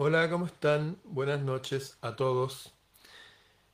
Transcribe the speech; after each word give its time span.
Hola, 0.00 0.30
¿cómo 0.30 0.46
están? 0.46 0.96
Buenas 1.02 1.40
noches 1.40 1.98
a 2.02 2.14
todos. 2.14 2.72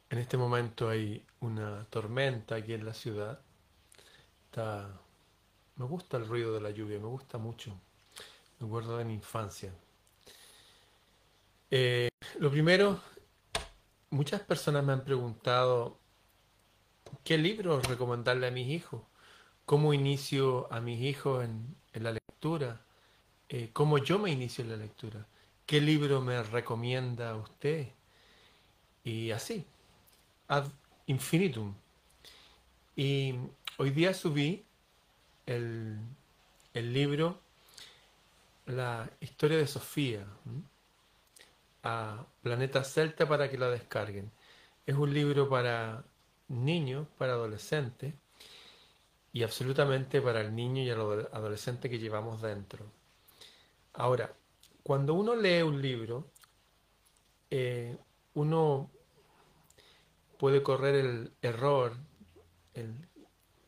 En 0.09 0.17
este 0.17 0.39
momento 0.39 0.89
hay 0.89 1.23
una 1.41 1.85
tormenta 1.91 2.55
aquí 2.55 2.73
en 2.73 2.87
la 2.87 2.95
ciudad. 2.95 3.41
Me 5.77 5.85
gusta 5.85 6.17
el 6.17 6.27
ruido 6.27 6.55
de 6.55 6.63
la 6.63 6.71
lluvia, 6.71 6.99
me 6.99 7.09
gusta 7.09 7.37
mucho. 7.37 7.79
Me 8.59 8.67
acuerdo 8.67 8.97
de 8.97 9.05
mi 9.05 9.13
infancia. 9.13 9.71
Eh, 11.71 12.09
lo 12.39 12.51
primero, 12.51 13.03
muchas 14.09 14.41
personas 14.41 14.83
me 14.83 14.95
han 14.95 15.05
preguntado 15.05 15.99
qué 17.23 17.37
libros 17.37 17.87
recomendarle 17.87 18.47
a 18.47 18.51
mis 18.51 18.69
hijos, 18.69 19.03
cómo 19.67 19.93
inicio 19.93 20.73
a 20.73 20.81
mis 20.81 21.03
hijos 21.03 21.45
en, 21.45 21.77
en 21.93 22.03
la 22.03 22.13
lectura, 22.13 22.81
eh, 23.51 23.69
cómo 23.75 23.99
yo 23.99 24.19
me 24.19 24.31
inicio 24.31 24.65
en 24.65 24.71
la 24.71 24.79
lectura, 24.79 25.27
qué 25.67 25.81
libro 25.81 26.21
me 26.21 26.43
recomienda 26.43 27.37
usted 27.37 27.89
y 29.05 29.31
así, 29.31 29.67
ad 30.49 30.67
infinitum. 31.07 31.75
Y 32.97 33.35
hoy 33.79 33.91
día 33.91 34.15
subí 34.15 34.65
el, 35.47 35.99
el 36.75 36.93
libro 36.93 37.41
La 38.67 39.11
historia 39.21 39.59
de 39.59 39.67
Sofía 39.67 40.27
a 41.83 42.25
Planeta 42.43 42.83
Celta 42.83 43.29
para 43.29 43.51
que 43.51 43.59
la 43.59 43.69
descarguen. 43.69 44.31
Es 44.87 44.95
un 44.97 45.13
libro 45.13 45.49
para 45.49 46.05
niños, 46.49 47.07
para 47.19 47.33
adolescentes 47.35 48.15
y 49.33 49.43
absolutamente 49.43 50.23
para 50.23 50.41
el 50.41 50.55
niño 50.55 50.83
y 50.83 50.89
el 50.89 51.01
ado- 51.01 51.29
adolescente 51.33 51.91
que 51.91 51.99
llevamos 51.99 52.41
dentro. 52.41 52.87
Ahora, 53.93 54.35
cuando 54.85 55.15
uno 55.15 55.35
lee 55.35 55.63
un 55.63 55.81
libro, 55.81 56.31
eh, 57.51 57.97
uno 58.35 58.91
puede 60.39 60.63
correr 60.63 60.95
el 60.95 61.33
error 61.41 61.97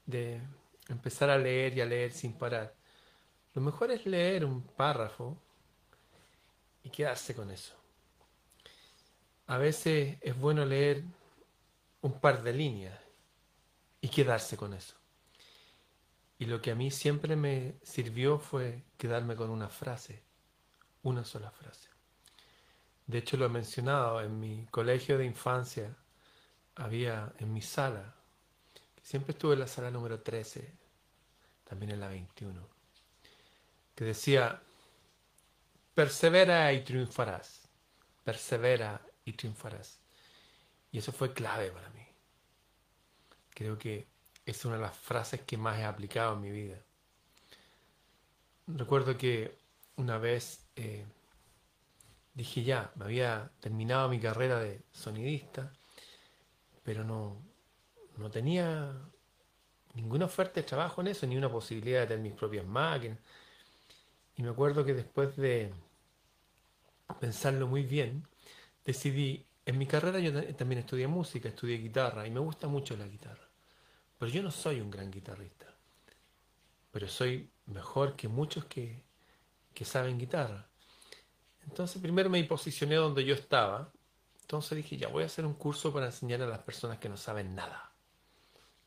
de 0.04 0.42
empezar 0.88 1.30
a 1.30 1.38
leer 1.38 1.76
y 1.76 1.80
a 1.80 1.86
leer 1.86 2.12
sin 2.12 2.34
parar. 2.34 2.76
Lo 3.54 3.62
mejor 3.62 3.90
es 3.90 4.04
leer 4.04 4.44
un 4.44 4.62
párrafo 4.62 5.38
y 6.82 6.90
quedarse 6.90 7.34
con 7.34 7.50
eso. 7.50 7.74
A 9.46 9.56
veces 9.56 10.18
es 10.20 10.38
bueno 10.38 10.66
leer 10.66 11.02
un 12.02 12.20
par 12.20 12.42
de 12.42 12.52
líneas 12.52 13.00
y 14.02 14.08
quedarse 14.08 14.58
con 14.58 14.74
eso. 14.74 14.96
Y 16.38 16.44
lo 16.44 16.60
que 16.60 16.72
a 16.72 16.74
mí 16.74 16.90
siempre 16.90 17.36
me 17.36 17.76
sirvió 17.82 18.38
fue 18.38 18.84
quedarme 18.98 19.34
con 19.34 19.48
una 19.48 19.70
frase, 19.70 20.25
una 21.06 21.24
sola 21.24 21.50
frase. 21.52 21.88
De 23.06 23.18
hecho, 23.18 23.36
lo 23.36 23.46
he 23.46 23.48
mencionado, 23.48 24.20
en 24.20 24.40
mi 24.40 24.66
colegio 24.66 25.16
de 25.16 25.24
infancia 25.24 25.94
había 26.74 27.32
en 27.38 27.52
mi 27.52 27.62
sala, 27.62 28.14
siempre 29.02 29.32
estuve 29.32 29.54
en 29.54 29.60
la 29.60 29.68
sala 29.68 29.90
número 29.90 30.20
13, 30.20 30.68
también 31.62 31.92
en 31.92 32.00
la 32.00 32.08
21, 32.08 32.68
que 33.94 34.04
decía, 34.04 34.60
persevera 35.94 36.72
y 36.72 36.82
triunfarás, 36.82 37.68
persevera 38.24 39.00
y 39.24 39.32
triunfarás. 39.34 40.00
Y 40.90 40.98
eso 40.98 41.12
fue 41.12 41.32
clave 41.32 41.70
para 41.70 41.88
mí. 41.90 42.04
Creo 43.50 43.78
que 43.78 44.08
es 44.44 44.64
una 44.64 44.74
de 44.74 44.82
las 44.82 44.96
frases 44.96 45.42
que 45.42 45.56
más 45.56 45.78
he 45.78 45.84
aplicado 45.84 46.34
en 46.34 46.40
mi 46.40 46.50
vida. 46.50 46.78
Recuerdo 48.66 49.16
que 49.16 49.56
una 49.96 50.18
vez 50.18 50.65
eh, 50.76 51.04
dije 52.34 52.62
ya, 52.62 52.92
me 52.96 53.06
había 53.06 53.50
terminado 53.60 54.08
mi 54.08 54.20
carrera 54.20 54.60
de 54.60 54.82
sonidista, 54.92 55.72
pero 56.84 57.04
no, 57.04 57.42
no 58.18 58.30
tenía 58.30 58.92
ninguna 59.94 60.26
oferta 60.26 60.60
de 60.60 60.64
trabajo 60.66 61.00
en 61.00 61.08
eso, 61.08 61.26
ni 61.26 61.36
una 61.36 61.50
posibilidad 61.50 62.00
de 62.02 62.06
tener 62.08 62.22
mis 62.22 62.34
propias 62.34 62.66
máquinas. 62.66 63.18
Y 64.36 64.42
me 64.44 64.50
acuerdo 64.50 64.84
que 64.84 64.94
después 64.94 65.34
de 65.36 65.72
pensarlo 67.20 67.66
muy 67.66 67.82
bien, 67.82 68.26
decidí, 68.84 69.46
en 69.66 69.78
mi 69.78 69.86
carrera 69.86 70.20
yo 70.20 70.32
ta- 70.34 70.56
también 70.56 70.80
estudié 70.80 71.06
música, 71.08 71.48
estudié 71.50 71.78
guitarra 71.78 72.26
y 72.26 72.30
me 72.30 72.40
gusta 72.40 72.68
mucho 72.68 72.96
la 72.96 73.06
guitarra. 73.08 73.48
Pero 74.18 74.32
yo 74.32 74.42
no 74.42 74.50
soy 74.52 74.80
un 74.80 74.90
gran 74.90 75.10
guitarrista, 75.10 75.66
pero 76.90 77.08
soy 77.08 77.50
mejor 77.66 78.16
que 78.16 78.28
muchos 78.28 78.64
que, 78.66 79.02
que 79.74 79.84
saben 79.84 80.18
guitarra. 80.18 80.68
Entonces 81.66 82.00
primero 82.00 82.30
me 82.30 82.42
posicioné 82.44 82.96
donde 82.96 83.24
yo 83.24 83.34
estaba. 83.34 83.92
Entonces 84.42 84.76
dije, 84.76 84.96
ya 84.96 85.08
voy 85.08 85.24
a 85.24 85.26
hacer 85.26 85.44
un 85.44 85.54
curso 85.54 85.92
para 85.92 86.06
enseñar 86.06 86.42
a 86.42 86.46
las 86.46 86.60
personas 86.60 86.98
que 86.98 87.08
no 87.08 87.16
saben 87.16 87.54
nada, 87.54 87.90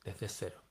desde 0.03 0.29
cero. 0.29 0.61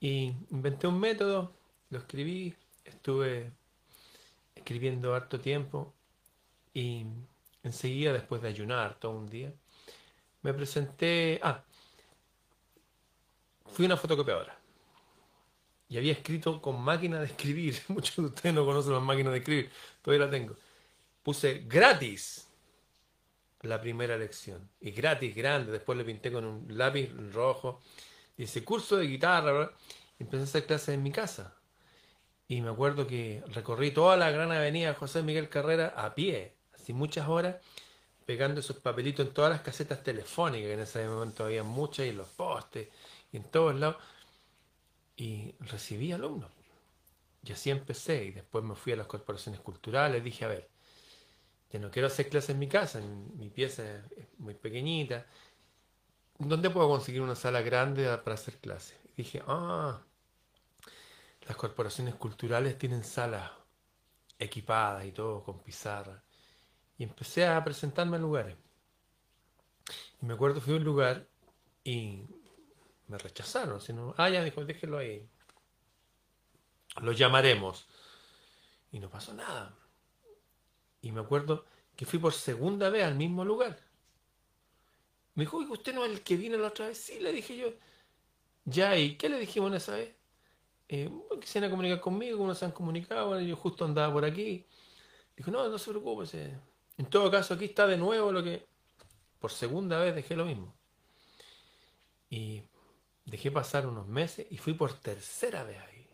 Y 0.00 0.34
inventé 0.50 0.86
un 0.86 0.98
método, 0.98 1.52
lo 1.90 1.98
escribí, 1.98 2.54
estuve 2.84 3.52
escribiendo 4.54 5.14
harto 5.14 5.40
tiempo 5.40 5.94
y 6.72 7.06
enseguida, 7.62 8.12
después 8.12 8.42
de 8.42 8.48
ayunar 8.48 8.98
todo 8.98 9.12
un 9.12 9.28
día, 9.28 9.52
me 10.42 10.52
presenté... 10.52 11.40
Ah, 11.42 11.62
fui 13.66 13.86
una 13.86 13.96
fotocopiadora 13.96 14.58
y 15.88 15.96
había 15.96 16.12
escrito 16.12 16.60
con 16.60 16.80
máquina 16.80 17.20
de 17.20 17.26
escribir. 17.26 17.80
Muchos 17.88 18.16
de 18.16 18.24
ustedes 18.24 18.54
no 18.54 18.66
conocen 18.66 18.92
las 18.92 19.02
máquinas 19.02 19.32
de 19.32 19.38
escribir, 19.38 19.70
todavía 20.02 20.26
la 20.26 20.30
tengo. 20.30 20.56
Puse 21.24 21.64
gratis 21.66 22.48
la 23.62 23.80
primera 23.80 24.16
lección 24.16 24.68
y 24.80 24.90
gratis, 24.92 25.34
grande. 25.34 25.72
Después 25.72 25.98
le 25.98 26.04
pinté 26.04 26.30
con 26.30 26.44
un 26.44 26.78
lápiz 26.78 27.10
rojo. 27.32 27.80
Dice 28.36 28.62
curso 28.62 28.96
de 28.96 29.06
guitarra. 29.06 29.52
bla, 29.52 29.52
bla. 29.52 29.72
Empecé 30.18 30.42
a 30.42 30.44
hacer 30.44 30.66
clases 30.66 30.90
en 30.90 31.02
mi 31.02 31.10
casa. 31.10 31.56
Y 32.46 32.60
me 32.60 32.70
acuerdo 32.70 33.06
que 33.06 33.42
recorrí 33.48 33.90
toda 33.90 34.16
la 34.16 34.30
gran 34.30 34.52
avenida 34.52 34.94
José 34.94 35.22
Miguel 35.22 35.48
Carrera 35.48 35.94
a 35.96 36.14
pie, 36.14 36.54
así 36.74 36.92
muchas 36.92 37.26
horas, 37.26 37.56
pegando 38.26 38.60
esos 38.60 38.76
papelitos 38.76 39.26
en 39.26 39.32
todas 39.32 39.50
las 39.50 39.62
casetas 39.62 40.02
telefónicas, 40.02 40.66
que 40.68 40.74
en 40.74 40.80
ese 40.80 41.08
momento 41.08 41.44
había 41.46 41.62
muchas, 41.62 42.06
y 42.06 42.10
en 42.10 42.18
los 42.18 42.28
postes, 42.28 42.88
y 43.32 43.38
en 43.38 43.44
todos 43.44 43.74
lados. 43.74 43.96
Y 45.16 45.54
recibí 45.60 46.12
alumnos. 46.12 46.50
Y 47.44 47.52
así 47.52 47.70
empecé. 47.70 48.24
Y 48.24 48.32
después 48.32 48.64
me 48.64 48.74
fui 48.74 48.92
a 48.92 48.96
las 48.96 49.06
corporaciones 49.06 49.60
culturales. 49.60 50.22
Dije, 50.22 50.44
a 50.44 50.48
ver, 50.48 50.68
ya 51.74 51.80
no 51.80 51.90
quiero 51.90 52.06
hacer 52.06 52.28
clases 52.28 52.50
en 52.50 52.60
mi 52.60 52.68
casa, 52.68 53.00
mi 53.00 53.50
pieza 53.50 53.82
es 54.16 54.28
muy 54.38 54.54
pequeñita. 54.54 55.26
¿Dónde 56.38 56.70
puedo 56.70 56.88
conseguir 56.88 57.20
una 57.20 57.34
sala 57.34 57.62
grande 57.62 58.16
para 58.18 58.34
hacer 58.34 58.58
clases? 58.58 58.96
Dije, 59.16 59.42
ah, 59.48 60.00
las 61.48 61.56
corporaciones 61.56 62.14
culturales 62.14 62.78
tienen 62.78 63.02
salas 63.02 63.50
equipadas 64.38 65.04
y 65.04 65.10
todo, 65.10 65.42
con 65.42 65.64
pizarra. 65.64 66.22
Y 66.96 67.02
empecé 67.02 67.44
a 67.44 67.64
presentarme 67.64 68.18
en 68.18 68.22
lugares. 68.22 68.56
Y 70.22 70.26
me 70.26 70.34
acuerdo, 70.34 70.60
fui 70.60 70.74
a 70.74 70.76
un 70.76 70.84
lugar 70.84 71.26
y 71.82 72.22
me 73.08 73.18
rechazaron. 73.18 73.80
Sino, 73.80 74.14
ah, 74.16 74.30
ya 74.30 74.44
dijo, 74.44 74.64
déjelo 74.64 74.98
ahí. 74.98 75.28
Lo 77.02 77.10
llamaremos. 77.10 77.88
Y 78.92 79.00
no 79.00 79.10
pasó 79.10 79.34
nada. 79.34 79.76
Y 81.04 81.12
me 81.12 81.20
acuerdo 81.20 81.66
que 81.96 82.06
fui 82.06 82.18
por 82.18 82.32
segunda 82.32 82.88
vez 82.88 83.04
al 83.04 83.14
mismo 83.14 83.44
lugar. 83.44 83.78
Me 85.34 85.44
dijo, 85.44 85.58
¿usted 85.58 85.94
no 85.94 86.02
es 86.02 86.10
el 86.10 86.22
que 86.22 86.38
vino 86.38 86.56
la 86.56 86.68
otra 86.68 86.88
vez? 86.88 86.96
Sí, 86.96 87.20
le 87.20 87.30
dije 87.30 87.58
yo. 87.58 87.74
Ya, 88.64 88.96
¿y 88.96 89.16
qué 89.16 89.28
le 89.28 89.38
dijimos 89.38 89.70
esa 89.74 89.96
vez? 89.96 90.14
Eh, 90.88 91.10
a 91.10 91.70
comunicar 91.70 92.00
conmigo, 92.00 92.38
como 92.38 92.48
no 92.48 92.54
se 92.54 92.64
han 92.64 92.72
comunicado, 92.72 93.28
bueno, 93.28 93.46
yo 93.46 93.54
justo 93.54 93.84
andaba 93.84 94.10
por 94.14 94.24
aquí. 94.24 94.64
Dijo, 95.36 95.50
no, 95.50 95.68
no 95.68 95.76
se 95.76 95.90
preocupe. 95.90 96.58
En 96.96 97.06
todo 97.10 97.30
caso, 97.30 97.52
aquí 97.52 97.66
está 97.66 97.86
de 97.86 97.98
nuevo 97.98 98.32
lo 98.32 98.42
que... 98.42 98.66
Por 99.38 99.52
segunda 99.52 99.98
vez 99.98 100.14
dejé 100.14 100.34
lo 100.36 100.46
mismo. 100.46 100.74
Y 102.30 102.62
dejé 103.26 103.50
pasar 103.50 103.86
unos 103.86 104.06
meses 104.06 104.46
y 104.48 104.56
fui 104.56 104.72
por 104.72 104.94
tercera 104.94 105.64
vez 105.64 105.78
ahí. 105.80 106.08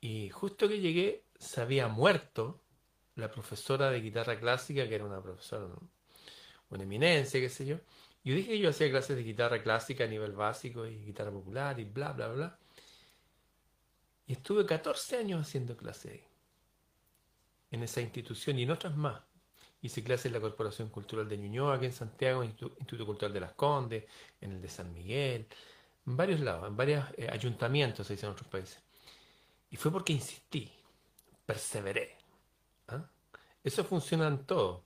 Y 0.00 0.30
justo 0.30 0.68
que 0.68 0.80
llegué, 0.80 1.26
se 1.38 1.60
había 1.60 1.88
muerto 1.88 2.61
la 3.16 3.30
profesora 3.30 3.90
de 3.90 4.00
guitarra 4.00 4.38
clásica, 4.38 4.88
que 4.88 4.94
era 4.94 5.04
una 5.04 5.22
profesora, 5.22 5.66
una 6.70 6.82
eminencia, 6.82 7.40
qué 7.40 7.48
sé 7.48 7.66
yo. 7.66 7.78
Yo 8.24 8.34
dije 8.34 8.50
que 8.50 8.58
yo 8.58 8.70
hacía 8.70 8.90
clases 8.90 9.16
de 9.16 9.22
guitarra 9.24 9.62
clásica 9.62 10.04
a 10.04 10.06
nivel 10.06 10.32
básico 10.32 10.86
y 10.86 11.04
guitarra 11.04 11.30
popular 11.30 11.78
y 11.80 11.84
bla, 11.84 12.12
bla, 12.12 12.28
bla. 12.28 12.58
Y 14.26 14.34
estuve 14.34 14.64
14 14.64 15.16
años 15.16 15.42
haciendo 15.42 15.76
clases 15.76 16.12
ahí, 16.12 16.24
en 17.72 17.82
esa 17.82 18.00
institución 18.00 18.58
y 18.58 18.62
en 18.62 18.70
otras 18.70 18.96
más. 18.96 19.20
Hice 19.82 20.04
clases 20.04 20.26
en 20.26 20.34
la 20.34 20.40
Corporación 20.40 20.88
Cultural 20.90 21.28
de 21.28 21.36
Ñuñoa, 21.36 21.74
aquí 21.74 21.86
en 21.86 21.92
Santiago, 21.92 22.44
Instituto, 22.44 22.76
Instituto 22.78 23.06
Cultural 23.06 23.32
de 23.32 23.40
Las 23.40 23.52
Condes, 23.54 24.04
en 24.40 24.52
el 24.52 24.62
de 24.62 24.68
San 24.68 24.92
Miguel, 24.92 25.48
en 26.06 26.16
varios 26.16 26.40
lados, 26.40 26.68
en 26.68 26.76
varios 26.76 27.04
eh, 27.16 27.28
ayuntamientos, 27.28 28.06
se 28.06 28.12
dice 28.12 28.26
en 28.26 28.32
otros 28.32 28.46
países. 28.46 28.80
Y 29.70 29.76
fue 29.76 29.90
porque 29.90 30.12
insistí, 30.12 30.70
perseveré. 31.44 32.21
Eso 33.64 33.84
funciona 33.84 34.26
en 34.28 34.44
todo. 34.44 34.84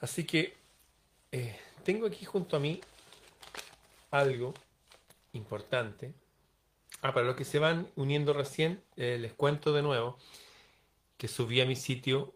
Así 0.00 0.24
que 0.24 0.56
eh, 1.32 1.58
tengo 1.84 2.06
aquí 2.06 2.24
junto 2.24 2.56
a 2.56 2.60
mí 2.60 2.80
algo 4.10 4.54
importante. 5.32 6.14
Ah, 7.02 7.12
para 7.12 7.26
los 7.26 7.36
que 7.36 7.44
se 7.44 7.58
van 7.58 7.88
uniendo 7.96 8.32
recién, 8.32 8.82
eh, 8.96 9.18
les 9.20 9.32
cuento 9.32 9.72
de 9.72 9.82
nuevo 9.82 10.18
que 11.16 11.28
subí 11.28 11.60
a 11.60 11.66
mi 11.66 11.76
sitio 11.76 12.34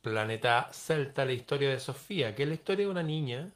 Planeta 0.00 0.68
Celta 0.72 1.24
la 1.24 1.32
historia 1.32 1.70
de 1.70 1.78
Sofía, 1.78 2.34
que 2.34 2.42
es 2.42 2.48
la 2.48 2.54
historia 2.54 2.86
de 2.86 2.90
una 2.90 3.02
niña, 3.04 3.52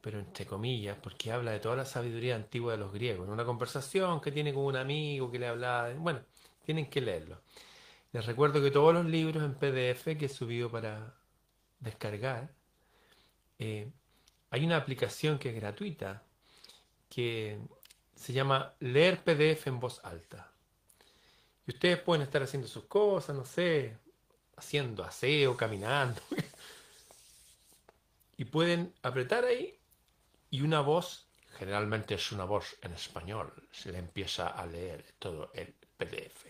pero 0.00 0.20
entre 0.20 0.46
comillas, 0.46 0.96
porque 1.02 1.32
habla 1.32 1.50
de 1.52 1.60
toda 1.60 1.76
la 1.76 1.84
sabiduría 1.84 2.36
antigua 2.36 2.72
de 2.72 2.78
los 2.78 2.92
griegos, 2.92 3.26
en 3.26 3.32
una 3.32 3.44
conversación 3.44 4.20
que 4.20 4.30
tiene 4.30 4.54
con 4.54 4.64
un 4.64 4.76
amigo 4.76 5.30
que 5.30 5.38
le 5.40 5.48
hablaba, 5.48 5.92
bueno, 5.94 6.20
tienen 6.64 6.88
que 6.88 7.00
leerlo. 7.00 7.40
Les 8.12 8.24
recuerdo 8.24 8.62
que 8.62 8.70
todos 8.70 8.94
los 8.94 9.06
libros 9.06 9.42
en 9.42 9.54
PDF 9.54 10.16
que 10.18 10.26
he 10.26 10.28
subido 10.28 10.70
para 10.70 11.14
descargar, 11.78 12.50
eh, 13.58 13.90
hay 14.50 14.64
una 14.64 14.76
aplicación 14.76 15.38
que 15.38 15.50
es 15.50 15.54
gratuita, 15.54 16.22
que 17.10 17.58
se 18.14 18.32
llama 18.32 18.74
Leer 18.80 19.22
PDF 19.22 19.66
en 19.66 19.78
voz 19.78 20.00
alta. 20.04 20.50
Y 21.66 21.72
ustedes 21.72 22.00
pueden 22.00 22.22
estar 22.22 22.42
haciendo 22.42 22.66
sus 22.66 22.84
cosas, 22.84 23.36
no 23.36 23.44
sé, 23.44 23.98
haciendo 24.56 25.04
aseo, 25.04 25.56
caminando. 25.56 26.20
y 28.38 28.44
pueden 28.46 28.94
apretar 29.02 29.44
ahí 29.44 29.78
y 30.50 30.62
una 30.62 30.80
voz, 30.80 31.26
generalmente 31.58 32.14
es 32.14 32.32
una 32.32 32.44
voz 32.44 32.76
en 32.80 32.92
español, 32.92 33.52
se 33.70 33.92
le 33.92 33.98
empieza 33.98 34.48
a 34.48 34.64
leer 34.64 35.04
todo 35.18 35.50
el 35.52 35.74
PDF. 35.98 36.46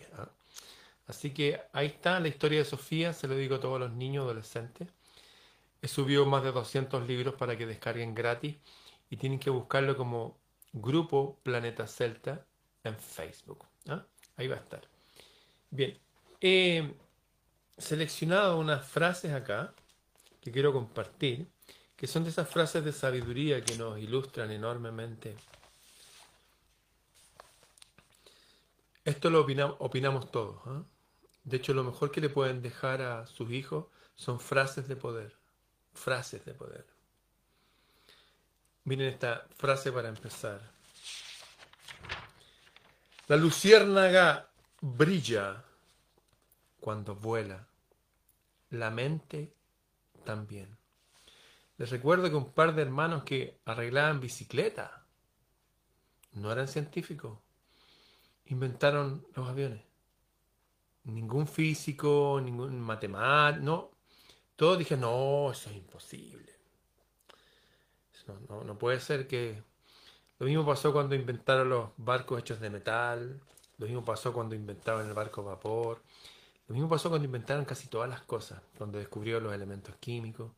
Así 1.09 1.31
que 1.31 1.59
ahí 1.73 1.87
está 1.87 2.19
la 2.19 2.27
historia 2.27 2.59
de 2.59 2.65
Sofía, 2.65 3.13
se 3.13 3.27
lo 3.27 3.35
digo 3.35 3.55
a 3.55 3.59
todos 3.59 3.79
los 3.79 3.91
niños, 3.91 4.25
adolescentes. 4.25 4.87
He 5.81 5.87
subido 5.87 6.23
más 6.27 6.43
de 6.43 6.51
200 6.51 7.07
libros 7.07 7.33
para 7.33 7.57
que 7.57 7.65
descarguen 7.65 8.13
gratis 8.13 8.57
y 9.09 9.17
tienen 9.17 9.39
que 9.39 9.49
buscarlo 9.49 9.97
como 9.97 10.37
Grupo 10.71 11.39
Planeta 11.41 11.87
Celta 11.87 12.45
en 12.83 12.95
Facebook. 12.95 13.65
Ahí 14.37 14.47
va 14.47 14.57
a 14.57 14.59
estar. 14.59 14.81
Bien, 15.71 15.97
he 16.41 16.93
seleccionado 17.75 18.59
unas 18.59 18.87
frases 18.87 19.33
acá 19.33 19.73
que 20.41 20.51
quiero 20.51 20.71
compartir, 20.71 21.47
que 21.95 22.05
son 22.05 22.23
de 22.23 22.29
esas 22.29 22.47
frases 22.47 22.85
de 22.85 22.93
sabiduría 22.93 23.63
que 23.63 23.75
nos 23.77 23.97
ilustran 23.97 24.51
enormemente. 24.51 25.35
Esto 29.03 29.31
lo 29.31 29.41
opinamos 29.79 30.29
todos. 30.29 30.61
¿ah? 30.67 30.83
De 31.49 31.57
hecho, 31.57 31.73
lo 31.73 31.83
mejor 31.83 32.11
que 32.11 32.21
le 32.21 32.29
pueden 32.29 32.61
dejar 32.61 33.01
a 33.01 33.25
sus 33.25 33.49
hijos 33.51 33.87
son 34.13 34.39
frases 34.39 34.87
de 34.87 34.95
poder. 34.95 35.35
Frases 35.93 36.45
de 36.45 36.53
poder. 36.53 36.85
Miren 38.83 39.07
esta 39.07 39.47
frase 39.57 39.91
para 39.91 40.09
empezar. 40.09 40.61
La 43.27 43.35
luciérnaga 43.35 44.51
brilla 44.79 45.63
cuando 46.79 47.15
vuela. 47.15 47.67
La 48.69 48.91
mente 48.91 49.51
también. 50.23 50.77
Les 51.77 51.89
recuerdo 51.89 52.29
que 52.29 52.35
un 52.35 52.53
par 52.53 52.75
de 52.75 52.83
hermanos 52.83 53.23
que 53.23 53.59
arreglaban 53.65 54.19
bicicleta, 54.19 55.03
no 56.33 56.51
eran 56.51 56.67
científicos, 56.67 57.39
inventaron 58.45 59.25
los 59.33 59.49
aviones. 59.49 59.88
Ningún 61.09 61.47
físico, 61.47 62.39
ningún 62.43 62.79
matemático, 62.79 63.65
no. 63.65 63.91
Todos 64.55 64.77
dijeron, 64.77 65.01
no, 65.01 65.51
eso 65.51 65.69
es 65.69 65.75
imposible. 65.77 66.53
No, 68.47 68.63
no, 68.63 68.77
puede 68.77 68.99
ser 68.99 69.27
que... 69.27 69.63
Lo 70.39 70.45
mismo 70.45 70.65
pasó 70.65 70.93
cuando 70.93 71.15
inventaron 71.15 71.69
los 71.69 71.89
barcos 71.97 72.39
hechos 72.39 72.59
de 72.61 72.69
metal, 72.69 73.41
lo 73.77 73.85
mismo 73.85 74.05
pasó 74.05 74.31
cuando 74.31 74.55
inventaron 74.55 75.05
el 75.05 75.13
barco 75.13 75.43
vapor, 75.43 76.01
lo 76.67 76.73
mismo 76.73 76.87
pasó 76.87 77.09
cuando 77.09 77.25
inventaron 77.25 77.65
casi 77.65 77.87
todas 77.87 78.09
las 78.09 78.21
cosas, 78.21 78.61
cuando 78.77 78.99
descubrieron 78.99 79.43
los 79.43 79.53
elementos 79.53 79.95
químicos. 79.97 80.51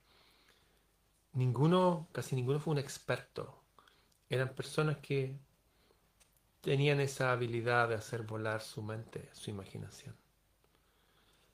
Ninguno, 1.34 2.08
casi 2.12 2.36
ninguno 2.36 2.60
fue 2.60 2.74
un 2.74 2.80
experto. 2.80 3.64
Eran 4.30 4.50
personas 4.54 4.98
que 4.98 5.36
tenían 6.62 7.00
esa 7.00 7.32
habilidad 7.32 7.90
de 7.90 7.96
hacer 7.96 8.22
volar 8.24 8.62
su 8.62 8.84
mente, 8.84 9.30
su 9.34 9.50
imaginación. 9.50 10.16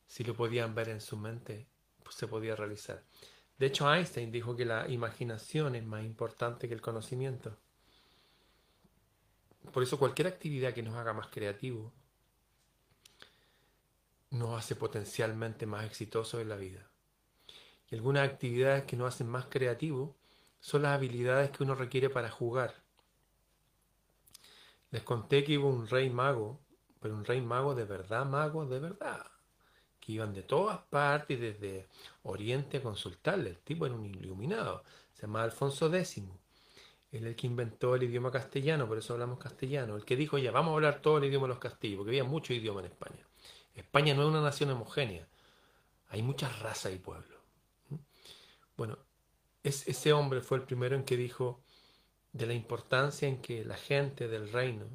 Si 0.08 0.24
lo 0.24 0.34
podían 0.34 0.74
ver 0.74 0.90
en 0.90 1.02
su 1.02 1.18
mente, 1.18 1.68
pues 2.04 2.16
se 2.16 2.28
podía 2.28 2.56
realizar. 2.56 3.04
De 3.58 3.66
hecho, 3.66 3.92
Einstein 3.94 4.32
dijo 4.32 4.56
que 4.56 4.66
la 4.66 4.88
imaginación 4.88 5.76
es 5.76 5.86
más 5.86 6.04
importante 6.04 6.68
que 6.68 6.74
el 6.74 6.82
conocimiento. 6.82 7.58
Por 9.72 9.84
eso 9.84 10.00
cualquier 10.00 10.28
actividad 10.28 10.74
que 10.74 10.84
nos 10.84 10.96
haga 10.96 11.14
más 11.14 11.28
creativos 11.28 11.92
nos 14.30 14.58
hace 14.58 14.76
potencialmente 14.76 15.66
más 15.66 15.86
exitosos 15.86 16.42
en 16.42 16.50
la 16.50 16.56
vida. 16.56 16.90
Y 17.90 17.96
algunas 17.96 18.28
actividades 18.28 18.84
que 18.84 18.96
nos 18.96 19.14
hacen 19.14 19.28
más 19.28 19.46
creativos 19.46 20.16
son 20.60 20.84
las 20.84 20.94
habilidades 20.94 21.52
que 21.52 21.64
uno 21.64 21.76
requiere 21.76 22.10
para 22.10 22.30
jugar. 22.30 22.76
Les 24.92 25.04
conté 25.04 25.44
que 25.44 25.58
hubo 25.58 25.70
un 25.70 25.88
rey 25.88 26.10
mago, 26.10 26.60
pero 27.00 27.16
un 27.16 27.26
rey 27.26 27.42
mago 27.42 27.76
de 27.76 27.86
verdad, 27.86 28.26
mago 28.26 28.66
de 28.66 28.80
verdad, 28.80 29.26
iban 30.14 30.34
de 30.34 30.44
todas 30.44 30.80
partes, 30.90 31.40
desde 31.40 31.88
Oriente 32.24 32.78
a 32.78 32.82
consultarle. 32.84 33.52
El 33.52 33.60
tipo 33.60 33.86
era 33.86 33.96
un 33.96 34.06
iluminado, 34.06 34.84
se 35.14 35.24
llamaba 35.24 35.46
Alfonso 35.46 35.94
X. 35.94 36.18
Él 37.12 37.24
es 37.24 37.24
el 37.24 37.36
que 37.36 37.48
inventó 37.48 37.96
el 37.96 38.04
idioma 38.04 38.32
castellano, 38.32 38.88
por 38.88 38.98
eso 38.98 39.14
hablamos 39.14 39.40
castellano. 39.40 39.96
El 39.96 40.06
que 40.06 40.16
dijo, 40.16 40.38
ya, 40.38 40.52
vamos 40.52 40.72
a 40.72 40.76
hablar 40.76 41.02
todo 41.02 41.18
el 41.18 41.26
idioma 41.26 41.48
de 41.48 41.54
los 41.54 41.60
castillos, 41.60 41.98
porque 41.98 42.12
había 42.12 42.24
muchos 42.24 42.56
idiomas 42.56 42.86
en 42.86 42.92
España. 42.92 43.28
España 43.76 44.14
no 44.14 44.24
es 44.24 44.30
una 44.30 44.42
nación 44.42 44.72
homogénea, 44.72 45.28
hay 46.10 46.22
muchas 46.22 46.60
razas 46.60 46.94
y 46.94 46.98
pueblos. 46.98 47.40
Bueno, 48.76 48.98
ese 49.64 50.14
hombre 50.14 50.42
fue 50.42 50.58
el 50.58 50.64
primero 50.64 50.96
en 50.96 51.04
que 51.04 51.18
dijo, 51.18 51.62
de 52.34 52.46
la 52.46 52.54
importancia 52.54 53.28
en 53.28 53.42
que 53.42 53.66
la 53.66 53.78
gente 53.78 54.28
del 54.28 54.52
reino, 54.52 54.86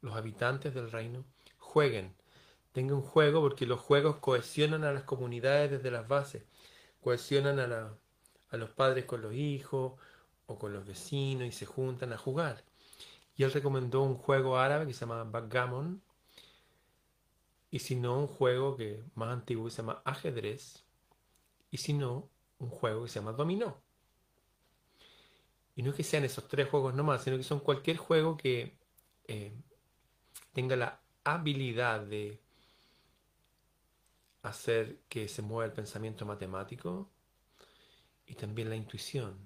los 0.00 0.14
habitantes 0.14 0.74
del 0.74 0.90
reino, 0.90 1.24
jueguen. 1.58 2.14
Tengan 2.72 2.96
un 2.96 3.02
juego 3.02 3.40
porque 3.40 3.66
los 3.66 3.80
juegos 3.80 4.16
cohesionan 4.16 4.84
a 4.84 4.92
las 4.92 5.04
comunidades 5.04 5.70
desde 5.70 5.90
las 5.90 6.08
bases, 6.08 6.44
cohesionan 7.00 7.60
a, 7.60 7.94
a 8.50 8.56
los 8.56 8.70
padres 8.70 9.04
con 9.04 9.22
los 9.22 9.34
hijos 9.34 9.94
o 10.46 10.58
con 10.58 10.72
los 10.72 10.86
vecinos 10.86 11.46
y 11.48 11.52
se 11.52 11.66
juntan 11.66 12.12
a 12.12 12.18
jugar. 12.18 12.64
Y 13.36 13.44
él 13.44 13.52
recomendó 13.52 14.02
un 14.02 14.16
juego 14.16 14.58
árabe 14.58 14.86
que 14.86 14.94
se 14.94 15.00
llama 15.00 15.24
backgammon, 15.24 16.02
y 17.70 17.78
si 17.78 17.96
no, 17.96 18.18
un 18.18 18.26
juego 18.26 18.76
que 18.76 19.02
más 19.14 19.30
antiguo 19.30 19.64
que 19.64 19.70
se 19.70 19.78
llama 19.78 20.02
ajedrez, 20.04 20.84
y 21.70 21.78
si 21.78 21.94
no, 21.94 22.28
un 22.58 22.68
juego 22.68 23.04
que 23.04 23.08
se 23.08 23.18
llama 23.18 23.32
dominó. 23.32 23.82
Y 25.74 25.82
no 25.82 25.90
es 25.90 25.96
que 25.96 26.02
sean 26.02 26.24
esos 26.24 26.46
tres 26.48 26.68
juegos 26.68 26.94
nomás, 26.94 27.24
sino 27.24 27.38
que 27.38 27.42
son 27.42 27.60
cualquier 27.60 27.96
juego 27.96 28.36
que 28.36 28.76
eh, 29.24 29.54
tenga 30.52 30.76
la 30.76 31.00
habilidad 31.24 32.00
de 32.00 32.41
hacer 34.42 34.98
que 35.08 35.28
se 35.28 35.42
mueva 35.42 35.64
el 35.64 35.72
pensamiento 35.72 36.26
matemático 36.26 37.08
y 38.26 38.34
también 38.34 38.68
la 38.68 38.76
intuición. 38.76 39.36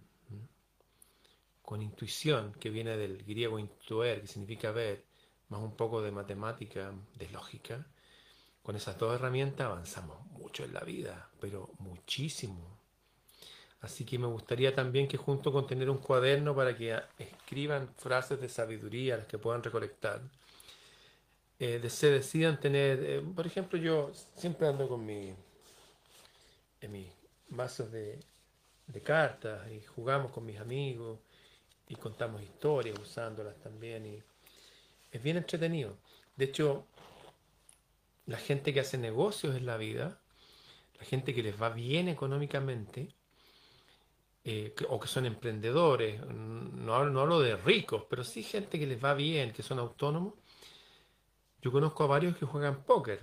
Con 1.63 1.83
intuición, 1.83 2.53
que 2.61 2.71
viene 2.71 2.97
del 2.97 3.25
griego 3.25 3.59
intuer, 3.59 4.21
que 4.21 4.29
significa 4.29 4.71
ver, 4.71 5.05
más 5.49 5.61
un 5.61 5.77
poco 5.77 6.01
de 6.01 6.13
matemática, 6.13 6.93
de 7.15 7.29
lógica, 7.31 7.87
con 8.63 8.75
esas 8.75 8.99
dos 8.99 9.15
herramientas 9.15 9.67
avanzamos 9.67 10.27
mucho 10.27 10.65
en 10.65 10.75
la 10.75 10.81
vida, 10.81 11.31
pero 11.41 11.71
muchísimo. 11.79 12.77
Así 13.81 14.05
que 14.05 14.19
me 14.19 14.27
gustaría 14.27 14.75
también 14.75 15.07
que 15.07 15.17
junto 15.17 15.53
con 15.53 15.67
tener 15.67 15.89
un 15.89 15.99
cuaderno 15.99 16.55
para 16.55 16.77
que 16.77 16.99
escriban 17.19 17.95
frases 17.97 18.41
de 18.41 18.49
sabiduría, 18.49 19.19
las 19.19 19.27
que 19.27 19.39
puedan 19.39 19.63
recolectar, 19.63 20.21
eh, 21.59 21.89
se 21.89 22.11
decidan 22.11 22.61
tener, 22.61 23.03
eh, 23.03 23.23
por 23.35 23.47
ejemplo, 23.47 23.79
yo 23.79 24.11
siempre 24.37 24.69
ando 24.69 24.89
con 24.89 25.05
mi, 25.05 25.35
mis 26.89 27.09
vasos 27.49 27.91
de, 27.91 28.19
de 28.87 29.01
cartas 29.01 29.71
y 29.71 29.81
jugamos 29.83 30.33
con 30.33 30.45
mis 30.45 30.59
amigos 30.59 31.19
y 31.89 31.95
contamos 31.97 32.43
historias 32.43 32.99
usándolas 32.99 33.57
también 33.61 34.07
y 34.07 34.23
es 35.13 35.23
bien 35.23 35.37
entretenido. 35.37 35.97
De 36.37 36.47
hecho, 36.47 36.87
la 38.27 38.39
gente 38.39 38.75
que 38.75 38.81
hace 38.81 38.99
negocios 38.99 39.57
en 39.57 39.67
la 39.67 39.77
vida, 39.77 40.21
la 40.99 41.05
gente 41.05 41.35
que 41.35 41.43
les 41.43 41.61
va 41.61 41.71
bien 41.71 42.09
económicamente, 42.09 43.09
eh, 44.45 44.75
o 44.89 45.01
que 45.01 45.09
son 45.09 45.27
emprendedores, 45.27 46.25
no 46.25 46.95
hablo, 46.95 47.11
no 47.11 47.21
hablo 47.21 47.41
de 47.41 47.57
ricos, 47.57 48.05
pero 48.09 48.23
sí 48.23 48.43
gente 48.43 48.79
que 48.79 48.87
les 48.87 49.03
va 49.03 49.15
bien, 49.15 49.53
que 49.53 49.63
son 49.63 49.79
autónomos. 49.79 50.35
Yo 51.67 51.73
conozco 51.73 52.05
a 52.05 52.07
varios 52.07 52.37
que 52.37 52.47
juegan 52.47 52.85
póker, 52.85 53.21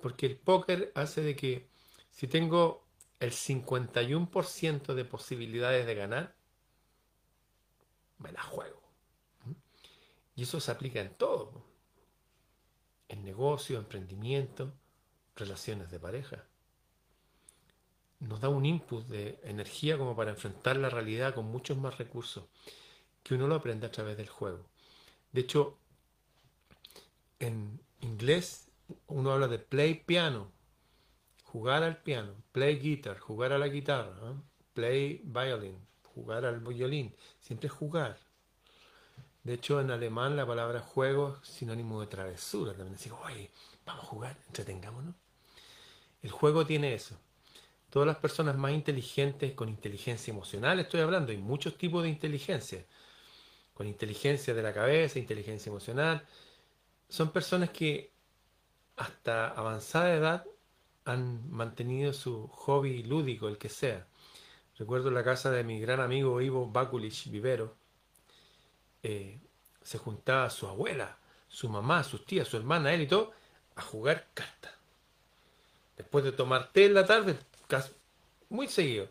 Porque 0.00 0.26
el 0.26 0.36
póker 0.36 0.92
hace 0.94 1.22
de 1.22 1.34
que 1.34 1.66
si 2.12 2.28
tengo 2.28 2.84
el 3.18 3.32
51% 3.32 4.94
de 4.94 5.04
posibilidades 5.04 5.84
de 5.84 5.94
ganar, 5.96 6.36
me 8.18 8.30
la 8.30 8.44
juego. 8.44 8.80
Y 10.36 10.44
eso 10.44 10.60
se 10.60 10.70
aplica 10.70 11.00
en 11.00 11.16
todo. 11.16 11.64
En 13.08 13.24
negocio, 13.24 13.76
emprendimiento, 13.76 14.72
relaciones 15.34 15.90
de 15.90 15.98
pareja. 15.98 16.44
Nos 18.20 18.40
da 18.40 18.50
un 18.50 18.64
input 18.64 19.04
de 19.08 19.40
energía 19.42 19.98
como 19.98 20.14
para 20.14 20.30
enfrentar 20.30 20.76
la 20.76 20.90
realidad 20.90 21.34
con 21.34 21.46
muchos 21.46 21.76
más 21.76 21.98
recursos 21.98 22.44
que 23.24 23.34
uno 23.34 23.48
lo 23.48 23.56
aprende 23.56 23.88
a 23.88 23.90
través 23.90 24.16
del 24.16 24.28
juego. 24.28 24.64
De 25.32 25.40
hecho, 25.40 25.81
en 27.42 27.80
inglés 28.00 28.68
uno 29.06 29.32
habla 29.32 29.48
de 29.48 29.58
play 29.58 29.94
piano, 29.94 30.50
jugar 31.44 31.82
al 31.82 31.98
piano, 32.02 32.34
play 32.52 32.78
guitar, 32.78 33.18
jugar 33.18 33.52
a 33.52 33.58
la 33.58 33.68
guitarra, 33.68 34.34
play 34.74 35.20
violin, 35.24 35.76
jugar 36.14 36.44
al 36.44 36.60
violín, 36.60 37.14
siempre 37.40 37.68
jugar. 37.68 38.18
De 39.42 39.54
hecho, 39.54 39.80
en 39.80 39.90
alemán 39.90 40.36
la 40.36 40.46
palabra 40.46 40.80
juego 40.80 41.38
es 41.42 41.48
sinónimo 41.48 42.00
de 42.00 42.06
travesura. 42.06 42.72
También 42.72 42.92
decimos, 42.92 43.18
oye, 43.24 43.50
vamos 43.84 44.04
a 44.04 44.06
jugar, 44.06 44.36
entretengámonos. 44.46 45.14
El 46.22 46.30
juego 46.30 46.64
tiene 46.64 46.94
eso. 46.94 47.18
Todas 47.90 48.06
las 48.06 48.18
personas 48.18 48.56
más 48.56 48.72
inteligentes, 48.72 49.52
con 49.54 49.68
inteligencia 49.68 50.30
emocional, 50.30 50.78
estoy 50.78 51.00
hablando, 51.00 51.32
hay 51.32 51.38
muchos 51.38 51.76
tipos 51.76 52.04
de 52.04 52.08
inteligencia. 52.08 52.86
Con 53.74 53.88
inteligencia 53.88 54.54
de 54.54 54.62
la 54.62 54.72
cabeza, 54.72 55.18
inteligencia 55.18 55.70
emocional. 55.70 56.24
Son 57.12 57.30
personas 57.30 57.68
que 57.68 58.10
hasta 58.96 59.48
avanzada 59.48 60.14
edad 60.14 60.46
han 61.04 61.50
mantenido 61.50 62.14
su 62.14 62.48
hobby 62.48 63.02
lúdico, 63.02 63.48
el 63.48 63.58
que 63.58 63.68
sea. 63.68 64.06
Recuerdo 64.78 65.10
la 65.10 65.22
casa 65.22 65.50
de 65.50 65.62
mi 65.62 65.78
gran 65.78 66.00
amigo 66.00 66.40
Ivo 66.40 66.66
Bakulich 66.70 67.30
Vivero. 67.30 67.76
Eh, 69.02 69.38
se 69.82 69.98
juntaba 69.98 70.48
su 70.48 70.66
abuela, 70.66 71.18
su 71.48 71.68
mamá, 71.68 72.02
sus 72.02 72.24
tías, 72.24 72.48
su 72.48 72.56
hermana, 72.56 72.94
él 72.94 73.02
y 73.02 73.06
todo, 73.06 73.32
a 73.76 73.82
jugar 73.82 74.28
cartas. 74.32 74.72
Después 75.98 76.24
de 76.24 76.32
tomar 76.32 76.72
té 76.72 76.86
en 76.86 76.94
la 76.94 77.04
tarde, 77.04 77.38
muy 78.48 78.68
seguido. 78.68 79.10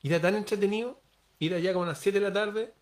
Y 0.00 0.08
era 0.08 0.22
tan 0.22 0.36
entretenido 0.36 0.98
ir 1.38 1.52
allá 1.52 1.74
como 1.74 1.84
a 1.84 1.88
las 1.88 2.00
7 2.00 2.18
de 2.18 2.30
la 2.30 2.32
tarde, 2.32 2.72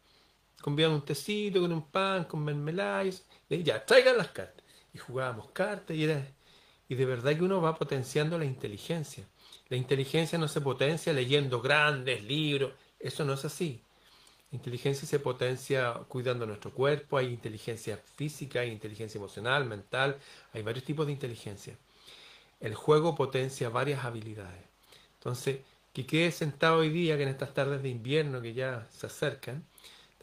convidaban 0.61 0.94
un 0.94 1.04
tecito, 1.04 1.61
con 1.61 1.73
un 1.73 1.90
pan, 1.90 2.23
con 2.26 2.44
mermelada, 2.44 3.02
ya, 3.48 3.84
traigan 3.84 4.18
las 4.18 4.28
cartas. 4.28 4.64
Y 4.92 4.98
jugábamos 4.98 5.50
cartas 5.50 5.96
y 5.96 6.04
era 6.04 6.24
y 6.88 6.94
de 6.94 7.06
verdad 7.06 7.34
que 7.34 7.42
uno 7.42 7.60
va 7.60 7.76
potenciando 7.76 8.38
la 8.38 8.44
inteligencia. 8.44 9.26
La 9.68 9.76
inteligencia 9.76 10.38
no 10.38 10.48
se 10.48 10.60
potencia 10.60 11.12
leyendo 11.12 11.60
grandes 11.60 12.22
libros, 12.22 12.72
eso 12.98 13.24
no 13.24 13.34
es 13.34 13.44
así. 13.44 13.80
La 14.50 14.56
inteligencia 14.56 15.08
se 15.08 15.18
potencia 15.18 15.94
cuidando 16.08 16.46
nuestro 16.46 16.72
cuerpo, 16.72 17.16
hay 17.16 17.26
inteligencia 17.32 17.96
física, 17.96 18.60
hay 18.60 18.70
inteligencia 18.70 19.18
emocional, 19.18 19.64
mental, 19.64 20.18
hay 20.52 20.62
varios 20.62 20.84
tipos 20.84 21.06
de 21.06 21.12
inteligencia. 21.12 21.76
El 22.60 22.74
juego 22.74 23.14
potencia 23.14 23.68
varias 23.70 24.04
habilidades. 24.04 24.62
Entonces, 25.14 25.60
que 25.92 26.06
quede 26.06 26.30
sentado 26.32 26.78
hoy 26.78 26.90
día, 26.90 27.16
que 27.16 27.22
en 27.22 27.30
estas 27.30 27.54
tardes 27.54 27.82
de 27.82 27.88
invierno 27.88 28.42
que 28.42 28.52
ya 28.52 28.86
se 28.90 29.06
acercan, 29.06 29.64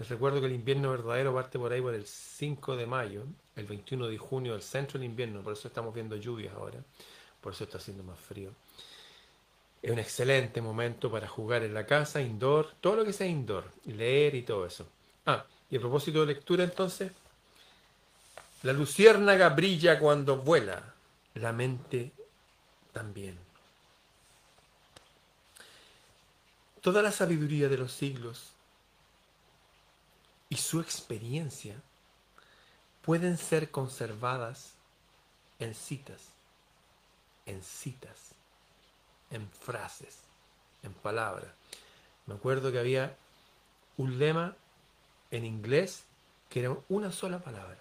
les 0.01 0.10
recuerdo 0.10 0.39
que 0.39 0.48
el 0.48 0.53
invierno 0.53 0.89
verdadero 0.89 1.31
parte 1.31 1.60
por 1.60 1.72
ahí 1.72 1.79
por 1.79 1.93
el 1.93 2.08
5 2.08 2.75
de 2.75 2.88
mayo, 2.88 3.24
el 3.55 3.67
21 3.67 4.08
de 4.08 4.17
junio, 4.17 4.55
el 4.55 4.63
centro 4.63 5.00
del 5.00 5.08
invierno, 5.08 5.43
por 5.43 5.53
eso 5.53 5.67
estamos 5.67 5.93
viendo 5.93 6.15
lluvias 6.15 6.55
ahora, 6.55 6.79
por 7.39 7.53
eso 7.53 7.65
está 7.65 7.77
haciendo 7.77 8.01
más 8.01 8.20
frío. 8.20 8.50
Es 9.79 9.91
un 9.91 10.00
excelente 10.00 10.60
momento 10.60 11.12
para 11.12 11.27
jugar 11.27 11.62
en 11.62 11.75
la 11.75 11.86
casa, 11.86 12.20
indoor, 12.20 12.74
todo 12.81 12.96
lo 12.96 13.05
que 13.05 13.13
sea 13.13 13.27
indoor, 13.27 13.65
leer 13.86 14.34
y 14.34 14.41
todo 14.41 14.65
eso. 14.65 14.88
Ah, 15.27 15.46
y 15.70 15.77
a 15.77 15.79
propósito 15.79 16.22
de 16.22 16.34
lectura 16.34 16.63
entonces, 16.63 17.12
la 18.63 18.74
luciérnaga 18.74 19.50
brilla 19.50 20.00
cuando 20.00 20.38
vuela, 20.38 20.96
la 21.36 21.53
mente 21.53 22.12
también. 22.91 23.38
Toda 26.81 27.03
la 27.03 27.12
sabiduría 27.12 27.70
de 27.70 27.77
los 27.77 27.91
siglos 27.91 28.55
y 30.51 30.58
su 30.58 30.81
experiencia 30.81 31.81
pueden 33.03 33.38
ser 33.38 33.72
conservadas 33.72 34.74
en 35.60 35.74
citas, 35.74 36.20
en 37.46 37.63
citas, 37.63 38.34
en 39.31 39.50
frases, 39.50 40.17
en 40.84 40.93
palabras. 40.93 41.50
Me 42.25 42.34
acuerdo 42.34 42.70
que 42.70 42.79
había 42.79 43.15
un 43.96 44.20
lema 44.20 44.58
en 45.31 45.46
inglés 45.46 46.03
que 46.50 46.60
era 46.60 46.75
una 46.89 47.13
sola 47.13 47.39
palabra. 47.39 47.79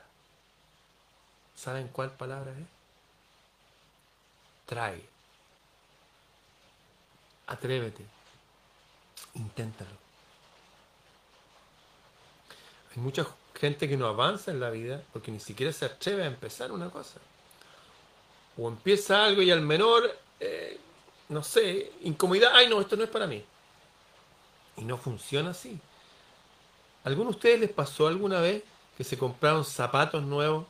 ¿Saben 1.56 1.88
cuál 1.88 2.12
palabra 2.12 2.52
es? 2.52 2.68
Trae. 4.66 5.04
Atrévete. 7.48 8.06
Inténtalo. 9.34 9.99
Hay 13.00 13.04
muchas 13.04 13.28
gente 13.54 13.88
que 13.88 13.96
no 13.96 14.06
avanza 14.06 14.50
en 14.50 14.60
la 14.60 14.68
vida 14.68 15.02
porque 15.10 15.30
ni 15.30 15.40
siquiera 15.40 15.72
se 15.72 15.86
atreve 15.86 16.22
a 16.22 16.26
empezar 16.26 16.70
una 16.70 16.90
cosa. 16.90 17.18
O 18.58 18.68
empieza 18.68 19.24
algo 19.24 19.40
y 19.40 19.50
al 19.50 19.62
menor, 19.62 20.14
eh, 20.38 20.78
no 21.30 21.42
sé, 21.42 21.92
incomodidad, 22.02 22.50
ay 22.54 22.68
no, 22.68 22.78
esto 22.78 22.96
no 22.96 23.04
es 23.04 23.08
para 23.08 23.26
mí. 23.26 23.42
Y 24.76 24.84
no 24.84 24.98
funciona 24.98 25.52
así. 25.52 25.80
¿Alguno 27.02 27.30
de 27.30 27.36
ustedes 27.36 27.60
les 27.60 27.70
pasó 27.70 28.06
alguna 28.06 28.38
vez 28.38 28.62
que 28.98 29.04
se 29.04 29.16
compraron 29.16 29.64
zapatos 29.64 30.22
nuevos 30.22 30.66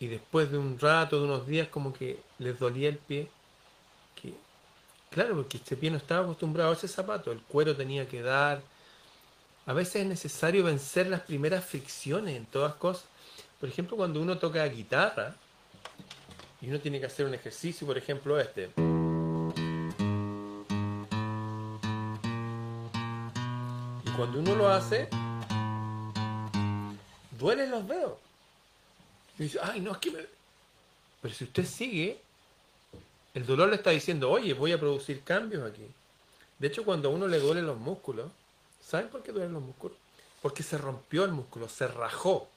y 0.00 0.06
después 0.06 0.50
de 0.50 0.56
un 0.56 0.78
rato, 0.78 1.18
de 1.18 1.24
unos 1.26 1.46
días, 1.46 1.68
como 1.68 1.92
que 1.92 2.18
les 2.38 2.58
dolía 2.58 2.88
el 2.88 2.96
pie? 2.96 3.28
Que, 4.14 4.32
claro, 5.10 5.34
porque 5.34 5.58
este 5.58 5.76
pie 5.76 5.90
no 5.90 5.98
estaba 5.98 6.24
acostumbrado 6.24 6.70
a 6.70 6.74
ese 6.74 6.88
zapato, 6.88 7.30
el 7.30 7.42
cuero 7.42 7.76
tenía 7.76 8.08
que 8.08 8.22
dar, 8.22 8.62
a 9.64 9.72
veces 9.72 9.96
es 10.02 10.06
necesario 10.06 10.64
vencer 10.64 11.06
las 11.06 11.20
primeras 11.20 11.64
fricciones 11.64 12.36
en 12.36 12.46
todas 12.46 12.74
cosas. 12.74 13.04
Por 13.60 13.68
ejemplo, 13.68 13.96
cuando 13.96 14.20
uno 14.20 14.38
toca 14.38 14.64
guitarra 14.66 15.36
y 16.60 16.68
uno 16.68 16.80
tiene 16.80 16.98
que 16.98 17.06
hacer 17.06 17.26
un 17.26 17.34
ejercicio, 17.34 17.86
por 17.86 17.96
ejemplo 17.96 18.40
este. 18.40 18.70
Y 24.04 24.10
cuando 24.16 24.40
uno 24.40 24.56
lo 24.56 24.68
hace, 24.68 25.08
duelen 27.38 27.70
los 27.70 27.86
dedos. 27.86 28.18
Y 29.38 29.44
dice, 29.44 29.60
ay, 29.62 29.80
no, 29.80 29.92
es 29.92 29.98
que 29.98 30.10
me... 30.10 30.18
Pero 31.20 31.34
si 31.34 31.44
usted 31.44 31.64
sigue, 31.64 32.20
el 33.32 33.46
dolor 33.46 33.68
le 33.68 33.76
está 33.76 33.90
diciendo, 33.90 34.28
oye, 34.28 34.54
voy 34.54 34.72
a 34.72 34.80
producir 34.80 35.22
cambios 35.22 35.64
aquí. 35.70 35.86
De 36.58 36.66
hecho, 36.66 36.84
cuando 36.84 37.08
a 37.08 37.12
uno 37.12 37.28
le 37.28 37.38
duelen 37.38 37.66
los 37.66 37.78
músculos, 37.78 38.30
¿Saben 38.86 39.08
por 39.08 39.22
qué 39.22 39.32
duelen 39.32 39.52
los 39.54 39.62
músculos? 39.62 39.96
Porque 40.40 40.62
se 40.62 40.76
rompió 40.76 41.24
el 41.24 41.32
músculo, 41.32 41.68
se 41.68 41.86
rajó. 41.86 42.48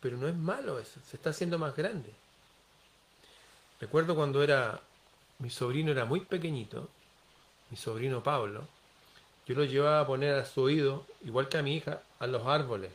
Pero 0.00 0.16
no 0.16 0.28
es 0.28 0.34
malo 0.34 0.78
eso, 0.78 1.00
se 1.08 1.16
está 1.16 1.30
haciendo 1.30 1.58
más 1.58 1.76
grande. 1.76 2.12
Recuerdo 3.80 4.14
cuando 4.14 4.42
era 4.42 4.80
mi 5.38 5.50
sobrino 5.50 5.90
era 5.90 6.04
muy 6.04 6.20
pequeñito, 6.20 6.88
mi 7.70 7.76
sobrino 7.76 8.22
Pablo, 8.22 8.66
yo 9.46 9.54
lo 9.54 9.64
llevaba 9.64 10.00
a 10.00 10.06
poner 10.06 10.34
a 10.34 10.44
su 10.44 10.62
oído, 10.62 11.06
igual 11.24 11.48
que 11.48 11.58
a 11.58 11.62
mi 11.62 11.74
hija, 11.74 12.02
a 12.18 12.26
los 12.26 12.46
árboles. 12.46 12.92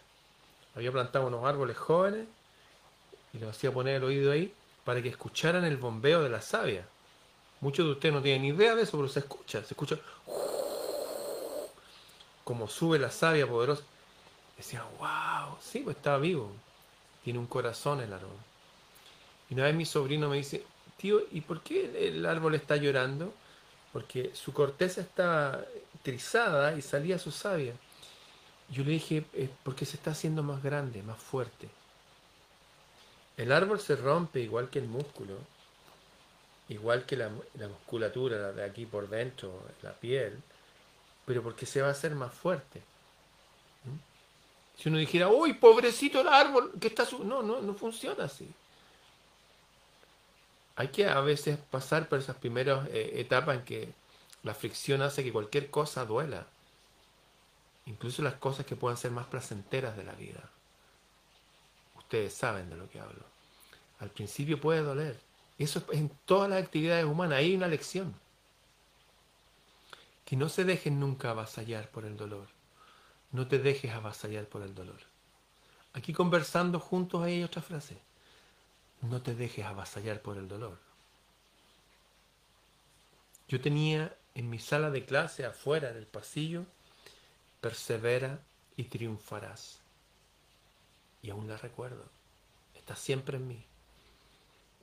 Había 0.75 0.91
plantado 0.91 1.27
unos 1.27 1.43
árboles 1.43 1.75
jóvenes 1.75 2.27
y 3.33 3.39
lo 3.39 3.49
hacía 3.49 3.73
poner 3.73 3.95
el 3.95 4.03
oído 4.03 4.31
ahí 4.31 4.53
para 4.83 5.01
que 5.01 5.09
escucharan 5.09 5.65
el 5.65 5.77
bombeo 5.77 6.21
de 6.21 6.29
la 6.29 6.41
savia. 6.41 6.87
Muchos 7.61 7.85
de 7.85 7.91
ustedes 7.93 8.13
no 8.13 8.21
tienen 8.21 8.45
idea 8.45 8.75
de 8.75 8.83
eso, 8.83 8.97
pero 8.97 9.09
se 9.09 9.19
escucha, 9.19 9.63
se 9.63 9.73
escucha 9.73 9.97
como 12.45 12.69
sube 12.69 12.97
la 12.99 13.11
savia 13.11 13.45
poderosa. 13.45 13.83
Decía, 14.55 14.85
wow, 14.99 15.57
sí, 15.59 15.79
pues 15.79 15.97
está 15.97 16.17
vivo. 16.17 16.49
Tiene 17.25 17.39
un 17.39 17.47
corazón 17.47 17.99
el 17.99 18.13
árbol. 18.13 18.37
Y 19.49 19.55
una 19.55 19.63
vez 19.63 19.75
mi 19.75 19.85
sobrino 19.85 20.29
me 20.29 20.37
dice, 20.37 20.63
tío, 20.95 21.21
¿y 21.31 21.41
por 21.41 21.61
qué 21.61 22.07
el 22.07 22.25
árbol 22.25 22.55
está 22.55 22.77
llorando? 22.77 23.33
Porque 23.91 24.31
su 24.33 24.53
corteza 24.53 25.01
está 25.01 25.65
trizada 26.03 26.77
y 26.77 26.81
salía 26.81 27.19
su 27.19 27.31
savia. 27.31 27.73
Yo 28.69 28.83
le 28.83 28.91
dije, 28.91 29.25
es 29.33 29.49
porque 29.63 29.85
se 29.85 29.97
está 29.97 30.11
haciendo 30.11 30.43
más 30.43 30.63
grande, 30.63 31.01
más 31.03 31.17
fuerte. 31.17 31.67
El 33.37 33.51
árbol 33.51 33.79
se 33.79 33.95
rompe 33.95 34.39
igual 34.39 34.69
que 34.69 34.79
el 34.79 34.87
músculo, 34.87 35.35
igual 36.69 37.05
que 37.05 37.17
la 37.17 37.29
musculatura 37.67 38.53
de 38.53 38.63
aquí 38.63 38.85
por 38.85 39.09
dentro, 39.09 39.63
la 39.81 39.93
piel 39.93 40.41
pero 41.25 41.41
porque 41.41 41.65
se 41.65 41.81
va 41.81 41.89
a 41.89 41.91
hacer 41.91 42.15
más 42.15 42.33
fuerte. 42.33 42.81
Si 44.77 44.89
uno 44.89 44.97
dijera, 44.97 45.29
uy, 45.29 45.53
pobrecito 45.53 46.21
el 46.21 46.27
árbol, 46.27 46.73
que 46.79 46.87
está 46.87 47.05
su... 47.05 47.23
No, 47.23 47.41
no, 47.41 47.61
no 47.61 47.73
funciona 47.75 48.25
así. 48.25 48.47
hay 50.75 50.89
que 50.89 51.07
a 51.07 51.21
veces 51.21 51.57
pasar 51.71 52.09
por 52.09 52.19
esas 52.19 52.35
primeras 52.35 52.87
eh, 52.89 53.13
etapas 53.21 53.57
en 53.57 53.63
que 53.63 53.93
la 54.43 54.53
fricción 54.53 55.01
hace 55.01 55.23
que 55.23 55.31
cualquier 55.31 55.69
cosa 55.69 56.05
duela. 56.05 56.45
Incluso 57.85 58.21
las 58.21 58.35
cosas 58.35 58.65
que 58.65 58.75
puedan 58.75 58.97
ser 58.97 59.11
más 59.11 59.27
placenteras 59.27 59.95
de 59.95 60.03
la 60.03 60.13
vida. 60.13 60.49
Ustedes 61.97 62.33
saben 62.33 62.69
de 62.69 62.75
lo 62.75 62.89
que 62.89 62.99
hablo. 62.99 63.23
Al 63.99 64.09
principio 64.09 64.59
puede 64.59 64.81
doler. 64.81 65.19
Eso 65.57 65.79
es 65.79 65.97
en 65.97 66.09
todas 66.25 66.49
las 66.49 66.61
actividades 66.61 67.05
humanas. 67.05 67.39
Hay 67.39 67.55
una 67.55 67.67
lección. 67.67 68.13
Que 70.25 70.35
no 70.35 70.49
se 70.49 70.65
dejen 70.65 70.99
nunca 70.99 71.29
avasallar 71.29 71.89
por 71.89 72.05
el 72.05 72.17
dolor. 72.17 72.47
No 73.31 73.47
te 73.47 73.59
dejes 73.59 73.93
avasallar 73.93 74.47
por 74.47 74.61
el 74.63 74.75
dolor. 74.75 74.99
Aquí 75.93 76.13
conversando 76.13 76.79
juntos 76.79 77.23
hay 77.23 77.43
otra 77.43 77.61
frase. 77.61 77.97
No 79.01 79.21
te 79.21 79.35
dejes 79.35 79.65
avasallar 79.65 80.21
por 80.21 80.37
el 80.37 80.47
dolor. 80.47 80.77
Yo 83.47 83.61
tenía 83.61 84.17
en 84.33 84.49
mi 84.49 84.59
sala 84.59 84.89
de 84.89 85.05
clase, 85.05 85.45
afuera 85.45 85.93
del 85.93 86.07
pasillo, 86.07 86.65
persevera 87.61 88.39
y 88.75 88.85
triunfarás. 88.85 89.79
Y 91.21 91.29
aún 91.29 91.47
la 91.47 91.57
recuerdo. 91.57 92.05
Está 92.73 92.95
siempre 92.95 93.37
en 93.37 93.47
mí. 93.47 93.65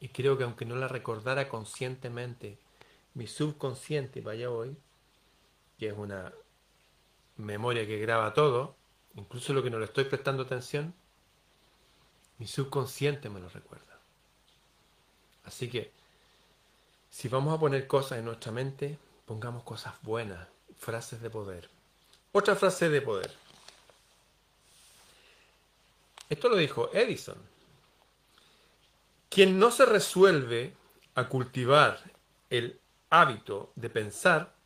Y 0.00 0.08
creo 0.08 0.38
que 0.38 0.44
aunque 0.44 0.64
no 0.64 0.76
la 0.76 0.88
recordara 0.88 1.49
conscientemente, 1.49 2.58
mi 3.14 3.26
subconsciente, 3.26 4.20
vaya 4.20 4.50
hoy, 4.50 4.76
que 5.83 5.89
es 5.89 5.99
una 5.99 6.33
memoria 7.39 7.85
que 7.85 7.99
graba 7.99 8.33
todo, 8.35 8.77
incluso 9.17 9.53
lo 9.53 9.65
que 9.65 9.71
no 9.71 9.81
le 9.81 9.87
estoy 9.87 10.05
prestando 10.05 10.45
atención, 10.45 10.95
mi 12.39 12.47
subconsciente 12.47 13.29
me 13.29 13.41
lo 13.41 13.49
recuerda. 13.49 13.99
Así 15.45 15.69
que, 15.69 15.91
si 17.11 17.27
vamos 17.27 17.53
a 17.53 17.59
poner 17.59 17.89
cosas 17.89 18.21
en 18.21 18.27
nuestra 18.27 18.53
mente, 18.53 18.97
pongamos 19.27 19.65
cosas 19.65 19.95
buenas, 20.03 20.47
frases 20.79 21.21
de 21.21 21.31
poder. 21.31 21.69
Otra 22.31 22.55
frase 22.55 22.89
de 22.89 23.03
poder. 23.03 23.35
Esto 26.29 26.49
lo 26.49 26.55
dijo 26.55 26.91
Edison. 26.93 27.39
Quien 29.29 29.59
no 29.59 29.73
se 29.73 29.85
resuelve 29.85 30.75
a 31.17 31.29
cultivar 31.29 31.99
el 32.51 32.79
hábito 33.11 33.73
de 33.75 33.91
pensar, 33.91 34.62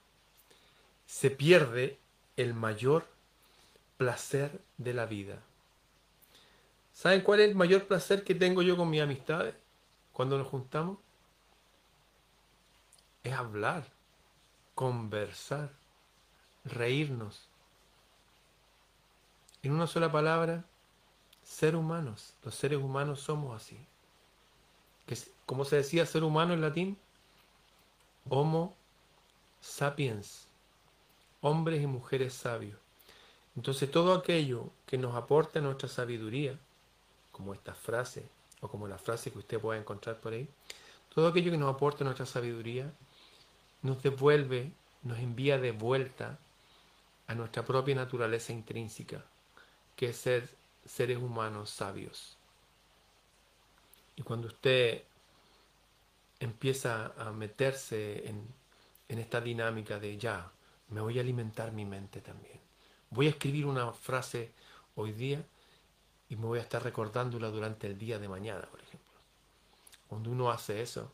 se 1.07 1.31
pierde 1.31 1.99
el 2.37 2.55
mayor 2.55 3.07
placer 3.97 4.61
de 4.77 4.93
la 4.93 5.07
vida. 5.07 5.43
¿Saben 6.93 7.23
cuál 7.23 7.41
es 7.41 7.49
el 7.49 7.55
mayor 7.55 7.87
placer 7.87 8.25
que 8.25 8.35
tengo 8.35 8.63
yo 8.63 8.77
con 8.77 8.91
mis 8.91 9.01
amistades 9.01 9.55
cuando 10.13 10.39
nos 10.39 10.49
juntamos? 10.49 10.99
Es 13.23 13.33
hablar, 13.33 13.87
conversar, 14.75 15.73
reírnos. 16.65 17.49
En 19.63 19.73
una 19.73 19.87
sola 19.87 20.11
palabra, 20.11 20.65
ser 21.43 21.77
humanos. 21.77 22.35
Los 22.43 22.55
seres 22.55 22.79
humanos 22.79 23.21
somos 23.21 23.55
así. 23.55 23.79
¿Cómo 25.45 25.65
se 25.65 25.77
decía 25.77 26.07
ser 26.07 26.25
humano 26.25 26.55
en 26.55 26.61
latín? 26.61 26.99
Homo 28.29 28.75
sapiens. 29.61 30.46
Hombres 31.49 31.81
y 31.81 31.87
mujeres 31.87 32.35
sabios. 32.35 32.77
Entonces 33.55 33.89
todo 33.89 34.15
aquello 34.15 34.71
que 34.85 34.99
nos 34.99 35.15
aporta 35.15 35.61
nuestra 35.61 35.89
sabiduría, 35.89 36.59
como 37.31 37.55
esta 37.55 37.73
frase, 37.73 38.29
o 38.61 38.69
como 38.69 38.89
la 38.89 38.99
frase 38.99 39.31
que 39.31 39.39
usted 39.39 39.61
pueda 39.61 39.79
encontrar 39.79 40.17
por 40.17 40.33
ahí, 40.33 40.49
todo 41.15 41.29
aquello 41.29 41.53
que 41.53 41.57
nos 41.57 41.73
aporta 41.73 42.03
nuestra 42.03 42.27
sabiduría, 42.27 42.93
nos 43.83 44.03
devuelve, 44.03 44.73
nos 45.05 45.21
envía 45.21 45.57
de 45.59 45.71
vuelta 45.71 46.37
a 47.29 47.35
nuestra 47.37 47.65
propia 47.65 47.95
naturaleza 47.95 48.53
intrínseca, 48.53 49.25
que 49.95 50.09
es 50.09 50.17
ser 50.17 50.49
seres 50.85 51.19
humanos 51.19 51.71
sabios. 51.71 52.37
Y 54.17 54.23
cuando 54.23 54.49
usted 54.49 55.05
empieza 56.41 57.13
a 57.17 57.31
meterse 57.31 58.29
en, 58.29 58.45
en 59.09 59.19
esta 59.21 59.41
dinámica 59.41 60.01
de 60.01 60.19
ya, 60.19 60.51
me 60.89 61.01
voy 61.01 61.19
a 61.19 61.23
alimentar 61.23 61.73
mi 61.73 61.85
mente 61.85 62.21
también. 62.21 62.61
Voy 63.11 63.27
a 63.27 63.31
escribir 63.31 63.67
una 63.67 63.93
frase 63.93 64.53
hoy 64.95 65.13
día 65.13 65.45
y 66.29 66.37
me 66.37 66.47
voy 66.47 66.59
a 66.59 66.63
estar 66.63 66.83
recordándola 66.83 67.49
durante 67.49 67.87
el 67.87 67.99
día 67.99 68.19
de 68.19 68.29
mañana, 68.29 68.67
por 68.67 68.81
ejemplo. 68.81 69.13
Cuando 70.09 70.31
uno 70.31 70.51
hace 70.51 70.83
eso, 70.83 71.13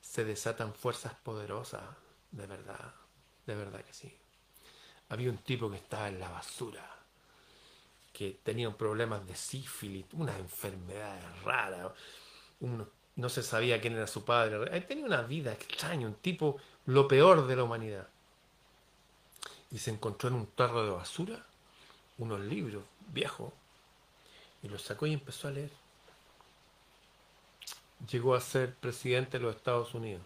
se 0.00 0.24
desatan 0.24 0.74
fuerzas 0.74 1.14
poderosas, 1.14 1.82
de 2.30 2.46
verdad, 2.46 2.94
de 3.46 3.54
verdad 3.54 3.82
que 3.84 3.92
sí. 3.92 4.14
Había 5.08 5.30
un 5.30 5.38
tipo 5.38 5.70
que 5.70 5.76
estaba 5.76 6.08
en 6.08 6.18
la 6.18 6.28
basura, 6.28 6.88
que 8.12 8.40
tenía 8.42 8.70
problemas 8.76 9.26
de 9.26 9.36
sífilis, 9.36 10.06
unas 10.12 10.38
enfermedades 10.38 11.42
raras, 11.42 11.92
no 13.16 13.28
se 13.28 13.42
sabía 13.42 13.80
quién 13.80 13.94
era 13.94 14.06
su 14.06 14.24
padre, 14.24 14.80
tenía 14.82 15.04
una 15.04 15.22
vida 15.22 15.52
extraña, 15.52 16.06
un 16.06 16.14
tipo 16.14 16.58
lo 16.86 17.08
peor 17.08 17.46
de 17.46 17.56
la 17.56 17.64
humanidad. 17.64 18.08
Y 19.72 19.78
se 19.78 19.90
encontró 19.90 20.28
en 20.28 20.36
un 20.36 20.46
tarro 20.46 20.84
de 20.84 20.90
basura 20.90 21.44
unos 22.18 22.40
libros 22.40 22.84
viejos 23.08 23.52
y 24.62 24.68
los 24.68 24.82
sacó 24.82 25.06
y 25.06 25.14
empezó 25.14 25.48
a 25.48 25.52
leer. 25.52 25.70
Llegó 28.08 28.34
a 28.34 28.40
ser 28.40 28.74
presidente 28.74 29.38
de 29.38 29.44
los 29.44 29.56
Estados 29.56 29.94
Unidos. 29.94 30.22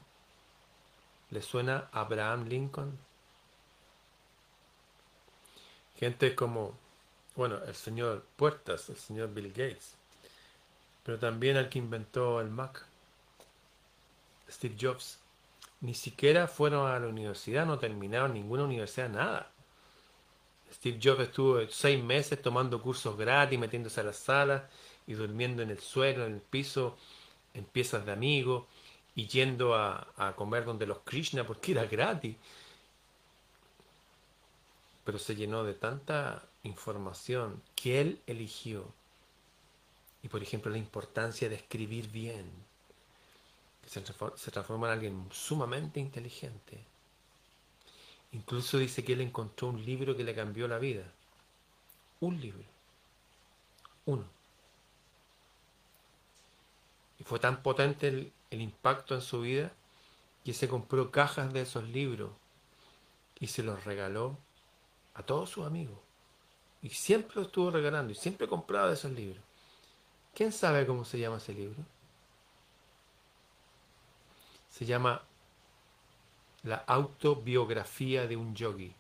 ¿Le 1.31 1.43
suena 1.43 1.89
Abraham 1.93 2.47
Lincoln? 2.49 2.99
Gente 5.99 6.35
como, 6.35 6.75
bueno, 7.35 7.59
el 7.65 7.75
señor 7.75 8.25
Puertas, 8.37 8.89
el 8.91 8.97
señor 8.97 9.33
Bill 9.33 9.49
Gates, 9.49 9.95
pero 11.03 11.19
también 11.19 11.57
el 11.57 11.69
que 11.69 11.79
inventó 11.79 12.41
el 12.41 12.51
Mac, 12.51 12.85
Steve 14.51 14.77
Jobs. 14.79 15.19
Ni 15.81 15.95
siquiera 15.95 16.49
fueron 16.49 16.91
a 16.91 16.99
la 16.99 17.07
universidad, 17.07 17.67
no 17.67 17.79
terminaron 17.79 18.35
ninguna 18.35 18.65
universidad, 18.65 19.09
nada. 19.09 19.53
Steve 20.73 20.99
Jobs 21.03 21.21
estuvo 21.21 21.67
seis 21.69 22.03
meses 22.03 22.41
tomando 22.41 22.83
cursos 22.83 23.17
gratis, 23.17 23.59
metiéndose 23.59 24.01
a 24.01 24.05
las 24.05 24.17
salas 24.17 24.63
y 25.07 25.15
durmiendo 25.15 25.63
en 25.63 25.71
el 25.71 25.79
suelo, 25.79 26.27
en 26.27 26.35
el 26.35 26.41
piso, 26.41 26.97
en 27.55 27.65
piezas 27.65 28.05
de 28.05 28.13
amigos, 28.13 28.65
y 29.15 29.27
yendo 29.27 29.75
a, 29.75 30.09
a 30.17 30.35
comer 30.35 30.65
donde 30.65 30.87
los 30.87 30.99
Krishna 31.01 31.47
porque 31.47 31.73
era 31.73 31.87
gratis. 31.87 32.37
Pero 35.05 35.19
se 35.19 35.37
llenó 35.37 35.63
de 35.65 35.75
tanta 35.75 36.43
información 36.65 37.63
que 37.75 38.01
él 38.01 38.21
eligió. 38.27 38.93
Y 40.23 40.29
por 40.29 40.43
ejemplo 40.43 40.71
la 40.71 40.79
importancia 40.79 41.49
de 41.49 41.55
escribir 41.55 42.09
bien. 42.09 42.51
Se, 43.87 44.51
transforma 44.51 44.89
en 44.89 44.93
alguien 44.93 45.29
sumamente 45.31 46.01
inteligente 46.01 46.85
Incluso 48.37 48.79
dice 48.79 49.03
que 49.03 49.15
él 49.15 49.23
encontró 49.23 49.69
un 49.69 49.83
libro 49.83 50.15
que 50.15 50.23
le 50.23 50.35
cambió 50.35 50.69
la 50.69 50.79
vida. 50.79 51.05
Un 52.21 52.39
libro. 52.39 52.65
Uno. 54.05 54.25
Y 57.19 57.25
fue 57.25 57.39
tan 57.39 57.63
potente 57.63 58.09
el, 58.09 58.61
impacto 58.61 59.15
en 59.15 59.23
su 59.23 59.41
vida 59.41 59.73
que 60.45 60.53
se 60.53 60.69
compró 60.69 61.11
cajas 61.11 61.53
de 61.53 61.63
esos 61.63 61.89
libros 61.89 62.31
y 63.41 63.47
se 63.47 63.63
los 63.63 63.85
regaló 63.85 64.39
a 65.15 65.23
todos 65.23 65.49
sus 65.49 65.67
amigos. 65.67 65.99
Y 66.83 66.91
siempre 66.91 67.37
lo 67.37 67.43
estuvo 67.43 67.71
regalando 67.71 68.13
y 68.13 68.17
siempre 68.17 68.49
compraba 68.49 68.89
de 68.89 68.95
esos 68.95 69.13
libros. 69.13 69.43
¿Quién 70.35 70.53
sabe 70.53 70.87
cómo 70.87 71.07
se 71.07 71.19
llama 71.19 71.39
ese 71.39 71.55
libro? 71.55 71.83
Se 74.77 74.85
llama 74.85 75.23
la 76.63 76.77
autobiografía 76.87 78.27
de 78.27 78.37
un 78.37 78.55
yogi, 78.55 78.93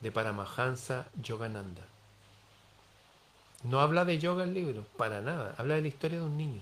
de 0.00 0.12
Paramahansa 0.12 1.08
Yogananda. 1.20 1.82
No 3.64 3.80
habla 3.80 4.04
de 4.04 4.18
yoga 4.18 4.44
el 4.44 4.54
libro, 4.54 4.84
para 4.96 5.20
nada. 5.20 5.56
Habla 5.58 5.74
de 5.74 5.82
la 5.82 5.88
historia 5.88 6.18
de 6.20 6.24
un 6.24 6.36
niño 6.36 6.60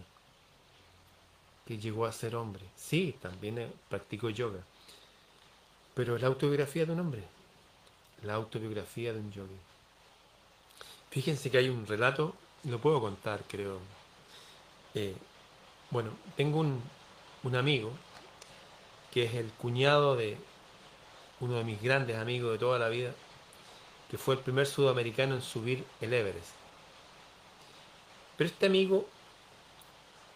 que 1.67 1.77
llegó 1.77 2.07
a 2.07 2.13
ser 2.13 2.35
hombre. 2.35 2.63
Sí, 2.77 3.15
también 3.21 3.59
eh, 3.59 3.71
practicó 3.91 4.31
yoga. 4.31 4.61
Pero 5.95 6.17
es 6.17 6.23
la 6.23 6.29
autobiografía 6.29 6.87
de 6.87 6.93
un 6.93 7.01
hombre. 7.01 7.25
La 8.23 8.35
autobiografía 8.35 9.13
de 9.13 9.21
un 9.21 9.31
yogi. 9.33 9.59
Fíjense 11.11 11.51
que 11.51 11.59
hay 11.59 11.69
un 11.69 11.87
relato, 11.87 12.35
lo 12.65 12.81
puedo 12.81 13.03
contar, 13.03 13.45
creo. 13.47 13.81
Eh, 14.95 15.15
bueno, 15.91 16.11
tengo 16.37 16.61
un, 16.61 16.83
un 17.43 17.57
amigo 17.57 17.93
que 19.11 19.25
es 19.25 19.35
el 19.35 19.51
cuñado 19.53 20.17
de 20.17 20.37
uno 21.41 21.55
de 21.55 21.65
mis 21.65 21.81
grandes 21.81 22.17
amigos 22.17 22.53
de 22.53 22.59
toda 22.59 22.79
la 22.79 22.89
vida, 22.89 23.13
que 24.11 24.19
fue 24.19 24.35
el 24.35 24.41
primer 24.41 24.67
sudamericano 24.67 25.35
en 25.35 25.43
subir 25.43 25.85
el 26.01 26.13
Everest. 26.13 26.51
Pero 28.37 28.49
este 28.49 28.67
amigo, 28.67 29.07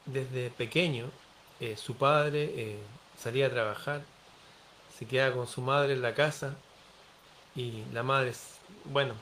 desde 0.06 0.50
pequeño, 0.50 1.10
eh, 1.60 1.76
su 1.76 1.96
padre 1.96 2.52
eh, 2.56 2.78
salía 3.18 3.46
a 3.46 3.50
trabajar, 3.50 4.02
se 4.98 5.06
quedaba 5.06 5.34
con 5.34 5.46
su 5.46 5.60
madre 5.60 5.94
en 5.94 6.02
la 6.02 6.14
casa 6.14 6.56
y 7.54 7.84
la 7.92 8.02
madre, 8.02 8.32
bueno, 8.84 9.14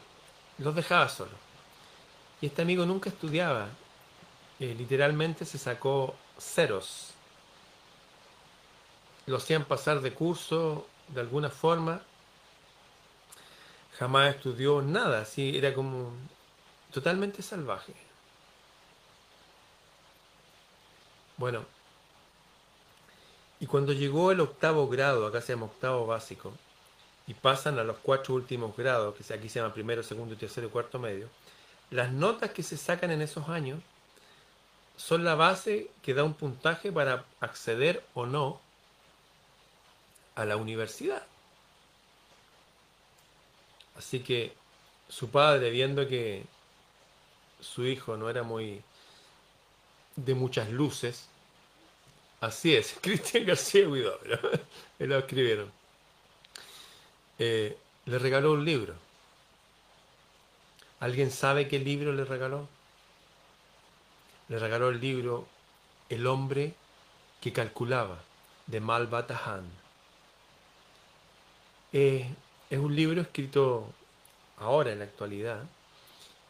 los 0.59 0.75
dejaba 0.75 1.09
solos. 1.09 1.35
Y 2.41 2.47
este 2.47 2.62
amigo 2.62 2.85
nunca 2.85 3.11
estudiaba, 3.11 3.69
eh, 4.59 4.75
literalmente 4.77 5.45
se 5.45 5.59
sacó 5.59 6.15
ceros. 6.38 7.15
Lo 9.27 9.37
hacían 9.37 9.65
pasar 9.65 10.01
de 10.01 10.13
curso 10.13 10.87
de 11.09 11.21
alguna 11.21 11.51
forma. 11.51 12.03
Jamás 13.99 14.35
estudió 14.35 14.83
nada, 14.83 15.21
así 15.21 15.57
era 15.57 15.75
como 15.75 16.13
totalmente 16.93 17.43
salvaje. 17.43 17.95
Bueno, 21.37 21.65
y 23.61 23.67
cuando 23.67 23.93
llegó 23.93 24.33
el 24.33 24.41
octavo 24.41 24.89
grado, 24.89 25.27
acá 25.27 25.41
se 25.41 25.53
llama 25.53 25.67
octavo 25.67 26.07
básico, 26.07 26.53
y 27.27 27.35
pasan 27.35 27.79
a 27.79 27.85
los 27.85 27.97
cuatro 27.99 28.35
últimos 28.35 28.77
grados, 28.77 29.15
que 29.15 29.33
aquí 29.33 29.49
se 29.49 29.61
llama 29.61 29.73
primero, 29.73 30.03
segundo, 30.03 30.37
tercero 30.37 30.67
y 30.67 30.71
cuarto 30.71 30.99
medio, 30.99 31.29
las 31.91 32.11
notas 32.11 32.51
que 32.51 32.63
se 32.63 32.77
sacan 32.77 33.11
en 33.11 33.23
esos 33.23 33.49
años 33.49 33.81
son 34.97 35.25
la 35.25 35.35
base 35.35 35.91
que 36.03 36.15
da 36.15 36.25
un 36.25 36.35
puntaje 36.35 36.91
para 36.91 37.25
acceder 37.41 38.05
o 38.15 38.27
no 38.27 38.61
a 40.35 40.45
la 40.45 40.57
universidad. 40.57 41.27
Así 43.97 44.21
que 44.21 44.55
su 45.09 45.31
padre, 45.31 45.71
viendo 45.71 46.09
que 46.09 46.45
su 47.61 47.87
hijo 47.87 48.16
no 48.16 48.31
era 48.31 48.42
muy 48.42 48.83
de 50.16 50.35
muchas 50.35 50.71
luces, 50.71 51.29
Así 52.42 52.75
es, 52.75 52.97
Cristian 53.01 53.47
García 53.47 53.88
Huidobro, 53.88 54.37
lo 54.99 55.18
escribieron. 55.18 55.71
Eh, 57.38 57.79
le 58.07 58.18
regaló 58.18 58.53
un 58.53 58.64
libro. 58.64 58.95
¿Alguien 60.99 61.31
sabe 61.31 61.68
qué 61.68 61.79
libro 61.79 62.12
le 62.12 62.25
regaló? 62.25 62.68
Le 64.49 64.59
regaló 64.59 64.88
el 64.88 65.01
libro 65.01 65.47
El 66.09 66.27
hombre 66.27 66.75
que 67.40 67.53
calculaba, 67.53 68.21
de 68.66 68.81
Malbatahan. 68.81 69.82
Es 71.93 72.79
un 72.79 72.95
libro 72.95 73.21
escrito 73.21 73.87
ahora 74.59 74.93
en 74.93 75.01
la 75.01 75.05
actualidad 75.05 75.63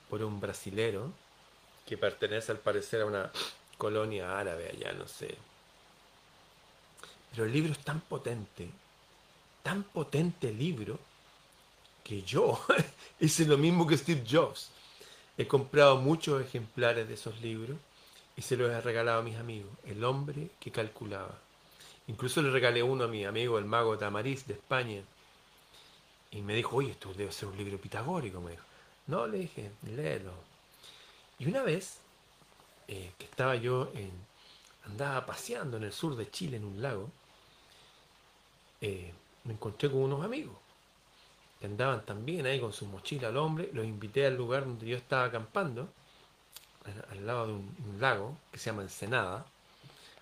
por 0.09 0.23
un 0.23 0.41
brasilero 0.41 1.11
que 1.87 1.97
pertenece 1.97 2.53
al 2.53 2.59
parecer 2.59 3.03
a 3.03 3.07
una 3.07 3.33
colonia 3.77 4.39
árabe 4.39 4.71
allá, 4.71 4.93
no 4.93 5.09
sé, 5.09 5.37
pero 7.33 7.47
el 7.47 7.53
libro 7.53 7.73
es 7.73 7.79
tan 7.79 8.01
potente, 8.01 8.69
tan 9.63 9.85
potente 9.85 10.51
el 10.51 10.59
libro, 10.59 10.99
que 12.05 12.23
yo 12.23 12.61
hice 13.21 13.47
lo 13.47 13.57
mismo 13.57 13.87
que 13.87 13.97
Steve 13.97 14.25
Jobs. 14.31 14.71
He 15.39 15.47
comprado 15.47 15.97
muchos 15.97 16.43
ejemplares 16.43 17.09
de 17.09 17.15
esos 17.15 17.41
libros 17.41 17.79
y 18.37 18.43
se 18.43 18.57
los 18.57 18.71
he 18.71 18.81
regalado 18.83 19.21
a 19.21 19.23
mis 19.23 19.37
amigos. 19.37 19.71
El 19.85 20.05
hombre 20.05 20.51
que 20.61 20.71
calculaba. 20.71 21.39
Incluso 22.07 22.43
le 22.43 22.51
regalé 22.51 22.83
uno 22.83 23.05
a 23.05 23.09
mi 23.09 23.25
amigo, 23.25 23.59
el 23.59 23.65
mago 23.65 23.97
Tamariz 23.97 24.47
de 24.47 24.55
España. 24.55 25.03
Y 26.33 26.41
me 26.41 26.55
dijo, 26.55 26.77
oye, 26.77 26.93
esto 26.93 27.13
debe 27.15 27.31
ser 27.31 27.49
un 27.49 27.57
libro 27.57 27.79
pitagórico. 27.79 28.41
Me 28.41 28.53
dijo, 28.53 28.65
no, 29.07 29.27
le 29.27 29.39
dije, 29.39 29.71
léelo. 29.83 30.33
Y 31.39 31.47
una 31.47 31.63
vez 31.63 31.99
eh, 32.89 33.13
que 33.19 33.25
estaba 33.25 33.55
yo 33.57 33.91
en, 33.95 34.11
andaba 34.87 35.25
paseando 35.27 35.77
en 35.77 35.85
el 35.85 35.93
sur 35.93 36.17
de 36.17 36.31
Chile 36.31 36.57
en 36.57 36.65
un 36.65 36.83
lago, 36.83 37.11
eh, 38.81 39.13
me 39.45 39.53
encontré 39.53 39.91
con 39.91 40.01
unos 40.01 40.25
amigos 40.25 40.57
que 41.63 41.67
andaban 41.67 42.05
también 42.05 42.45
ahí 42.47 42.59
con 42.59 42.73
su 42.73 42.87
mochila 42.87 43.29
al 43.29 43.37
hombre. 43.37 43.71
Los 43.73 43.87
invité 43.87 44.27
al 44.27 44.37
lugar 44.37 44.65
donde 44.65 44.85
yo 44.85 44.97
estaba 44.97 45.27
acampando, 45.27 45.89
al, 47.11 47.25
lado 47.25 47.47
de 47.47 47.53
un, 47.53 47.97
lago 48.01 48.37
que 48.51 48.59
se 48.59 48.71
llama 48.71 48.83
Ensenada. 48.83 49.47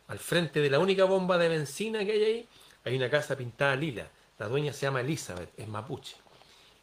Al 0.08 0.18
frente 0.18 0.60
de 0.60 0.68
la 0.68 0.78
única 0.78 1.04
bomba 1.04 1.38
de 1.38 1.48
benzina 1.48 2.04
que 2.04 2.12
hay 2.12 2.24
ahí, 2.24 2.48
hay 2.84 2.94
una 2.94 3.08
casa 3.08 3.36
pintada 3.36 3.74
lila. 3.74 4.06
La 4.40 4.48
dueña 4.48 4.72
se 4.72 4.86
llama 4.86 5.02
Elizabeth, 5.02 5.52
es 5.58 5.68
mapuche. 5.68 6.16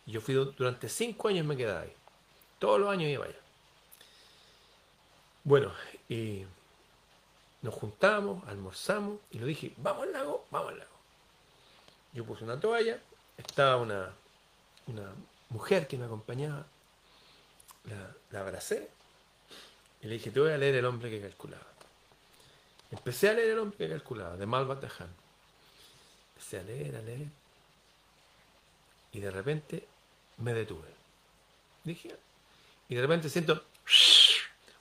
Y 0.06 0.12
yo 0.12 0.22
fui 0.22 0.36
durante 0.36 0.88
cinco 0.88 1.28
años 1.28 1.44
me 1.44 1.58
quedaba 1.58 1.82
ahí. 1.82 1.94
Todos 2.60 2.80
los 2.80 2.88
años 2.88 3.10
iba 3.10 3.26
allá. 3.26 3.40
Bueno, 5.44 5.74
y 6.08 6.44
nos 7.64 7.74
juntamos, 7.74 8.48
almorzamos 8.48 9.20
y 9.32 9.40
lo 9.40 9.48
dije, 9.48 9.74
vamos 9.78 10.04
al 10.04 10.14
lago, 10.14 10.46
vamos 10.52 10.72
al 10.72 10.78
lago. 10.78 10.92
Yo 12.14 12.26
puse 12.26 12.44
una 12.44 12.60
toalla, 12.60 13.02
estaba 13.38 13.78
una, 13.78 14.14
una 14.86 15.12
mujer 15.50 15.88
que 15.88 15.98
me 15.98 16.06
acompañaba, 16.06 16.64
la, 17.86 18.40
abracé 18.40 18.88
y 20.04 20.08
le 20.08 20.14
dije, 20.14 20.30
te 20.30 20.40
voy 20.40 20.52
a 20.52 20.58
leer 20.60 20.76
El 20.76 20.86
hombre 20.86 21.10
que 21.10 21.22
calculaba. 21.22 21.66
Empecé 22.92 23.30
a 23.30 23.34
leer 23.34 23.50
El 23.50 23.60
hombre 23.60 23.80
que 23.80 23.90
calculaba, 23.90 24.38
de 24.38 24.46
Malvat 24.46 24.84
Empecé 26.36 26.60
a 26.60 26.64
leer, 26.64 26.96
a 26.96 27.02
leer. 27.02 27.47
Y 29.18 29.20
de 29.20 29.32
repente 29.32 29.88
me 30.38 30.54
detuve. 30.54 30.90
Dije, 31.84 32.16
y 32.88 32.94
de 32.94 33.02
repente 33.02 33.30
siento, 33.30 33.64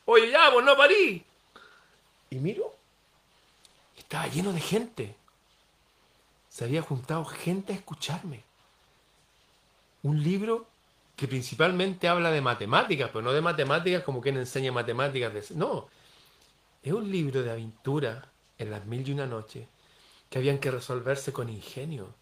oye, 0.05 0.31
ya, 0.31 0.51
pues 0.53 0.62
no 0.62 0.77
parí. 0.77 1.25
Y 2.29 2.37
miro, 2.37 2.77
estaba 3.96 4.27
lleno 4.27 4.53
de 4.53 4.61
gente 4.61 5.16
se 6.51 6.64
había 6.64 6.83
juntado 6.83 7.25
gente 7.25 7.72
a 7.72 7.77
escucharme. 7.77 8.44
Un 10.03 10.22
libro 10.22 10.66
que 11.16 11.27
principalmente 11.27 12.07
habla 12.07 12.31
de 12.31 12.42
matemáticas, 12.42 13.09
pero 13.11 13.22
no 13.22 13.33
de 13.33 13.40
matemáticas 13.40 14.03
como 14.03 14.20
quien 14.20 14.37
enseña 14.37 14.70
matemáticas. 14.70 15.51
No, 15.53 15.88
es 16.83 16.92
un 16.92 17.11
libro 17.11 17.42
de 17.42 17.53
aventura 17.53 18.29
en 18.59 18.70
las 18.70 18.85
mil 18.85 19.09
y 19.09 19.12
una 19.12 19.25
noches 19.25 19.66
que 20.29 20.37
habían 20.37 20.59
que 20.59 20.70
resolverse 20.70 21.33
con 21.33 21.49
ingenio. 21.49 22.14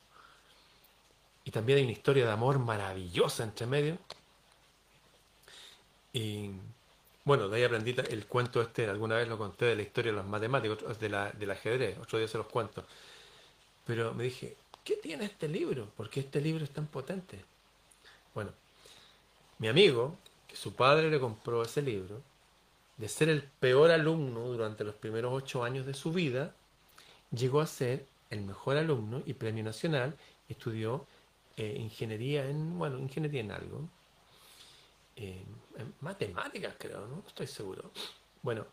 Y 1.44 1.50
también 1.50 1.78
hay 1.78 1.85
una 1.85 1.92
historia 1.92 2.24
de 2.24 2.33
amor 2.33 2.59
maravillosa 2.59 3.44
entre 3.44 3.66
medio. 3.66 3.98
Y 6.12 6.50
bueno, 7.24 7.48
de 7.48 7.57
ahí 7.57 7.64
aprendí 7.64 7.94
el 8.11 8.26
cuento 8.26 8.62
este, 8.62 8.88
alguna 8.88 9.16
vez 9.16 9.28
lo 9.28 9.38
conté 9.38 9.66
de 9.66 9.76
la 9.76 9.83
historia 9.83 10.12
de 10.12 10.18
los 10.18 10.26
matemáticos, 10.26 10.98
de 10.98 11.09
la, 11.09 11.30
del 11.33 11.50
ajedrez, 11.50 11.98
otro 11.98 12.18
día 12.18 12.28
se 12.28 12.38
los 12.38 12.46
cuento. 12.46 12.85
Pero 13.87 14.14
me 14.14 14.24
dije, 14.24 14.57
¿qué 14.85 14.96
tiene 14.96 15.24
este 15.26 15.48
libro? 15.48 15.87
¿Por 15.96 16.11
qué 16.11 16.20
este 16.20 16.40
libro 16.40 16.64
es 16.64 16.70
tan 16.70 16.87
potente? 16.87 17.44
Bueno, 18.35 18.50
mi 19.59 19.68
amigo, 19.68 20.16
que 20.46 20.57
su 20.57 20.74
padre 20.74 21.11
le 21.11 21.20
compró 21.20 21.62
ese 21.62 21.83
libro, 21.83 22.20
de 22.96 23.09
ser 23.09 23.28
el 23.28 23.42
peor 23.42 23.90
alumno 23.90 24.40
durante 24.40 24.85
los 24.85 24.94
primeros 24.94 25.33
ocho 25.33 25.64
años 25.64 25.87
de 25.87 25.94
su 25.94 26.12
vida, 26.12 26.54
llegó 27.30 27.61
a 27.61 27.66
ser 27.66 28.07
el 28.30 28.42
mejor 28.42 28.76
alumno 28.76 29.22
y 29.26 29.35
premio 29.35 29.64
nacional, 29.64 30.16
estudió 30.48 31.07
eh, 31.56 31.76
ingeniería 31.78 32.48
en, 32.48 32.78
bueno, 32.78 32.98
ingeniería 32.98 33.40
en 33.40 33.52
algo, 33.52 33.88
en 35.16 35.94
matemáticas 36.00 36.74
creo, 36.78 37.06
¿no? 37.06 37.22
Estoy 37.26 37.46
seguro. 37.46 37.90
Bueno, 38.42 38.66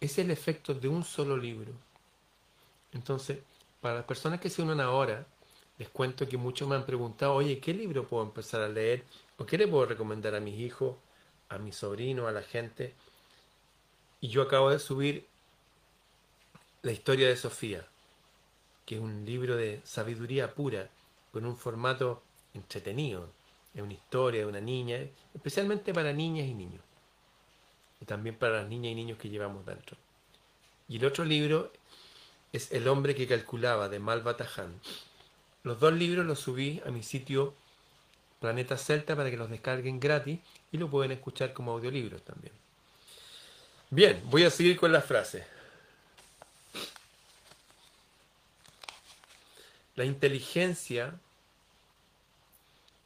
es 0.00 0.18
el 0.18 0.30
efecto 0.30 0.74
de 0.74 0.88
un 0.88 1.04
solo 1.04 1.36
libro. 1.36 1.72
Entonces, 2.92 3.38
para 3.80 3.96
las 3.96 4.04
personas 4.04 4.40
que 4.40 4.50
se 4.50 4.62
unen 4.62 4.80
ahora, 4.80 5.24
les 5.78 5.88
cuento 5.88 6.28
que 6.28 6.36
muchos 6.36 6.68
me 6.68 6.76
han 6.76 6.84
preguntado, 6.84 7.34
oye, 7.34 7.58
¿qué 7.60 7.72
libro 7.72 8.06
puedo 8.06 8.24
empezar 8.24 8.62
a 8.62 8.68
leer? 8.68 9.04
¿O 9.38 9.46
qué 9.46 9.56
le 9.56 9.68
puedo 9.68 9.86
recomendar 9.86 10.34
a 10.34 10.40
mis 10.40 10.58
hijos, 10.58 10.96
a 11.48 11.58
mi 11.58 11.72
sobrino, 11.72 12.26
a 12.26 12.32
la 12.32 12.42
gente? 12.42 12.94
Y 14.20 14.28
yo 14.28 14.42
acabo 14.42 14.70
de 14.70 14.78
subir 14.78 15.26
La 16.82 16.92
historia 16.92 17.28
de 17.28 17.36
Sofía, 17.36 17.86
que 18.84 18.96
es 18.96 19.00
un 19.00 19.24
libro 19.24 19.56
de 19.56 19.80
sabiduría 19.84 20.52
pura, 20.54 20.90
con 21.32 21.44
un 21.46 21.56
formato 21.56 22.22
entretenido. 22.54 23.28
Es 23.74 23.82
una 23.82 23.94
historia 23.94 24.42
de 24.42 24.46
una 24.46 24.60
niña, 24.60 24.98
especialmente 25.34 25.92
para 25.92 26.12
niñas 26.12 26.46
y 26.46 26.54
niños. 26.54 26.82
Y 28.00 28.04
también 28.04 28.36
para 28.36 28.60
las 28.60 28.68
niñas 28.68 28.92
y 28.92 28.94
niños 28.94 29.18
que 29.18 29.28
llevamos 29.28 29.64
dentro. 29.64 29.96
Y 30.88 30.96
el 30.96 31.04
otro 31.06 31.24
libro 31.24 31.72
es 32.52 32.70
El 32.70 32.86
hombre 32.86 33.14
que 33.14 33.26
calculaba 33.26 33.88
de 33.88 33.98
Malvatahan. 33.98 34.78
Los 35.62 35.80
dos 35.80 35.92
libros 35.94 36.26
los 36.26 36.40
subí 36.40 36.82
a 36.84 36.90
mi 36.90 37.02
sitio 37.02 37.54
Planeta 38.40 38.76
Celta 38.76 39.16
para 39.16 39.30
que 39.30 39.36
los 39.36 39.48
descarguen 39.48 40.00
gratis 40.00 40.40
y 40.72 40.76
lo 40.76 40.90
pueden 40.90 41.12
escuchar 41.12 41.52
como 41.52 41.72
audiolibros 41.72 42.22
también. 42.22 42.52
Bien, 43.88 44.20
voy 44.24 44.44
a 44.44 44.50
seguir 44.50 44.76
con 44.76 44.92
la 44.92 45.00
frase. 45.00 45.46
La 49.94 50.04
inteligencia 50.04 51.20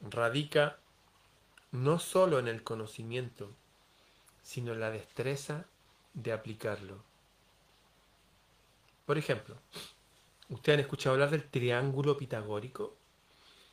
radica 0.01 0.79
no 1.73 1.99
solo 1.99 2.39
en 2.39 2.49
el 2.49 2.63
conocimiento, 2.63 3.51
sino 4.43 4.73
en 4.73 4.81
la 4.81 4.91
destreza 4.91 5.67
de 6.15 6.33
aplicarlo. 6.33 7.03
Por 9.05 9.19
ejemplo, 9.19 9.57
ustedes 10.49 10.77
han 10.77 10.81
escuchado 10.81 11.15
hablar 11.15 11.31
del 11.31 11.49
triángulo 11.49 12.17
pitagórico, 12.17 12.95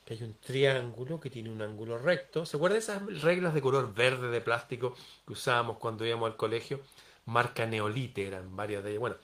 que 0.06 0.16
hay 0.16 0.24
un 0.24 0.34
triángulo 0.36 1.20
que 1.20 1.30
tiene 1.30 1.50
un 1.50 1.62
ángulo 1.62 1.98
recto. 1.98 2.46
¿Se 2.46 2.58
acuerdan 2.58 2.80
esas 2.80 3.22
reglas 3.22 3.54
de 3.54 3.62
color 3.62 3.94
verde 3.94 4.30
de 4.30 4.42
plástico 4.42 4.96
que 5.26 5.34
usábamos 5.34 5.78
cuando 5.78 6.06
íbamos 6.06 6.30
al 6.30 6.36
colegio? 6.36 6.82
Marca 7.26 7.66
Neolite 7.66 8.28
eran 8.28 8.56
varias 8.56 8.84
de 8.84 8.90
ellas. 8.92 9.00
Bueno, 9.00 9.16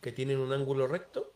que 0.00 0.12
tienen 0.12 0.38
un 0.38 0.52
ángulo 0.52 0.86
recto. 0.86 1.32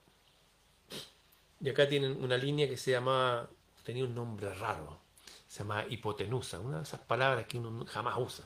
Y 1.65 1.71
acá 1.71 1.89
tienen 1.89 2.23
una 2.23 2.37
línea 2.37 2.69
que 2.69 2.77
se 2.77 2.91
llama, 2.91 3.49
tenía 3.85 4.05
un 4.05 4.15
nombre 4.15 4.53
raro, 4.53 5.01
se 5.49 5.61
llama 5.61 5.87
hipotenusa, 5.89 6.61
una 6.61 6.77
de 6.77 6.83
esas 6.83 7.01
palabras 7.01 7.47
que 7.47 7.57
uno 7.57 7.87
jamás 7.87 8.19
usa. 8.19 8.45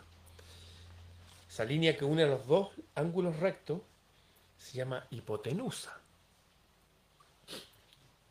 Esa 1.49 1.65
línea 1.65 1.97
que 1.97 2.05
une 2.05 2.25
los 2.27 2.47
dos 2.47 2.69
ángulos 2.95 3.37
rectos 3.41 3.81
se 4.57 4.79
llama 4.79 5.05
hipotenusa. 5.11 5.99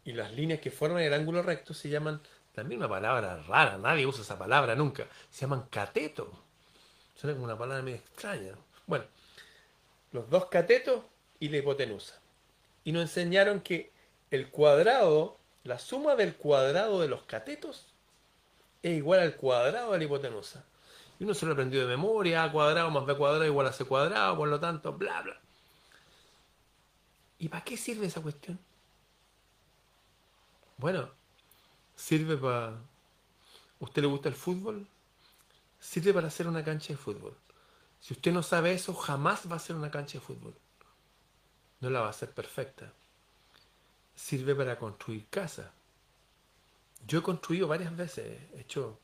Y 0.06 0.14
las 0.14 0.32
líneas 0.32 0.62
que 0.62 0.72
forman 0.72 1.02
el 1.04 1.14
ángulo 1.14 1.42
recto 1.42 1.74
se 1.74 1.90
llaman, 1.90 2.22
también 2.56 2.80
una 2.80 2.88
palabra 2.88 3.44
rara, 3.44 3.78
nadie 3.78 4.06
usa 4.06 4.22
esa 4.22 4.40
palabra 4.40 4.74
nunca, 4.74 5.06
se 5.30 5.42
llaman 5.42 5.64
catetos. 5.70 6.30
Suena 7.14 7.34
como 7.34 7.44
una 7.44 7.58
palabra 7.58 7.84
medio 7.84 7.98
extraña. 7.98 8.54
Bueno, 8.86 9.04
los 10.14 10.30
dos 10.30 10.46
catetos 10.46 11.04
y 11.42 11.50
la 11.50 11.58
hipotenusa. 11.58 12.22
Y 12.86 12.94
nos 12.94 13.02
enseñaron 13.02 13.60
que 13.60 13.97
el 14.32 14.50
cuadrado, 14.50 15.38
la 15.64 15.80
suma 15.80 16.16
del 16.16 16.36
cuadrado 16.36 17.00
de 17.00 17.08
los 17.08 17.24
catetos 17.24 17.88
es 18.84 18.98
igual 18.98 19.20
al 19.20 19.36
cuadrado 19.36 19.92
de 19.92 19.98
la 19.98 20.04
hipotenusa. 20.04 20.64
Y 21.20 21.24
uno 21.24 21.34
se 21.34 21.46
lo 21.46 21.54
aprendió 21.54 21.82
de 21.82 21.88
memoria, 21.88 22.44
A 22.44 22.52
cuadrado 22.52 22.92
más 22.92 23.06
B 23.06 23.16
cuadrado 23.16 23.46
igual 23.46 23.68
a 23.68 23.74
C 23.74 23.86
cuadrado, 23.86 24.38
por 24.38 24.48
lo 24.48 24.60
tanto, 24.60 24.94
bla, 24.94 25.22
bla. 25.22 25.40
¿Y 27.40 27.50
para 27.50 27.64
qué 27.64 27.78
sirve 27.78 28.08
esa 28.08 28.22
cuestión? 28.22 28.60
Bueno, 30.78 31.10
sirve 31.96 32.38
para... 32.38 32.78
¿Usted 33.80 34.02
le 34.02 34.08
gusta 34.08 34.30
el 34.30 34.36
fútbol? 34.36 34.88
Sirve 35.80 36.14
para 36.14 36.28
hacer 36.28 36.48
una 36.48 36.64
cancha 36.64 36.90
de 36.90 36.98
fútbol. 36.98 37.36
Si 38.00 38.14
usted 38.14 38.32
no 38.32 38.44
sabe 38.44 38.74
eso, 38.74 38.94
jamás 38.94 39.52
va 39.52 39.56
a 39.56 39.60
ser 39.60 39.76
una 39.76 39.92
cancha 39.92 40.20
de 40.20 40.26
fútbol. 40.26 40.56
No 41.80 41.90
la 41.90 42.02
va 42.02 42.08
a 42.08 42.12
hacer 42.12 42.32
perfecta. 42.32 42.94
Sirve 44.18 44.56
para 44.56 44.78
construir 44.78 45.28
casa. 45.30 45.72
Yo 47.08 47.20
he 47.20 47.22
construido 47.22 47.68
varias 47.68 47.96
veces, 47.96 48.42
he 48.56 48.62
hecho, 48.62 48.98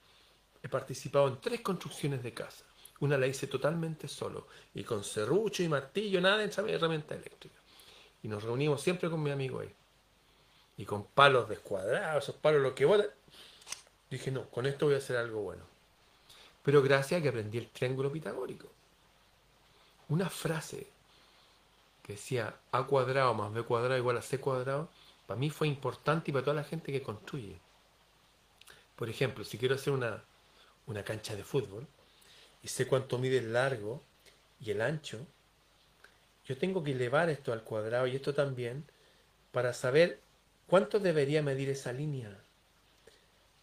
he 0.63 0.67
participado 0.67 1.27
en 1.27 1.39
tres 1.39 1.61
construcciones 1.61 2.23
de 2.23 2.33
casa. 2.33 2.65
Una 2.99 3.17
la 3.17 3.27
hice 3.27 3.47
totalmente 3.47 4.07
solo, 4.07 4.47
y 4.73 4.83
con 4.83 5.03
serrucho 5.03 5.61
y 5.61 5.69
martillo, 5.69 6.19
nada 6.19 6.39
de 6.39 6.73
herramienta 6.73 7.15
eléctrica. 7.15 7.55
Y 8.23 8.27
nos 8.27 8.43
reunimos 8.43 8.81
siempre 8.81 9.09
con 9.09 9.21
mi 9.21 9.29
amigo 9.29 9.59
ahí. 9.59 9.71
Y 10.77 10.85
con 10.85 11.05
palos 11.05 11.47
descuadrados, 11.47 12.23
esos 12.23 12.35
palos, 12.35 12.61
lo 12.61 12.73
que 12.73 12.85
botan. 12.85 13.07
Dije, 14.09 14.31
no, 14.31 14.49
con 14.49 14.65
esto 14.65 14.87
voy 14.87 14.95
a 14.95 14.97
hacer 14.97 15.17
algo 15.17 15.41
bueno. 15.41 15.63
Pero 16.63 16.81
gracias 16.81 17.19
a 17.19 17.21
que 17.21 17.29
aprendí 17.29 17.59
el 17.59 17.69
triángulo 17.69 18.11
pitagórico. 18.11 18.67
Una 20.09 20.29
frase 20.29 20.87
que 22.01 22.13
decía 22.13 22.55
A 22.71 22.83
cuadrado 22.83 23.33
más 23.33 23.53
B 23.53 23.63
cuadrado 23.63 23.97
igual 23.97 24.17
a 24.17 24.21
C 24.21 24.39
cuadrado, 24.39 24.89
para 25.27 25.39
mí 25.39 25.49
fue 25.49 25.67
importante 25.67 26.31
y 26.31 26.33
para 26.33 26.45
toda 26.45 26.57
la 26.57 26.63
gente 26.63 26.91
que 26.91 27.01
construye. 27.01 27.59
Por 28.95 29.09
ejemplo, 29.09 29.43
si 29.43 29.57
quiero 29.57 29.75
hacer 29.75 29.93
una, 29.93 30.23
una 30.85 31.03
cancha 31.03 31.35
de 31.35 31.43
fútbol 31.43 31.87
y 32.61 32.67
sé 32.67 32.87
cuánto 32.87 33.17
mide 33.17 33.37
el 33.37 33.53
largo 33.53 34.03
y 34.59 34.71
el 34.71 34.81
ancho, 34.81 35.25
yo 36.45 36.57
tengo 36.57 36.83
que 36.83 36.91
elevar 36.91 37.29
esto 37.29 37.53
al 37.53 37.63
cuadrado 37.63 38.07
y 38.07 38.15
esto 38.15 38.33
también 38.33 38.85
para 39.51 39.73
saber 39.73 40.19
cuánto 40.67 40.99
debería 40.99 41.41
medir 41.41 41.69
esa 41.69 41.93
línea. 41.93 42.37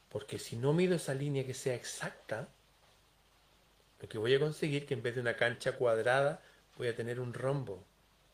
Porque 0.09 0.39
si 0.39 0.57
no 0.57 0.73
mido 0.73 0.97
esa 0.97 1.15
línea 1.15 1.47
que 1.47 1.55
sea 1.55 1.75
exacta, 1.75 2.49
lo 4.01 4.09
que 4.09 4.19
voy 4.19 4.35
a 4.35 4.41
conseguir 4.41 4.83
es 4.83 4.89
que 4.89 4.95
en 4.95 5.03
vez 5.03 5.15
de 5.15 5.21
una 5.21 5.37
cancha 5.37 5.73
cuadrada 5.73 6.43
voy 6.79 6.89
a 6.89 6.97
tener 6.97 7.21
un 7.21 7.35
rombo 7.35 7.85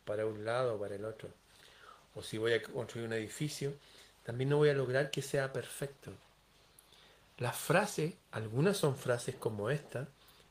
para 0.04 0.26
un 0.26 0.44
lado 0.44 0.76
o 0.76 0.80
para 0.80 0.94
el 0.94 1.04
otro. 1.04 1.28
O 2.16 2.22
si 2.22 2.38
voy 2.38 2.54
a 2.54 2.62
construir 2.62 3.06
un 3.06 3.12
edificio, 3.12 3.74
también 4.24 4.50
no 4.50 4.56
voy 4.56 4.70
a 4.70 4.74
lograr 4.74 5.10
que 5.10 5.22
sea 5.22 5.52
perfecto. 5.52 6.12
Las 7.38 7.56
frases, 7.56 8.14
algunas 8.32 8.78
son 8.78 8.96
frases 8.96 9.36
como 9.36 9.70
esta, 9.70 10.08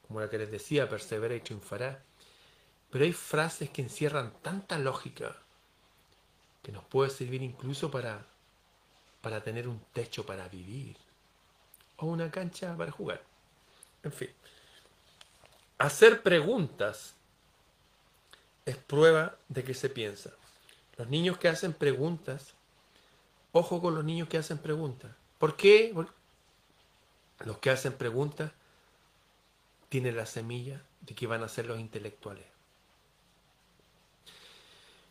como 0.08 0.22
la 0.22 0.30
que 0.30 0.38
les 0.38 0.52
decía, 0.52 0.88
persevera 0.88 1.36
y 1.36 1.42
triunfará, 1.42 2.02
pero 2.92 3.04
hay 3.04 3.12
frases 3.12 3.72
que 3.72 3.82
encierran 3.82 4.32
tanta 4.42 4.78
lógica 4.78 5.36
que 6.62 6.72
nos 6.72 6.86
puede 6.86 7.10
servir 7.10 7.42
incluso 7.42 7.90
para, 7.92 8.26
para 9.22 9.44
tener 9.44 9.68
un 9.68 9.80
techo 9.92 10.26
para 10.26 10.48
vivir 10.48 10.96
o 11.98 12.06
una 12.06 12.30
cancha 12.30 12.78
para 12.78 12.92
jugar. 12.92 13.22
En 14.04 14.12
fin, 14.12 14.30
hacer 15.80 16.22
preguntas 16.22 17.16
es 18.66 18.78
prueba 18.78 19.36
de 19.50 19.64
que 19.64 19.74
se 19.74 19.90
piensa. 19.90 20.32
Los 20.98 21.10
niños 21.10 21.38
que 21.38 21.50
hacen 21.50 21.74
preguntas, 21.74 22.54
ojo 23.52 23.82
con 23.82 23.96
los 23.96 24.06
niños 24.06 24.30
que 24.30 24.38
hacen 24.38 24.58
preguntas. 24.58 25.12
¿Por 25.38 25.56
qué? 25.56 25.94
Los 27.46 27.58
que 27.58 27.70
hacen 27.70 27.94
preguntas 27.94 28.52
tienen 29.90 30.16
la 30.16 30.26
semilla 30.26 30.82
de 31.02 31.14
que 31.14 31.28
van 31.28 31.44
a 31.44 31.50
ser 31.50 31.66
los 31.66 31.80
intelectuales. 31.80 32.46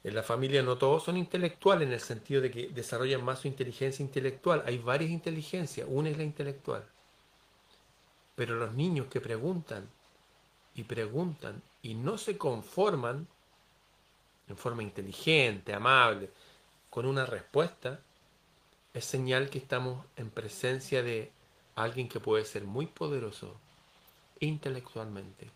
En 0.03 0.14
la 0.14 0.23
familia 0.23 0.62
no 0.62 0.77
todos 0.77 1.05
son 1.05 1.16
intelectuales 1.16 1.88
en 1.88 1.94
el 1.94 2.01
sentido 2.01 2.42
de 2.42 2.51
que 2.51 2.68
desarrollan 2.68 3.25
más 3.25 3.40
su 3.40 3.49
inteligencia 3.49 4.03
intelectual. 4.03 4.62
Hay 4.66 4.77
varias 4.77 5.11
inteligencias, 5.11 5.87
una 5.90 6.11
es 6.11 6.18
la 6.18 6.25
intelectual. 6.25 6.85
Pero 8.35 8.57
los 8.57 8.75
niños 8.75 9.07
que 9.07 9.23
preguntan 9.23 9.88
y 10.75 10.83
preguntan 10.85 11.62
y 11.81 11.94
no 11.94 12.18
se 12.18 12.37
conforman 12.37 13.27
en 14.48 14.57
forma 14.57 14.83
inteligente, 14.83 15.72
amable, 15.72 16.30
con 16.90 17.07
una 17.07 17.26
respuesta, 17.26 18.00
es 18.92 19.04
señal 19.04 19.50
que 19.50 19.59
estamos 19.59 20.04
en 20.16 20.30
presencia 20.30 21.02
de 21.02 21.33
alguien 21.74 22.09
que 22.09 22.20
puede 22.20 22.44
ser 22.44 22.64
muy 22.64 22.87
poderoso 22.87 23.57
intelectualmente. 24.40 25.50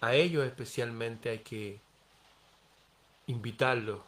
A 0.00 0.14
ellos 0.14 0.46
especialmente 0.46 1.28
hay 1.28 1.40
que 1.40 1.78
invitarlo 3.26 4.02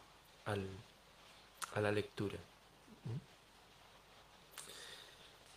a 0.45 1.79
la 1.79 1.91
lectura. 1.91 2.37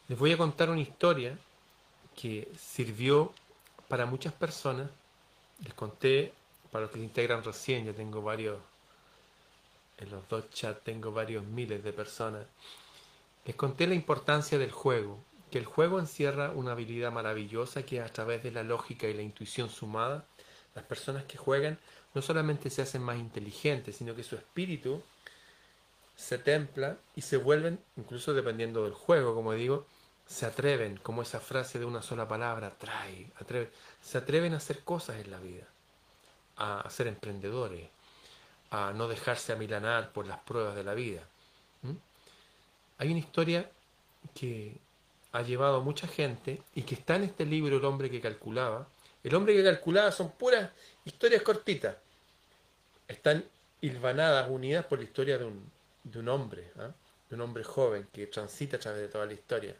Les 0.09 0.19
voy 0.19 0.33
a 0.33 0.37
contar 0.37 0.71
una 0.71 0.81
historia 0.81 1.37
que 2.15 2.53
sirvió 2.57 3.33
para 3.89 4.07
muchas 4.07 4.33
personas. 4.33 4.91
Les 5.65 5.75
conté, 5.75 6.33
para 6.71 6.83
los 6.83 6.91
que 6.91 6.99
integran 6.99 7.43
recién, 7.43 7.85
yo 7.85 7.95
tengo 7.95 8.23
varios, 8.23 8.59
en 9.99 10.11
los 10.11 10.29
dos 10.29 10.51
chats 10.51 10.83
tengo 10.85 11.13
varios 11.13 11.45
miles 11.45 11.83
de 11.83 11.93
personas. 11.93 12.47
Les 13.45 13.57
conté 13.57 13.87
la 13.87 13.95
importancia 13.95 14.59
del 14.59 14.73
juego, 14.73 15.19
que 15.51 15.59
el 15.59 15.65
juego 15.65 16.01
encierra 16.01 16.51
una 16.51 16.73
habilidad 16.73 17.13
maravillosa 17.13 17.85
que 17.85 18.01
a 18.01 18.13
través 18.13 18.43
de 18.43 18.51
la 18.51 18.63
lógica 18.63 19.07
y 19.07 19.15
la 19.15 19.23
intuición 19.23 19.71
sumada, 19.71 20.25
las 20.75 20.85
personas 20.85 21.25
que 21.25 21.39
juegan 21.39 21.79
no 22.15 22.23
solamente 22.23 22.71
se 22.71 22.83
hacen 22.83 23.03
más 23.03 23.19
inteligentes, 23.19 23.97
sino 23.97 24.15
que 24.15 24.25
su 24.25 24.37
espíritu 24.37 25.03
se 26.17 26.39
templa 26.39 26.97
y 27.15 27.21
se 27.21 27.37
vuelven, 27.37 27.79
incluso 27.97 28.35
dependiendo 28.35 28.85
del 28.85 28.95
juego, 28.95 29.35
como 29.35 29.53
digo, 29.53 29.87
se 30.27 30.47
atreven, 30.47 30.97
como 30.97 31.23
esa 31.23 31.41
frase 31.41 31.79
de 31.79 31.85
una 31.85 32.03
sola 32.03 32.27
palabra, 32.27 32.75
trae, 32.79 33.31
se 34.01 34.19
atreven 34.19 34.55
a 34.55 34.57
hacer 34.57 34.83
cosas 34.83 35.17
en 35.25 35.31
la 35.31 35.39
vida, 35.39 35.67
a 36.57 36.89
ser 36.91 37.07
emprendedores, 37.07 37.89
a 38.71 38.93
no 38.93 39.09
dejarse 39.09 39.53
amilanar 39.53 40.13
por 40.13 40.27
las 40.27 40.39
pruebas 40.39 40.75
de 40.75 40.85
la 40.85 40.95
vida. 40.95 41.23
Hay 42.99 43.11
una 43.11 43.19
historia 43.19 43.71
que 44.35 44.77
ha 45.33 45.43
llevado 45.43 45.77
a 45.77 45.81
mucha 45.81 46.09
gente 46.09 46.63
y 46.75 46.83
que 46.83 46.95
está 46.95 47.17
en 47.17 47.25
este 47.25 47.45
libro 47.45 47.77
El 47.77 47.85
hombre 47.85 48.11
que 48.11 48.21
calculaba. 48.21 48.89
El 49.23 49.35
hombre 49.35 49.55
que 49.55 49.63
calculaba 49.63 50.11
son 50.13 50.31
puras 50.33 50.71
historias 51.05 51.43
cortitas 51.43 51.97
están 53.07 53.45
hilvanadas, 53.81 54.49
unidas 54.51 54.85
por 54.87 54.99
la 54.99 55.05
historia 55.05 55.39
de 55.39 55.45
un, 55.45 55.71
de 56.05 56.19
un 56.19 56.29
hombre, 56.29 56.73
¿ah? 56.79 56.91
de 57.29 57.35
un 57.35 57.41
hombre 57.43 57.65
joven 57.65 58.09
que 58.13 58.27
transita 58.27 58.77
a 58.77 58.81
través 58.81 59.03
de 59.03 59.09
toda 59.09 59.27
la 59.27 59.33
historia, 59.33 59.75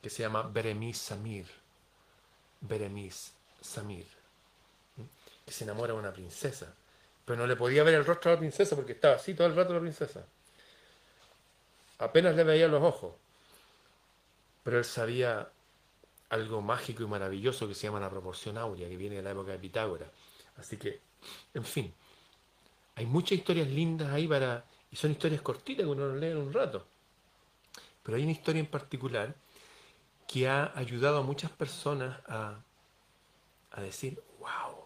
que 0.00 0.10
se 0.10 0.22
llama 0.22 0.42
Beremis 0.42 0.98
Samir. 0.98 1.46
Beremis 2.60 3.32
Samir, 3.60 4.06
que 5.48 5.54
se 5.54 5.64
enamora 5.64 5.94
de 5.94 5.98
una 5.98 6.12
princesa, 6.12 6.74
pero 7.24 7.38
no 7.38 7.46
le 7.46 7.56
podía 7.56 7.82
ver 7.82 7.94
el 7.94 8.04
rostro 8.04 8.30
a 8.30 8.34
la 8.34 8.40
princesa 8.40 8.76
porque 8.76 8.92
estaba 8.92 9.14
así 9.14 9.34
todo 9.34 9.46
el 9.46 9.56
rato 9.56 9.72
la 9.72 9.80
princesa. 9.80 10.24
Apenas 11.98 12.36
le 12.36 12.44
veía 12.44 12.68
los 12.68 12.82
ojos, 12.82 13.14
pero 14.62 14.78
él 14.78 14.84
sabía 14.84 15.50
algo 16.28 16.60
mágico 16.60 17.02
y 17.02 17.06
maravilloso 17.06 17.66
que 17.66 17.74
se 17.74 17.86
llama 17.86 18.00
la 18.00 18.10
proporción 18.10 18.58
áurea, 18.58 18.88
que 18.88 18.96
viene 18.96 19.16
de 19.16 19.22
la 19.22 19.30
época 19.30 19.52
de 19.52 19.58
Pitágoras. 19.58 20.10
Así 20.58 20.76
que, 20.76 21.00
en 21.54 21.64
fin, 21.64 21.94
hay 22.94 23.06
muchas 23.06 23.38
historias 23.38 23.68
lindas 23.68 24.12
ahí 24.12 24.28
para... 24.28 24.64
Y 24.90 24.96
son 24.96 25.10
historias 25.10 25.42
cortitas 25.42 25.84
que 25.84 25.90
uno 25.90 26.14
lee 26.14 26.28
en 26.28 26.38
un 26.38 26.52
rato. 26.52 26.86
Pero 28.02 28.16
hay 28.16 28.22
una 28.22 28.32
historia 28.32 28.60
en 28.60 28.66
particular 28.66 29.34
que 30.26 30.48
ha 30.48 30.72
ayudado 30.74 31.18
a 31.18 31.22
muchas 31.22 31.50
personas 31.50 32.20
a, 32.26 32.60
a 33.70 33.80
decir, 33.80 34.22
wow, 34.38 34.77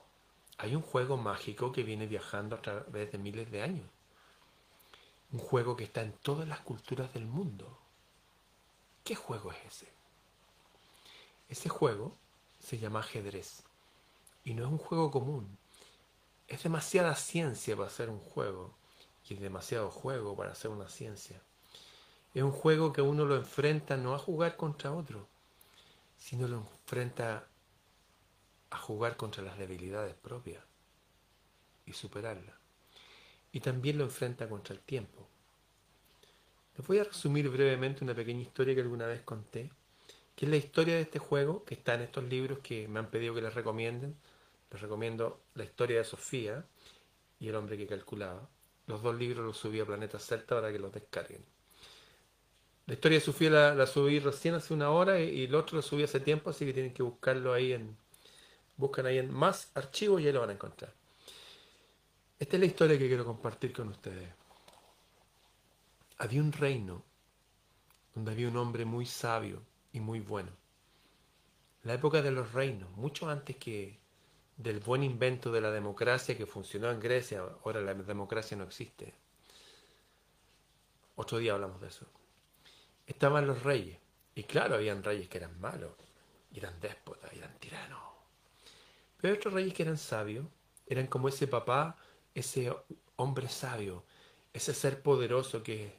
hay 0.62 0.76
un 0.76 0.82
juego 0.82 1.16
mágico 1.16 1.72
que 1.72 1.82
viene 1.82 2.06
viajando 2.06 2.54
a 2.54 2.62
través 2.62 3.10
de 3.10 3.18
miles 3.18 3.50
de 3.50 3.62
años. 3.62 3.90
Un 5.32 5.40
juego 5.40 5.74
que 5.74 5.82
está 5.82 6.02
en 6.02 6.12
todas 6.12 6.46
las 6.46 6.60
culturas 6.60 7.12
del 7.12 7.26
mundo. 7.26 7.80
¿Qué 9.02 9.16
juego 9.16 9.50
es 9.50 9.58
ese? 9.66 9.92
Ese 11.48 11.68
juego 11.68 12.16
se 12.60 12.78
llama 12.78 13.00
ajedrez. 13.00 13.64
Y 14.44 14.54
no 14.54 14.64
es 14.64 14.70
un 14.70 14.78
juego 14.78 15.10
común. 15.10 15.58
Es 16.46 16.62
demasiada 16.62 17.16
ciencia 17.16 17.74
para 17.74 17.88
hacer 17.88 18.08
un 18.08 18.20
juego. 18.20 18.72
Y 19.28 19.34
es 19.34 19.40
demasiado 19.40 19.90
juego 19.90 20.36
para 20.36 20.52
hacer 20.52 20.70
una 20.70 20.88
ciencia. 20.88 21.42
Es 22.34 22.42
un 22.44 22.52
juego 22.52 22.92
que 22.92 23.02
uno 23.02 23.24
lo 23.24 23.34
enfrenta 23.34 23.96
no 23.96 24.14
a 24.14 24.18
jugar 24.18 24.56
contra 24.56 24.92
otro, 24.92 25.26
sino 26.18 26.46
lo 26.46 26.58
enfrenta 26.58 27.48
a 28.72 28.78
jugar 28.78 29.16
contra 29.16 29.42
las 29.42 29.58
debilidades 29.58 30.14
propias 30.14 30.64
y 31.84 31.92
superarlas. 31.92 32.56
Y 33.52 33.60
también 33.60 33.98
lo 33.98 34.04
enfrenta 34.04 34.48
contra 34.48 34.74
el 34.74 34.80
tiempo. 34.80 35.28
Les 36.76 36.86
voy 36.86 36.98
a 36.98 37.04
resumir 37.04 37.50
brevemente 37.50 38.02
una 38.02 38.14
pequeña 38.14 38.40
historia 38.40 38.74
que 38.74 38.80
alguna 38.80 39.06
vez 39.06 39.20
conté, 39.22 39.70
que 40.34 40.46
es 40.46 40.50
la 40.50 40.56
historia 40.56 40.94
de 40.94 41.02
este 41.02 41.18
juego 41.18 41.64
que 41.64 41.74
está 41.74 41.94
en 41.94 42.00
estos 42.00 42.24
libros 42.24 42.60
que 42.60 42.88
me 42.88 42.98
han 42.98 43.10
pedido 43.10 43.34
que 43.34 43.42
les 43.42 43.54
recomienden. 43.54 44.16
Les 44.70 44.80
recomiendo 44.80 45.42
La 45.54 45.64
historia 45.64 45.98
de 45.98 46.04
Sofía 46.04 46.64
y 47.38 47.48
El 47.48 47.56
hombre 47.56 47.76
que 47.76 47.86
calculaba. 47.86 48.48
Los 48.86 49.02
dos 49.02 49.14
libros 49.14 49.44
los 49.44 49.58
subí 49.58 49.80
a 49.80 49.84
Planeta 49.84 50.18
Celta 50.18 50.54
para 50.54 50.72
que 50.72 50.78
los 50.78 50.92
descarguen. 50.92 51.44
La 52.86 52.94
historia 52.94 53.18
de 53.18 53.24
Sofía 53.24 53.50
la, 53.50 53.86
subí 53.86 54.18
recién 54.18 54.54
hace 54.54 54.72
una 54.72 54.90
hora 54.90 55.20
y, 55.20 55.28
y, 55.28 55.44
el 55.44 55.54
otro 55.54 55.76
lo 55.76 55.82
subí 55.82 56.02
hace 56.04 56.20
tiempo, 56.20 56.48
así 56.48 56.64
que 56.64 56.72
tienen 56.72 56.94
que 56.94 57.02
buscarlo 57.02 57.52
ahí 57.52 57.74
en, 57.74 57.96
Buscan 58.76 59.06
ahí 59.06 59.18
en 59.18 59.32
más 59.32 59.70
archivos 59.74 60.20
y 60.20 60.26
ahí 60.26 60.32
lo 60.32 60.40
van 60.40 60.50
a 60.50 60.54
encontrar. 60.54 60.92
Esta 62.38 62.56
es 62.56 62.60
la 62.60 62.66
historia 62.66 62.98
que 62.98 63.06
quiero 63.06 63.24
compartir 63.24 63.72
con 63.72 63.88
ustedes. 63.88 64.28
Había 66.18 66.40
un 66.40 66.52
reino 66.52 67.04
donde 68.14 68.32
había 68.32 68.48
un 68.48 68.56
hombre 68.56 68.84
muy 68.84 69.06
sabio 69.06 69.62
y 69.92 70.00
muy 70.00 70.20
bueno. 70.20 70.50
La 71.84 71.94
época 71.94 72.22
de 72.22 72.30
los 72.30 72.52
reinos, 72.52 72.90
mucho 72.96 73.28
antes 73.28 73.56
que 73.56 73.98
del 74.56 74.80
buen 74.80 75.02
invento 75.02 75.50
de 75.50 75.60
la 75.60 75.70
democracia 75.70 76.36
que 76.36 76.46
funcionó 76.46 76.90
en 76.90 77.00
Grecia, 77.00 77.42
ahora 77.64 77.80
la 77.80 77.94
democracia 77.94 78.56
no 78.56 78.64
existe. 78.64 79.14
Otro 81.16 81.38
día 81.38 81.54
hablamos 81.54 81.80
de 81.80 81.88
eso. 81.88 82.06
Estaban 83.06 83.46
los 83.46 83.62
reyes. 83.62 83.98
Y 84.34 84.44
claro, 84.44 84.76
habían 84.76 85.02
reyes 85.02 85.28
que 85.28 85.38
eran 85.38 85.60
malos, 85.60 85.92
eran 86.54 86.80
déspotas, 86.80 87.32
eran 87.32 87.58
tiranos. 87.58 88.11
Pero 89.22 89.36
otros 89.36 89.54
reyes 89.54 89.72
que 89.72 89.84
eran 89.84 89.98
sabios, 89.98 90.44
eran 90.86 91.06
como 91.06 91.28
ese 91.28 91.46
papá, 91.46 91.96
ese 92.34 92.74
hombre 93.14 93.48
sabio, 93.48 94.04
ese 94.52 94.74
ser 94.74 95.00
poderoso 95.00 95.62
que, 95.62 95.96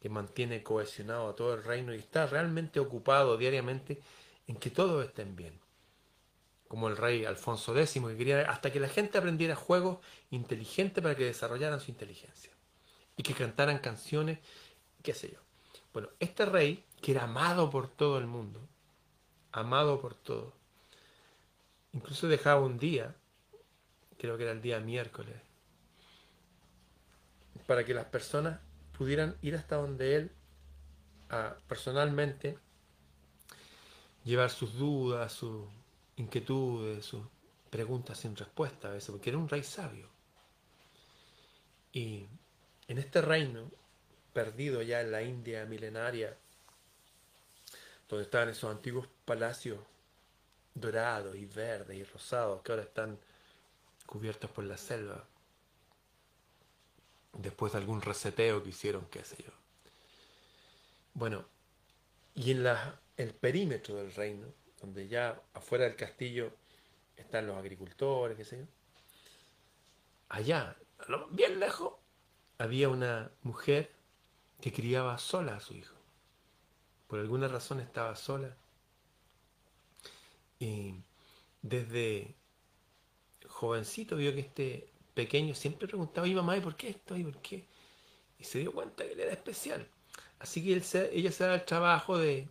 que 0.00 0.08
mantiene 0.08 0.62
cohesionado 0.62 1.28
a 1.28 1.34
todo 1.34 1.54
el 1.54 1.64
reino 1.64 1.92
y 1.92 1.98
está 1.98 2.26
realmente 2.26 2.78
ocupado 2.78 3.36
diariamente 3.36 4.00
en 4.46 4.54
que 4.54 4.70
todos 4.70 5.04
estén 5.04 5.34
bien. 5.34 5.58
Como 6.68 6.86
el 6.86 6.96
rey 6.96 7.24
Alfonso 7.24 7.76
X, 7.76 8.00
que 8.00 8.16
quería 8.16 8.48
hasta 8.48 8.70
que 8.70 8.78
la 8.78 8.88
gente 8.88 9.18
aprendiera 9.18 9.56
juegos 9.56 9.98
inteligentes 10.30 11.02
para 11.02 11.16
que 11.16 11.24
desarrollaran 11.24 11.80
su 11.80 11.90
inteligencia 11.90 12.52
y 13.16 13.24
que 13.24 13.34
cantaran 13.34 13.80
canciones, 13.80 14.38
qué 15.02 15.12
sé 15.12 15.32
yo. 15.32 15.40
Bueno, 15.92 16.08
este 16.20 16.46
rey, 16.46 16.84
que 17.02 17.10
era 17.10 17.24
amado 17.24 17.68
por 17.68 17.88
todo 17.88 18.18
el 18.18 18.28
mundo, 18.28 18.60
amado 19.50 20.00
por 20.00 20.14
todos, 20.14 20.54
Incluso 21.92 22.28
dejaba 22.28 22.60
un 22.60 22.78
día, 22.78 23.14
creo 24.18 24.36
que 24.36 24.44
era 24.44 24.52
el 24.52 24.62
día 24.62 24.80
miércoles, 24.80 25.36
para 27.66 27.84
que 27.84 27.94
las 27.94 28.06
personas 28.06 28.60
pudieran 28.96 29.36
ir 29.42 29.56
hasta 29.56 29.76
donde 29.76 30.16
él 30.16 30.32
personalmente 31.68 32.58
llevar 34.24 34.50
sus 34.50 34.74
dudas, 34.74 35.32
sus 35.32 35.66
inquietudes, 36.16 37.06
sus 37.06 37.22
preguntas 37.70 38.18
sin 38.18 38.36
respuesta 38.36 38.88
a 38.88 38.92
veces, 38.92 39.10
porque 39.10 39.30
era 39.30 39.38
un 39.38 39.48
rey 39.48 39.62
sabio. 39.62 40.08
Y 41.92 42.26
en 42.88 42.98
este 42.98 43.20
reino, 43.20 43.70
perdido 44.32 44.82
ya 44.82 45.00
en 45.00 45.12
la 45.12 45.22
India 45.22 45.64
milenaria, 45.66 46.36
donde 48.08 48.24
estaban 48.24 48.48
esos 48.48 48.70
antiguos 48.70 49.08
palacios 49.24 49.78
dorados 50.74 51.36
y 51.36 51.46
verdes 51.46 51.96
y 51.96 52.04
rosados 52.04 52.62
que 52.62 52.72
ahora 52.72 52.84
están 52.84 53.18
cubiertos 54.06 54.50
por 54.50 54.64
la 54.64 54.76
selva. 54.76 55.24
Después 57.32 57.72
de 57.72 57.78
algún 57.78 58.02
reseteo 58.02 58.62
que 58.62 58.70
hicieron, 58.70 59.06
qué 59.06 59.24
sé 59.24 59.36
yo. 59.42 59.52
Bueno, 61.14 61.44
y 62.34 62.50
en 62.50 62.64
la, 62.64 63.00
el 63.16 63.34
perímetro 63.34 63.96
del 63.96 64.12
reino, 64.12 64.46
donde 64.80 65.08
ya 65.08 65.40
afuera 65.54 65.84
del 65.84 65.96
castillo 65.96 66.52
están 67.16 67.46
los 67.46 67.56
agricultores, 67.56 68.36
qué 68.36 68.44
sé 68.44 68.58
yo, 68.58 68.64
allá, 70.28 70.76
bien 71.30 71.60
lejos, 71.60 71.94
había 72.58 72.88
una 72.88 73.30
mujer 73.42 73.90
que 74.60 74.72
criaba 74.72 75.18
sola 75.18 75.56
a 75.56 75.60
su 75.60 75.74
hijo. 75.74 75.96
Por 77.06 77.18
alguna 77.18 77.48
razón 77.48 77.80
estaba 77.80 78.14
sola 78.16 78.56
y 80.60 80.94
desde 81.62 82.36
jovencito 83.48 84.16
vio 84.16 84.32
que 84.34 84.40
este 84.40 84.92
pequeño 85.14 85.54
siempre 85.54 85.88
preguntaba, 85.88 86.28
¿y 86.28 86.34
mamá, 86.34 86.56
¿y 86.56 86.60
por 86.60 86.76
qué 86.76 86.90
esto? 86.90 87.16
¿Y 87.16 87.24
por 87.24 87.38
qué? 87.42 87.66
Y 88.38 88.44
se 88.44 88.60
dio 88.60 88.72
cuenta 88.72 89.04
que 89.04 89.12
él 89.12 89.20
era 89.20 89.32
especial. 89.32 89.88
Así 90.38 90.62
que 90.64 90.72
ella 91.12 91.32
se 91.32 91.44
da 91.44 91.54
el 91.54 91.64
trabajo 91.64 92.18
de, 92.18 92.48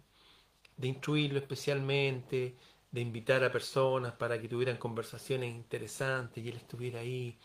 de 0.77 0.87
instruirlo 0.87 1.39
especialmente, 1.39 2.55
de 2.91 3.01
invitar 3.01 3.43
a 3.43 3.51
personas 3.51 4.13
para 4.13 4.39
que 4.41 4.47
tuvieran 4.47 4.77
conversaciones 4.77 5.53
interesantes 5.53 6.43
y 6.43 6.49
él 6.49 6.57
estuviera 6.57 6.99
ahí, 7.01 7.37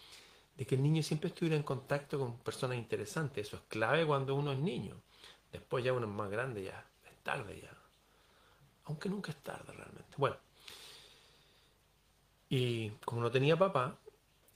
de 0.57 0.67
que 0.67 0.77
el 0.77 0.83
niño 0.83 1.03
siempre 1.03 1.29
estuviera 1.29 1.57
en 1.57 1.63
contacto 1.63 2.19
con 2.19 2.39
personas 2.39 2.79
interesantes. 2.79 3.49
Eso 3.49 3.57
es 3.57 3.63
clave 3.69 4.07
cuando 4.07 4.35
uno 4.35 4.53
es 4.53 4.59
niño. 4.59 5.03
Después 5.53 5.85
ya 5.85 5.93
uno 5.93 6.07
es 6.07 6.13
más 6.13 6.31
grande, 6.31 6.65
ya 6.65 6.87
es 7.05 7.17
tarde 7.23 7.61
ya. 7.61 7.71
Aunque 8.85 9.09
nunca 9.09 9.33
es 9.33 9.43
tarde 9.43 9.73
realmente. 9.73 10.15
Bueno, 10.17 10.37
y 12.49 12.91
como 13.05 13.23
no 13.23 13.31
tenía 13.31 13.57
papá, 13.57 13.99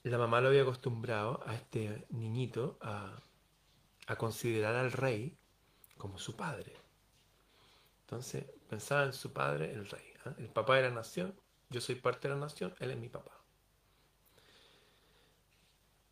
la 0.04 0.18
mamá 0.18 0.40
lo 0.40 0.48
había 0.48 0.62
acostumbrado 0.62 1.42
a 1.46 1.54
este 1.54 2.06
niñito 2.10 2.78
a, 2.80 3.20
considerar 4.16 4.74
al 4.74 4.90
rey 4.92 5.36
como 5.98 6.18
su 6.18 6.34
padre. 6.34 6.72
Entonces 8.02 8.44
pensaba 8.68 9.04
en 9.04 9.12
su 9.12 9.32
padre, 9.32 9.72
el 9.72 9.86
rey. 9.86 10.12
¿ah? 10.24 10.32
El 10.38 10.48
papá 10.48 10.76
de 10.76 10.82
la 10.82 10.90
nación, 10.90 11.34
yo 11.68 11.80
soy 11.80 11.96
parte 11.96 12.28
de 12.28 12.34
la 12.34 12.40
nación, 12.40 12.74
él 12.80 12.92
es 12.92 12.96
mi 12.96 13.10
papá. 13.10 13.32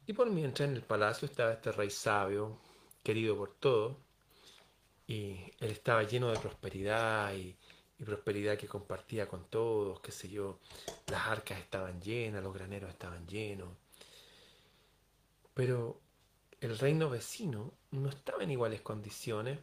Y 0.06 0.12
por 0.12 0.30
mientras 0.30 0.68
en 0.68 0.76
el 0.76 0.82
palacio 0.82 1.26
estaba 1.26 1.52
este 1.52 1.72
rey 1.72 1.90
sabio, 1.90 2.58
querido 3.02 3.36
por 3.36 3.54
todos, 3.54 3.96
y 5.06 5.52
él 5.58 5.70
estaba 5.70 6.02
lleno 6.02 6.30
de 6.30 6.38
prosperidad 6.38 7.34
y, 7.34 7.56
y 7.98 8.04
prosperidad 8.04 8.58
que 8.58 8.68
compartía 8.68 9.28
con 9.28 9.44
todos, 9.44 10.00
qué 10.00 10.12
sé 10.12 10.28
yo, 10.28 10.58
las 11.06 11.26
arcas 11.26 11.58
estaban 11.58 12.00
llenas, 12.00 12.42
los 12.42 12.52
graneros 12.54 12.90
estaban 12.90 13.26
llenos. 13.26 13.70
Pero 15.54 16.00
el 16.60 16.78
reino 16.78 17.08
vecino 17.08 17.72
no 17.92 18.08
estaba 18.08 18.42
en 18.42 18.50
iguales 18.50 18.80
condiciones. 18.82 19.58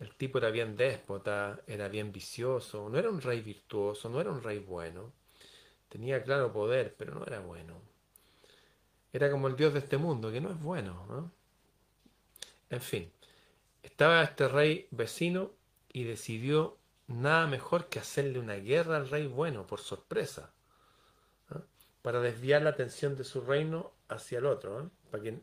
El 0.00 0.14
tipo 0.14 0.38
era 0.38 0.50
bien 0.50 0.76
déspota, 0.76 1.60
era 1.66 1.88
bien 1.88 2.12
vicioso, 2.12 2.88
no 2.88 2.98
era 2.98 3.10
un 3.10 3.20
rey 3.20 3.40
virtuoso, 3.40 4.08
no 4.08 4.20
era 4.20 4.30
un 4.30 4.42
rey 4.42 4.58
bueno. 4.58 5.12
Tenía 5.88 6.22
claro 6.22 6.52
poder, 6.52 6.94
pero 6.96 7.14
no 7.14 7.24
era 7.24 7.40
bueno. 7.40 7.74
Era 9.12 9.30
como 9.30 9.48
el 9.48 9.56
dios 9.56 9.72
de 9.72 9.80
este 9.80 9.96
mundo, 9.96 10.30
que 10.30 10.40
no 10.40 10.50
es 10.50 10.60
bueno. 10.60 11.06
¿no? 11.08 11.32
En 12.70 12.80
fin, 12.80 13.10
estaba 13.82 14.22
este 14.22 14.48
rey 14.48 14.86
vecino 14.90 15.52
y 15.92 16.04
decidió 16.04 16.77
nada 17.08 17.46
mejor 17.46 17.88
que 17.88 17.98
hacerle 17.98 18.38
una 18.38 18.54
guerra 18.54 18.96
al 18.96 19.08
rey 19.08 19.26
bueno 19.26 19.66
por 19.66 19.80
sorpresa, 19.80 20.52
¿ah? 21.50 21.62
para 22.02 22.20
desviar 22.20 22.62
la 22.62 22.70
atención 22.70 23.16
de 23.16 23.24
su 23.24 23.40
reino 23.40 23.92
hacia 24.08 24.38
el 24.38 24.46
otro, 24.46 24.78
¿ah? 24.78 24.90
para 25.10 25.22
que 25.22 25.40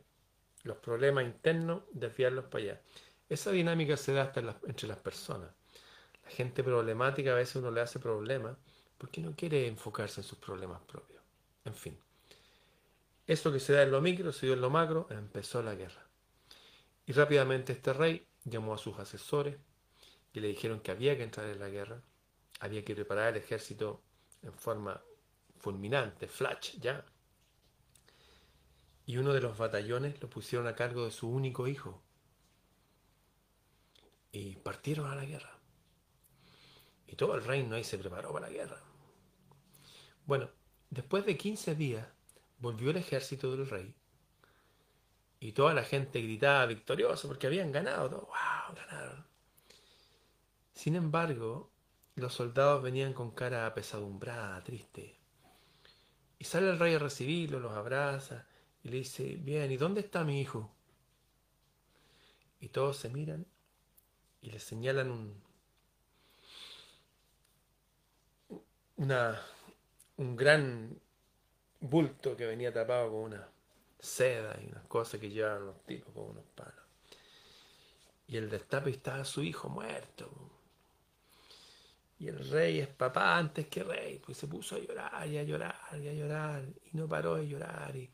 los 0.64 0.78
problemas 0.78 1.26
internos 1.26 1.84
desviarlos 1.92 2.46
para 2.46 2.64
allá. 2.64 2.82
Esa 3.28 3.52
dinámica 3.52 3.98
se 3.98 4.14
da 4.14 4.24
hasta 4.24 4.42
entre 4.68 4.88
las 4.88 4.98
personas. 4.98 5.50
La 6.24 6.32
gente 6.32 6.64
problemática 6.64 7.32
a 7.32 7.36
veces 7.36 7.58
uno 7.58 7.72
le 7.72 7.82
hace 7.82 8.00
problemas 8.00 8.56
porque 8.98 9.22
no 9.22 9.36
quiere 9.36 9.68
enfocarse 9.68 10.22
en 10.22 10.28
sus 10.28 10.38
problemas 10.38 10.82
propios. 10.84 11.22
En 11.66 11.74
fin. 11.74 11.98
eso 13.28 13.52
que 13.52 13.60
se 13.60 13.74
da 13.74 13.82
en 13.82 13.92
lo 13.92 14.02
micro 14.02 14.32
se 14.32 14.46
dio 14.46 14.54
en 14.54 14.62
lo 14.62 14.70
macro, 14.70 15.08
empezó 15.10 15.64
la 15.64 15.74
guerra. 15.74 16.08
Y 17.08 17.14
rápidamente 17.14 17.74
este 17.74 17.94
rey 17.94 18.28
llamó 18.44 18.74
a 18.74 18.78
sus 18.78 18.98
asesores 19.00 19.58
y 20.36 20.42
le 20.42 20.50
dijeron 20.50 20.82
que 20.82 20.92
había 20.92 21.16
que 21.16 21.24
entrar 21.24 21.48
en 21.48 21.60
la 21.60 21.70
guerra, 21.70 22.02
había 22.60 22.84
que 22.84 22.96
preparar 22.96 23.30
el 23.30 23.42
ejército 23.42 24.02
en 24.42 24.54
forma 24.54 25.02
fulminante, 25.60 26.28
flash, 26.28 26.78
ya. 26.80 27.06
Y 29.06 29.18
uno 29.18 29.34
de 29.34 29.42
los 29.42 29.58
batallones 29.58 30.22
lo 30.22 30.30
pusieron 30.30 30.68
a 30.68 30.76
cargo 30.76 31.06
de 31.06 31.12
su 31.12 31.30
único 31.30 31.68
hijo. 31.68 32.02
Y 34.32 34.58
partieron 34.58 35.10
a 35.10 35.16
la 35.16 35.26
guerra. 35.26 35.58
Y 37.08 37.16
todo 37.16 37.36
el 37.36 37.44
reino 37.44 37.76
ahí 37.76 37.84
se 37.84 37.98
preparó 37.98 38.34
para 38.34 38.48
la 38.48 38.54
guerra. 38.54 38.82
Bueno, 40.26 40.50
después 40.90 41.26
de 41.26 41.38
15 41.38 41.76
días 41.76 42.08
volvió 42.58 42.90
el 42.90 42.98
ejército 42.98 43.56
del 43.56 43.70
rey 43.70 43.96
y 45.40 45.52
toda 45.52 45.74
la 45.74 45.84
gente 45.84 46.22
gritaba 46.22 46.66
victorioso 46.66 47.28
porque 47.28 47.48
habían 47.48 47.72
ganado. 47.72 48.22
¡Wow! 48.22 48.76
Ganaron. 48.76 49.35
Sin 50.76 50.96
embargo, 50.96 51.72
los 52.16 52.34
soldados 52.34 52.84
venían 52.84 53.14
con 53.14 53.32
cara 53.32 53.66
apesadumbrada, 53.66 54.64
triste. 54.64 55.18
Y 56.38 56.44
sale 56.44 56.70
el 56.70 56.78
rey 56.78 56.94
a 56.94 57.00
recibirlo, 57.00 57.60
los 57.60 57.72
abraza 57.72 58.46
y 58.84 58.90
le 58.90 58.98
dice, 58.98 59.38
bien, 59.38 59.72
¿y 59.72 59.78
dónde 59.78 60.02
está 60.02 60.24
mi 60.24 60.42
hijo? 60.42 60.70
Y 62.60 62.70
todos 62.70 62.98
se 62.98 63.10
miran 63.10 63.46
y 64.42 64.52
le 64.52 64.60
señalan 64.60 65.10
un, 65.10 65.42
una, 68.98 69.42
un 70.18 70.36
gran 70.36 71.00
bulto 71.80 72.36
que 72.36 72.46
venía 72.46 72.74
tapado 72.74 73.10
con 73.12 73.20
una 73.22 73.48
seda 73.98 74.58
y 74.62 74.68
unas 74.68 74.86
cosas 74.86 75.20
que 75.20 75.30
llevaban 75.30 75.66
los 75.66 75.84
tipos 75.86 76.14
con 76.14 76.32
unos 76.32 76.46
palos. 76.54 76.84
Y 78.28 78.38
el 78.38 78.50
destape 78.50 78.90
estaba 78.90 79.24
su 79.24 79.42
hijo 79.42 79.70
muerto. 79.70 80.30
Y 82.20 82.28
el 82.28 82.50
rey 82.50 82.80
es 82.80 82.88
papá 82.88 83.38
antes 83.38 83.68
que 83.68 83.84
rey, 83.84 84.20
pues 84.20 84.38
se 84.38 84.48
puso 84.48 84.76
a 84.76 84.80
llorar 84.80 85.28
y 85.28 85.38
a 85.38 85.44
llorar 85.44 86.00
y 86.02 86.08
a 86.08 86.14
llorar 86.14 86.66
y 86.92 86.98
no 86.98 87.08
paró 87.08 87.36
de 87.36 87.48
llorar. 87.48 87.96
Y, 87.96 88.10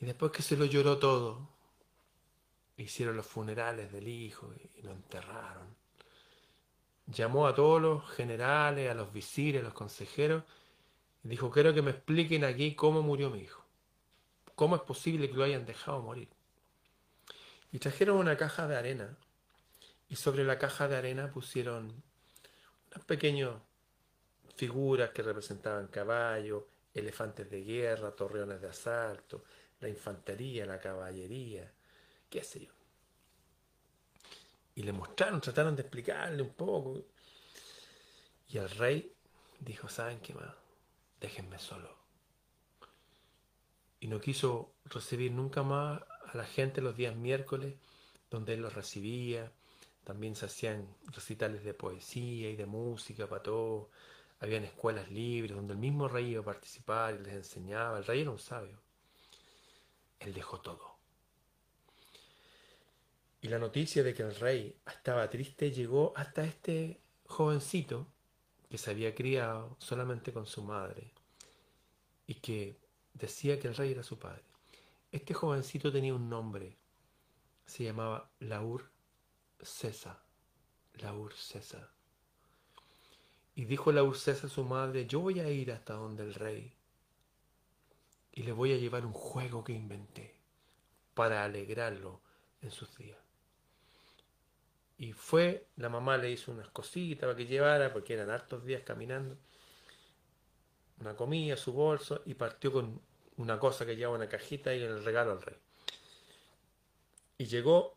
y 0.00 0.06
después 0.06 0.30
que 0.30 0.42
se 0.42 0.56
lo 0.56 0.64
lloró 0.64 0.98
todo, 0.98 1.48
hicieron 2.76 3.16
los 3.16 3.26
funerales 3.26 3.92
del 3.92 4.06
hijo 4.08 4.52
y 4.74 4.82
lo 4.82 4.92
enterraron. 4.92 5.74
Llamó 7.06 7.46
a 7.46 7.54
todos 7.54 7.82
los 7.82 8.08
generales, 8.10 8.90
a 8.90 8.94
los 8.94 9.12
visires, 9.12 9.60
a 9.60 9.64
los 9.64 9.74
consejeros 9.74 10.44
Dijo, 11.22 11.50
quiero 11.50 11.72
que 11.72 11.82
me 11.82 11.92
expliquen 11.92 12.44
aquí 12.44 12.74
cómo 12.74 13.00
murió 13.02 13.30
mi 13.30 13.40
hijo. 13.40 13.64
¿Cómo 14.56 14.76
es 14.76 14.82
posible 14.82 15.30
que 15.30 15.36
lo 15.36 15.44
hayan 15.44 15.64
dejado 15.64 16.02
morir? 16.02 16.28
Y 17.70 17.78
trajeron 17.78 18.16
una 18.16 18.36
caja 18.36 18.66
de 18.66 18.76
arena. 18.76 19.16
Y 20.08 20.16
sobre 20.16 20.44
la 20.44 20.58
caja 20.58 20.88
de 20.88 20.96
arena 20.96 21.30
pusieron 21.32 22.02
unas 22.92 23.04
pequeñas 23.04 23.54
figuras 24.54 25.10
que 25.10 25.22
representaban 25.22 25.88
caballos, 25.88 26.64
elefantes 26.94 27.50
de 27.50 27.62
guerra, 27.62 28.14
torreones 28.14 28.60
de 28.60 28.68
asalto, 28.68 29.44
la 29.80 29.88
infantería, 29.88 30.66
la 30.66 30.78
caballería, 30.78 31.72
qué 32.28 32.44
sé 32.44 32.66
yo. 32.66 32.72
Y 34.74 34.82
le 34.82 34.92
mostraron, 34.92 35.40
trataron 35.40 35.74
de 35.74 35.82
explicarle 35.82 36.42
un 36.42 36.54
poco. 36.54 37.04
Y 38.48 38.58
el 38.58 38.70
rey 38.70 39.12
dijo, 39.60 39.88
¿saben 39.88 40.20
qué 40.20 40.34
más? 40.34 40.54
déjenme 41.22 41.58
solo. 41.60 41.96
Y 44.00 44.08
no 44.08 44.20
quiso 44.20 44.74
recibir 44.86 45.30
nunca 45.30 45.62
más 45.62 46.02
a 46.26 46.36
la 46.36 46.44
gente 46.44 46.82
los 46.82 46.96
días 46.96 47.14
miércoles, 47.14 47.76
donde 48.28 48.54
él 48.54 48.60
los 48.60 48.74
recibía. 48.74 49.52
También 50.04 50.34
se 50.34 50.46
hacían 50.46 50.88
recitales 51.06 51.62
de 51.64 51.74
poesía 51.74 52.50
y 52.50 52.56
de 52.56 52.66
música 52.66 53.28
para 53.28 53.42
todos. 53.42 53.88
Habían 54.40 54.64
escuelas 54.64 55.10
libres 55.10 55.56
donde 55.56 55.74
el 55.74 55.78
mismo 55.78 56.08
rey 56.08 56.30
iba 56.30 56.40
a 56.40 56.44
participar 56.44 57.14
y 57.14 57.24
les 57.24 57.34
enseñaba. 57.34 57.98
El 57.98 58.04
rey 58.04 58.22
era 58.22 58.30
un 58.30 58.38
sabio. 58.38 58.80
Él 60.18 60.34
dejó 60.34 60.60
todo. 60.60 60.96
Y 63.40 63.48
la 63.48 63.58
noticia 63.58 64.02
de 64.02 64.14
que 64.14 64.22
el 64.22 64.34
rey 64.36 64.76
estaba 64.86 65.28
triste 65.28 65.72
llegó 65.72 66.12
hasta 66.16 66.44
este 66.44 67.00
jovencito 67.26 68.06
que 68.70 68.78
se 68.78 68.90
había 68.90 69.14
criado 69.14 69.76
solamente 69.78 70.32
con 70.32 70.46
su 70.46 70.62
madre 70.62 71.12
y 72.26 72.34
que 72.34 72.76
decía 73.14 73.58
que 73.58 73.68
el 73.68 73.74
rey 73.74 73.92
era 73.92 74.02
su 74.02 74.18
padre. 74.18 74.44
Este 75.10 75.34
jovencito 75.34 75.92
tenía 75.92 76.14
un 76.14 76.28
nombre, 76.28 76.76
se 77.66 77.84
llamaba 77.84 78.30
Laur 78.38 78.91
César. 79.62 80.22
Laur 80.94 81.32
César. 81.32 81.90
Y 83.54 83.64
dijo 83.64 83.92
Laur 83.92 84.16
César 84.16 84.46
a 84.46 84.52
su 84.52 84.64
madre, 84.64 85.06
yo 85.06 85.20
voy 85.20 85.40
a 85.40 85.48
ir 85.50 85.72
hasta 85.72 85.94
donde 85.94 86.22
el 86.22 86.34
rey 86.34 86.74
y 88.32 88.42
le 88.42 88.52
voy 88.52 88.72
a 88.72 88.78
llevar 88.78 89.04
un 89.04 89.12
juego 89.12 89.62
que 89.62 89.72
inventé 89.72 90.34
para 91.14 91.44
alegrarlo 91.44 92.20
en 92.62 92.70
sus 92.70 92.96
días. 92.96 93.18
Y 94.96 95.12
fue, 95.12 95.66
la 95.76 95.88
mamá 95.88 96.16
le 96.16 96.30
hizo 96.30 96.52
unas 96.52 96.68
cositas 96.68 97.26
para 97.26 97.36
que 97.36 97.46
llevara, 97.46 97.92
porque 97.92 98.14
eran 98.14 98.30
hartos 98.30 98.64
días 98.64 98.82
caminando. 98.84 99.36
Una 101.00 101.16
comida, 101.16 101.56
su 101.56 101.72
bolso, 101.72 102.22
y 102.24 102.34
partió 102.34 102.72
con 102.72 103.00
una 103.36 103.58
cosa 103.58 103.84
que 103.84 103.96
llevaba 103.96 104.16
una 104.16 104.28
cajita 104.28 104.74
y 104.74 104.82
el 104.82 105.04
regalo 105.04 105.32
al 105.32 105.42
rey. 105.42 105.58
Y 107.36 107.46
llegó 107.46 107.96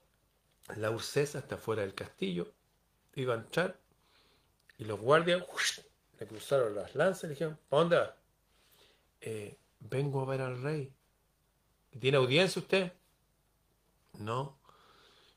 la 0.76 0.91
Ursesa 0.91 1.39
hasta 1.39 1.57
fuera 1.57 1.84
del 1.84 1.93
castillo, 1.93 2.51
iba 3.13 3.34
a 3.34 3.38
entrar, 3.38 3.80
y 4.78 4.86
los 4.86 4.99
guardias 4.99 5.43
le 6.20 6.28
cruzaron 6.28 6.76
las 6.76 6.95
lanzas 6.95 7.24
y 7.24 7.28
le 7.28 7.34
dijeron, 7.34 7.59
¿para 7.70 7.82
dónde? 7.82 8.09
Eh, 9.22 9.57
vengo 9.80 10.22
a 10.22 10.26
ver 10.26 10.41
al 10.41 10.61
rey. 10.61 10.91
¿Tiene 11.99 12.18
audiencia 12.18 12.61
usted? 12.61 12.91
No, 14.20 14.57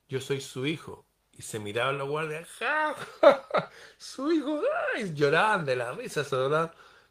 yo 0.08 0.20
soy 0.20 0.40
su 0.40 0.66
hijo. 0.66 1.04
Y 1.32 1.42
se 1.42 1.60
miraban 1.60 1.98
los 1.98 2.08
guardias, 2.08 2.48
¡Ja, 2.58 2.96
su 3.96 4.32
hijo, 4.32 4.60
ay, 4.94 5.14
lloraban 5.14 5.64
de 5.64 5.76
la 5.76 5.92
risa, 5.92 6.24
se 6.24 6.36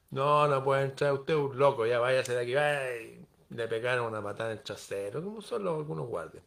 No, 0.09 0.47
no 0.47 0.63
puede 0.65 0.83
entrar 0.83 1.13
usted, 1.13 1.33
un 1.33 1.57
loco, 1.57 1.85
ya 1.85 1.99
váyase 1.99 2.33
de 2.33 2.41
aquí, 2.41 2.55
ay. 2.55 3.25
Le 3.49 3.67
pegaron 3.69 4.07
una 4.07 4.21
patada 4.21 4.51
en 4.51 4.57
el 4.57 4.63
trasero, 4.63 5.23
como 5.23 5.41
son 5.41 5.63
los, 5.63 5.77
algunos 5.77 6.07
guardias. 6.07 6.43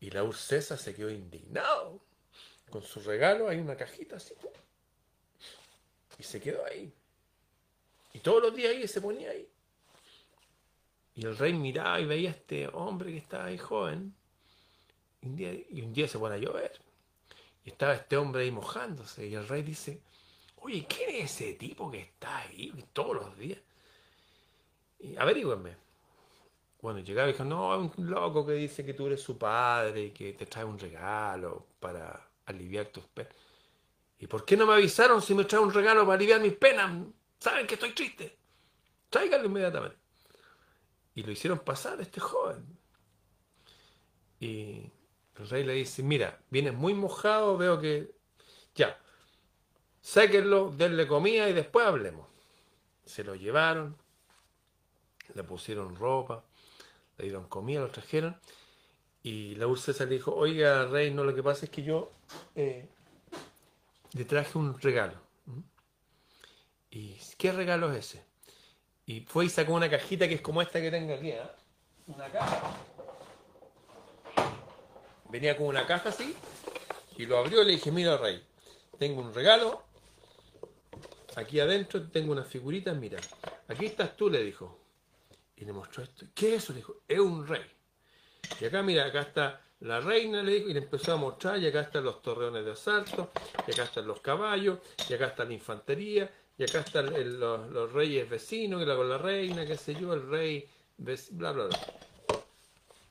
Y 0.00 0.10
la 0.10 0.24
Ursesa 0.24 0.76
se 0.76 0.94
quedó 0.94 1.10
indignado. 1.10 2.00
Con 2.70 2.82
su 2.82 3.00
regalo 3.00 3.48
hay 3.48 3.58
una 3.58 3.76
cajita 3.76 4.16
así. 4.16 4.34
Y 6.18 6.22
se 6.22 6.40
quedó 6.40 6.64
ahí. 6.64 6.92
Y 8.12 8.18
todos 8.20 8.42
los 8.42 8.54
días 8.54 8.72
ahí 8.72 8.86
se 8.88 9.00
ponía 9.00 9.30
ahí. 9.30 9.48
Y 11.14 11.24
el 11.24 11.36
rey 11.36 11.54
miraba 11.54 12.00
y 12.00 12.06
veía 12.06 12.30
a 12.30 12.32
este 12.32 12.68
hombre 12.68 13.12
que 13.12 13.18
estaba 13.18 13.46
ahí 13.46 13.58
joven 13.58 14.14
y 15.22 15.82
un 15.82 15.92
día 15.92 16.06
se 16.08 16.18
pone 16.18 16.36
a 16.36 16.38
llover. 16.38 16.72
Y 17.64 17.70
estaba 17.70 17.94
este 17.94 18.16
hombre 18.16 18.42
ahí 18.42 18.50
mojándose. 18.50 19.26
Y 19.26 19.34
el 19.34 19.48
rey 19.48 19.62
dice, 19.62 20.00
oye, 20.56 20.86
¿quién 20.86 21.10
es 21.10 21.32
ese 21.32 21.54
tipo 21.54 21.90
que 21.90 22.00
está 22.00 22.38
ahí 22.38 22.72
todos 22.92 23.16
los 23.16 23.36
días? 23.36 23.58
Y 25.00 25.16
averígüenme. 25.16 25.85
Bueno, 26.86 27.00
llegaba 27.00 27.28
y 27.28 27.32
dijo, 27.32 27.44
no, 27.44 27.76
un 27.76 27.92
loco 28.08 28.46
que 28.46 28.52
dice 28.52 28.84
que 28.86 28.94
tú 28.94 29.08
eres 29.08 29.20
su 29.20 29.36
padre 29.36 30.04
y 30.04 30.10
que 30.12 30.34
te 30.34 30.46
trae 30.46 30.64
un 30.64 30.78
regalo 30.78 31.66
para 31.80 32.30
aliviar 32.44 32.86
tus 32.86 33.02
penas. 33.06 33.34
¿Y 34.20 34.28
por 34.28 34.44
qué 34.44 34.56
no 34.56 34.66
me 34.66 34.74
avisaron 34.74 35.20
si 35.20 35.34
me 35.34 35.44
trae 35.46 35.60
un 35.60 35.74
regalo 35.74 36.02
para 36.02 36.14
aliviar 36.14 36.40
mis 36.40 36.52
penas? 36.52 37.08
Saben 37.40 37.66
que 37.66 37.74
estoy 37.74 37.90
triste. 37.90 38.38
Tráiganlo 39.10 39.48
inmediatamente. 39.48 39.98
Y 41.16 41.24
lo 41.24 41.32
hicieron 41.32 41.58
pasar 41.58 42.00
este 42.00 42.20
joven. 42.20 42.78
Y 44.38 44.88
el 45.40 45.48
rey 45.48 45.64
le 45.64 45.72
dice, 45.72 46.04
mira, 46.04 46.38
vienes 46.50 46.74
muy 46.74 46.94
mojado, 46.94 47.56
veo 47.56 47.80
que... 47.80 48.14
Ya, 48.76 48.96
sáquenlo, 50.02 50.70
denle 50.70 51.08
comida 51.08 51.48
y 51.48 51.52
después 51.52 51.84
hablemos. 51.84 52.28
Se 53.04 53.24
lo 53.24 53.34
llevaron, 53.34 53.96
le 55.34 55.42
pusieron 55.42 55.96
ropa, 55.96 56.44
le 57.18 57.24
dieron 57.24 57.48
comida, 57.48 57.80
lo 57.80 57.90
trajeron. 57.90 58.40
Y 59.22 59.54
la 59.56 59.66
Ursesa 59.66 60.04
le 60.04 60.14
dijo, 60.14 60.34
oiga, 60.34 60.86
rey, 60.86 61.12
no, 61.12 61.24
lo 61.24 61.34
que 61.34 61.42
pasa 61.42 61.64
es 61.64 61.70
que 61.70 61.82
yo 61.82 62.12
eh, 62.54 62.88
le 64.12 64.24
traje 64.24 64.56
un 64.56 64.78
regalo. 64.80 65.20
¿Y 66.90 67.16
qué 67.36 67.52
regalo 67.52 67.92
es 67.92 68.06
ese? 68.06 68.24
Y 69.04 69.20
fue 69.20 69.46
y 69.46 69.48
sacó 69.48 69.74
una 69.74 69.90
cajita 69.90 70.28
que 70.28 70.34
es 70.34 70.40
como 70.40 70.62
esta 70.62 70.80
que 70.80 70.90
tengo 70.90 71.14
aquí, 71.14 71.30
¿eh? 71.30 71.42
Una 72.06 72.28
caja 72.28 72.76
venía 75.30 75.56
con 75.56 75.66
una 75.66 75.86
caja 75.86 76.10
así, 76.10 76.34
y 77.16 77.26
lo 77.26 77.38
abrió 77.38 77.62
y 77.62 77.66
le 77.66 77.72
dije, 77.72 77.90
mira 77.90 78.16
rey, 78.16 78.42
tengo 78.98 79.20
un 79.20 79.34
regalo, 79.34 79.82
aquí 81.34 81.60
adentro 81.60 82.08
tengo 82.08 82.32
unas 82.32 82.46
figuritas, 82.46 82.96
mira, 82.96 83.18
aquí 83.68 83.86
estás 83.86 84.16
tú, 84.16 84.30
le 84.30 84.42
dijo. 84.42 84.78
Y 85.56 85.64
le 85.64 85.72
mostró 85.72 86.02
esto. 86.02 86.26
¿Qué 86.34 86.54
es 86.54 86.64
eso? 86.64 86.72
Le 86.72 86.78
dijo, 86.78 87.02
es 87.08 87.18
un 87.18 87.46
rey. 87.46 87.64
Y 88.60 88.64
acá, 88.66 88.82
mira, 88.82 89.06
acá 89.06 89.22
está 89.22 89.60
la 89.80 90.00
reina, 90.00 90.42
le 90.42 90.52
dijo, 90.52 90.68
y 90.68 90.72
le 90.72 90.80
empezó 90.80 91.12
a 91.12 91.16
mostrar, 91.16 91.58
y 91.58 91.66
acá 91.66 91.80
están 91.80 92.04
los 92.04 92.22
torreones 92.22 92.64
de 92.64 92.72
asalto, 92.72 93.30
y 93.66 93.72
acá 93.72 93.84
están 93.84 94.06
los 94.06 94.20
caballos, 94.20 94.78
y 95.08 95.14
acá 95.14 95.26
está 95.26 95.44
la 95.44 95.52
infantería, 95.52 96.30
y 96.58 96.64
acá 96.64 96.80
están 96.80 97.12
los, 97.38 97.92
reyes 97.92 98.28
vecinos, 98.28 98.80
que 98.80 98.86
la 98.86 98.96
con 98.96 99.08
la 99.08 99.18
reina, 99.18 99.66
qué 99.66 99.76
sé 99.76 99.94
yo, 99.94 100.14
el 100.14 100.28
rey, 100.28 100.68
bla, 100.96 101.52
bla, 101.52 101.66
bla. 101.66 101.78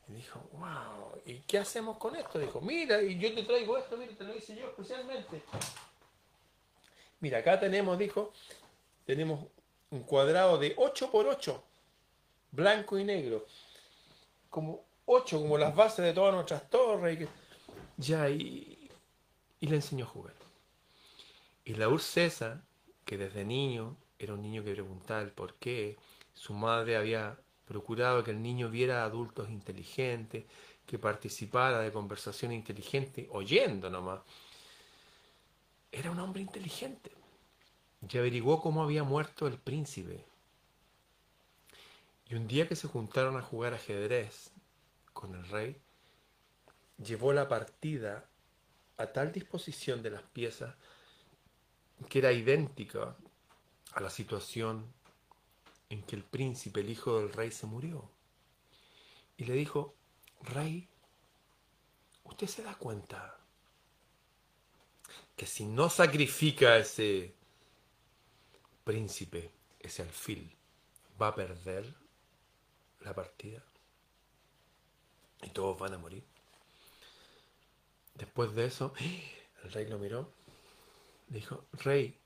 Y 0.07 0.13
dijo, 0.13 0.39
wow, 0.53 1.21
¿y 1.25 1.39
qué 1.41 1.59
hacemos 1.59 1.97
con 1.97 2.15
esto? 2.15 2.39
Dijo, 2.39 2.61
mira, 2.61 3.01
y 3.01 3.17
yo 3.19 3.33
te 3.33 3.43
traigo 3.43 3.77
esto, 3.77 3.97
mira, 3.97 4.13
te 4.15 4.23
lo 4.23 4.35
hice 4.35 4.55
yo 4.55 4.67
especialmente. 4.67 5.43
Mira, 7.19 7.39
acá 7.39 7.59
tenemos, 7.59 7.97
dijo, 7.97 8.33
tenemos 9.05 9.45
un 9.91 10.03
cuadrado 10.03 10.57
de 10.57 10.73
8 10.77 11.11
por 11.11 11.27
8, 11.27 11.63
blanco 12.51 12.97
y 12.97 13.03
negro, 13.03 13.45
como 14.49 14.85
8, 15.05 15.41
como 15.41 15.57
las 15.57 15.75
bases 15.75 16.05
de 16.05 16.13
todas 16.13 16.33
nuestras 16.33 16.69
torres. 16.69 17.21
Y 17.21 17.27
Ya, 17.97 18.29
y, 18.29 18.89
y 19.59 19.67
le 19.67 19.75
enseñó 19.75 20.05
a 20.05 20.09
jugar. 20.09 20.33
Y 21.63 21.73
la 21.73 21.87
César 21.99 22.61
que 23.05 23.17
desde 23.17 23.45
niño 23.45 23.95
era 24.17 24.33
un 24.33 24.41
niño 24.41 24.63
que 24.63 24.71
preguntaba 24.73 25.21
el 25.21 25.31
por 25.31 25.53
qué, 25.55 25.97
su 26.33 26.53
madre 26.53 26.97
había 26.97 27.37
procurado 27.65 28.23
que 28.23 28.31
el 28.31 28.41
niño 28.41 28.69
viera 28.69 29.03
adultos 29.03 29.49
inteligentes, 29.49 30.45
que 30.85 30.99
participara 30.99 31.79
de 31.79 31.91
conversación 31.91 32.51
inteligente, 32.51 33.27
oyendo 33.31 33.89
nomás. 33.89 34.21
Era 35.91 36.11
un 36.11 36.19
hombre 36.19 36.41
inteligente. 36.41 37.11
Y 38.07 38.17
averiguó 38.17 38.61
cómo 38.61 38.83
había 38.83 39.03
muerto 39.03 39.47
el 39.47 39.57
príncipe. 39.57 40.25
Y 42.27 42.35
un 42.35 42.47
día 42.47 42.67
que 42.67 42.75
se 42.75 42.87
juntaron 42.87 43.37
a 43.37 43.41
jugar 43.41 43.73
ajedrez 43.73 44.51
con 45.13 45.35
el 45.35 45.47
rey, 45.47 45.79
llevó 46.97 47.33
la 47.33 47.47
partida 47.47 48.25
a 48.97 49.07
tal 49.07 49.31
disposición 49.31 50.01
de 50.01 50.09
las 50.09 50.23
piezas 50.23 50.75
que 52.09 52.19
era 52.19 52.31
idéntica 52.31 53.15
a 53.93 54.01
la 54.01 54.09
situación 54.09 54.91
en 55.89 56.03
que 56.03 56.15
el 56.15 56.23
príncipe, 56.23 56.81
el 56.81 56.89
hijo 56.89 57.19
del 57.19 57.31
rey, 57.31 57.51
se 57.51 57.67
murió. 57.67 58.09
Y 59.37 59.45
le 59.45 59.53
dijo, 59.53 59.95
rey, 60.41 60.87
usted 62.23 62.47
se 62.47 62.63
da 62.63 62.75
cuenta 62.75 63.37
que 65.35 65.45
si 65.45 65.65
no 65.65 65.89
sacrifica 65.89 66.73
a 66.73 66.77
ese 66.77 67.35
príncipe, 68.83 69.51
ese 69.79 70.01
alfil, 70.01 70.55
va 71.21 71.27
a 71.27 71.35
perder 71.35 72.04
la 73.05 73.13
partida 73.13 73.63
y 75.41 75.49
todos 75.49 75.79
van 75.79 75.93
a 75.93 75.97
morir. 75.97 76.23
Después 78.15 78.53
de 78.53 78.65
eso, 78.65 78.93
el 79.63 79.71
rey 79.71 79.87
lo 79.87 79.97
miró 79.97 80.33
Dijo, 81.27 81.65
rey, 81.73 82.19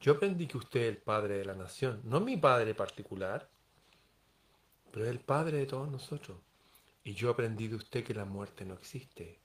yo 0.00 0.12
aprendí 0.12 0.46
que 0.46 0.58
usted 0.58 0.80
es 0.80 0.88
el 0.88 0.98
padre 0.98 1.38
de 1.38 1.44
la 1.44 1.54
nación, 1.54 2.00
no 2.04 2.20
mi 2.20 2.36
padre 2.36 2.74
particular, 2.74 3.48
pero 4.92 5.06
es 5.06 5.10
el 5.10 5.20
padre 5.20 5.58
de 5.58 5.66
todos 5.66 5.90
nosotros. 5.90 6.38
Y 7.02 7.14
yo 7.14 7.30
aprendí 7.30 7.68
de 7.68 7.76
usted 7.76 8.04
que 8.04 8.14
la 8.14 8.24
muerte 8.24 8.64
no 8.64 8.74
existe. 8.74 9.40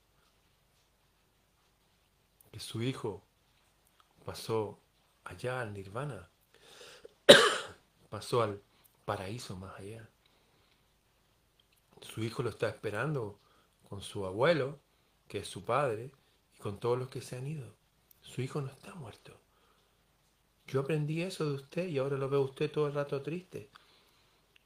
Que 2.51 2.59
su 2.59 2.81
hijo 2.81 3.23
pasó 4.25 4.79
allá 5.23 5.61
al 5.61 5.73
nirvana, 5.73 6.29
pasó 8.09 8.41
al 8.41 8.61
paraíso 9.05 9.55
más 9.55 9.79
allá. 9.79 10.09
Su 12.01 12.23
hijo 12.23 12.43
lo 12.43 12.49
está 12.49 12.69
esperando 12.69 13.39
con 13.87 14.01
su 14.01 14.25
abuelo, 14.25 14.79
que 15.27 15.39
es 15.39 15.47
su 15.47 15.63
padre, 15.63 16.11
y 16.55 16.59
con 16.59 16.79
todos 16.79 16.97
los 16.97 17.09
que 17.09 17.21
se 17.21 17.37
han 17.37 17.47
ido. 17.47 17.73
Su 18.21 18.41
hijo 18.41 18.61
no 18.61 18.67
está 18.67 18.93
muerto. 18.95 19.39
Yo 20.67 20.81
aprendí 20.81 21.21
eso 21.21 21.49
de 21.49 21.55
usted 21.55 21.87
y 21.87 21.97
ahora 21.97 22.17
lo 22.17 22.29
veo 22.29 22.41
usted 22.41 22.71
todo 22.71 22.87
el 22.87 22.93
rato 22.93 23.21
triste. 23.21 23.69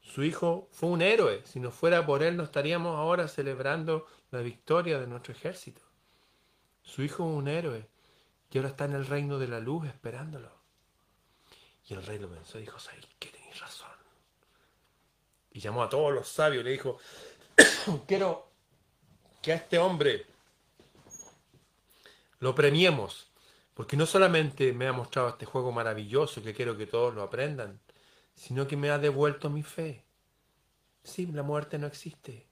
Su 0.01 0.23
hijo 0.23 0.67
fue 0.71 0.89
un 0.89 1.01
héroe. 1.01 1.41
Si 1.45 1.59
no 1.59 1.71
fuera 1.71 2.05
por 2.05 2.23
él, 2.23 2.35
no 2.35 2.43
estaríamos 2.43 2.97
ahora 2.97 3.27
celebrando 3.27 4.05
la 4.31 4.41
victoria 4.41 4.99
de 4.99 5.07
nuestro 5.07 5.33
ejército. 5.33 5.81
Su 6.81 7.03
hijo 7.03 7.23
es 7.29 7.37
un 7.37 7.47
héroe 7.47 7.87
y 8.51 8.57
ahora 8.57 8.69
está 8.69 8.85
en 8.85 8.93
el 8.93 9.07
reino 9.07 9.39
de 9.39 9.47
la 9.47 9.59
luz 9.59 9.87
esperándolo. 9.87 10.51
Y 11.87 11.93
el 11.93 12.05
rey 12.05 12.19
lo 12.19 12.29
pensó 12.29 12.57
y 12.57 12.61
dijo, 12.61 12.79
¿sabes 12.79 13.07
qué? 13.19 13.32
Y 15.53 15.59
llamó 15.59 15.83
a 15.83 15.89
todos 15.89 16.13
los 16.13 16.27
sabios 16.27 16.63
le 16.63 16.71
dijo, 16.71 16.97
quiero 18.07 18.49
que 19.41 19.53
a 19.53 19.55
este 19.55 19.77
hombre 19.77 20.25
lo 22.39 22.53
premiemos 22.53 23.33
porque 23.73 23.97
no 23.97 24.05
solamente 24.05 24.71
me 24.73 24.87
ha 24.87 24.93
mostrado 24.93 25.29
este 25.29 25.45
juego 25.45 25.71
maravilloso 25.71 26.43
que 26.43 26.53
quiero 26.53 26.77
que 26.77 26.85
todos 26.85 27.13
lo 27.13 27.23
aprendan, 27.23 27.79
sino 28.35 28.67
que 28.67 28.77
me 28.77 28.91
ha 28.91 28.99
devuelto 28.99 29.49
mi 29.49 29.63
fe. 29.63 30.03
Sí, 31.03 31.25
la 31.27 31.43
muerte 31.43 31.77
no 31.79 31.87
existe. 31.87 32.47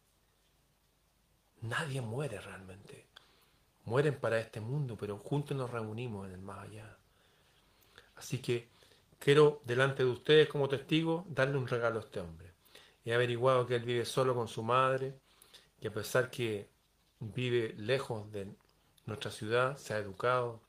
Nadie 1.61 2.01
muere 2.01 2.41
realmente. 2.41 3.07
Mueren 3.85 4.19
para 4.19 4.39
este 4.39 4.61
mundo, 4.61 4.97
pero 4.99 5.17
juntos 5.17 5.55
nos 5.55 5.69
reunimos 5.69 6.27
en 6.27 6.33
el 6.33 6.41
más 6.41 6.67
allá. 6.67 6.97
Así 8.15 8.39
que 8.39 8.67
quiero, 9.19 9.61
delante 9.65 10.03
de 10.03 10.09
ustedes 10.09 10.47
como 10.47 10.67
testigo, 10.69 11.25
darle 11.29 11.57
un 11.57 11.67
regalo 11.67 11.99
a 11.99 12.03
este 12.03 12.19
hombre. 12.19 12.50
He 13.05 13.13
averiguado 13.13 13.65
que 13.65 13.75
él 13.75 13.83
vive 13.83 14.05
solo 14.05 14.35
con 14.35 14.47
su 14.47 14.63
madre 14.63 15.19
y 15.79 15.87
a 15.87 15.93
pesar 15.93 16.29
que 16.29 16.69
vive 17.19 17.73
lejos 17.77 18.31
de 18.31 18.47
nuestra 19.05 19.31
ciudad, 19.31 19.77
se 19.77 19.93
ha 19.93 19.97
educado, 19.97 20.61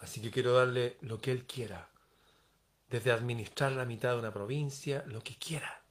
Así 0.00 0.20
que 0.20 0.30
quiero 0.30 0.52
darle 0.52 0.98
lo 1.00 1.20
que 1.20 1.32
él 1.32 1.46
quiera. 1.46 1.88
Desde 2.88 3.10
administrar 3.10 3.72
la 3.72 3.84
mitad 3.84 4.12
de 4.12 4.18
una 4.18 4.32
provincia, 4.32 5.04
lo 5.06 5.22
que 5.22 5.36
quiera. 5.36 5.82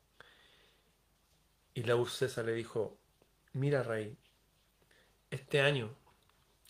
Y 1.73 1.83
la 1.83 1.95
Ursesa 1.95 2.41
le 2.43 2.53
dijo, 2.53 2.97
mira 3.53 3.83
rey, 3.83 4.17
este 5.29 5.59
año 5.59 5.93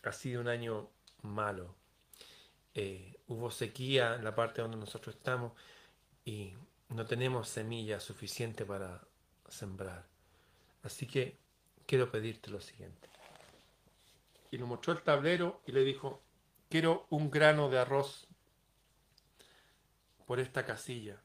ha 0.03 0.11
sido 0.11 0.41
un 0.41 0.47
año 0.47 0.89
malo. 1.21 1.75
Eh, 2.73 3.19
hubo 3.27 3.51
sequía 3.51 4.15
en 4.15 4.23
la 4.23 4.33
parte 4.33 4.61
donde 4.61 4.77
nosotros 4.77 5.15
estamos 5.15 5.53
y 6.23 6.53
no 6.89 7.05
tenemos 7.05 7.49
semilla 7.49 7.99
suficiente 7.99 8.65
para 8.65 9.01
sembrar. 9.49 10.05
Así 10.83 11.07
que 11.07 11.37
quiero 11.85 12.11
pedirte 12.11 12.51
lo 12.51 12.61
siguiente. 12.61 13.09
Y 14.51 14.57
le 14.57 14.65
mostró 14.65 14.93
el 14.93 15.01
tablero 15.01 15.61
y 15.65 15.71
le 15.71 15.83
dijo, 15.83 16.21
Quiero 16.69 17.05
un 17.09 17.29
grano 17.29 17.69
de 17.69 17.79
arroz 17.79 18.27
por 20.25 20.39
esta 20.39 20.65
casilla, 20.65 21.21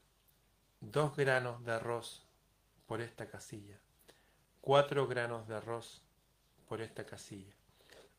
dos 0.79 1.15
granos 1.15 1.65
de 1.65 1.73
arroz 1.73 2.25
por 2.85 3.01
esta 3.01 3.27
casilla, 3.27 3.79
cuatro 4.61 5.07
granos 5.07 5.47
de 5.47 5.55
arroz 5.55 6.03
por 6.69 6.81
esta 6.81 7.05
casilla, 7.05 7.53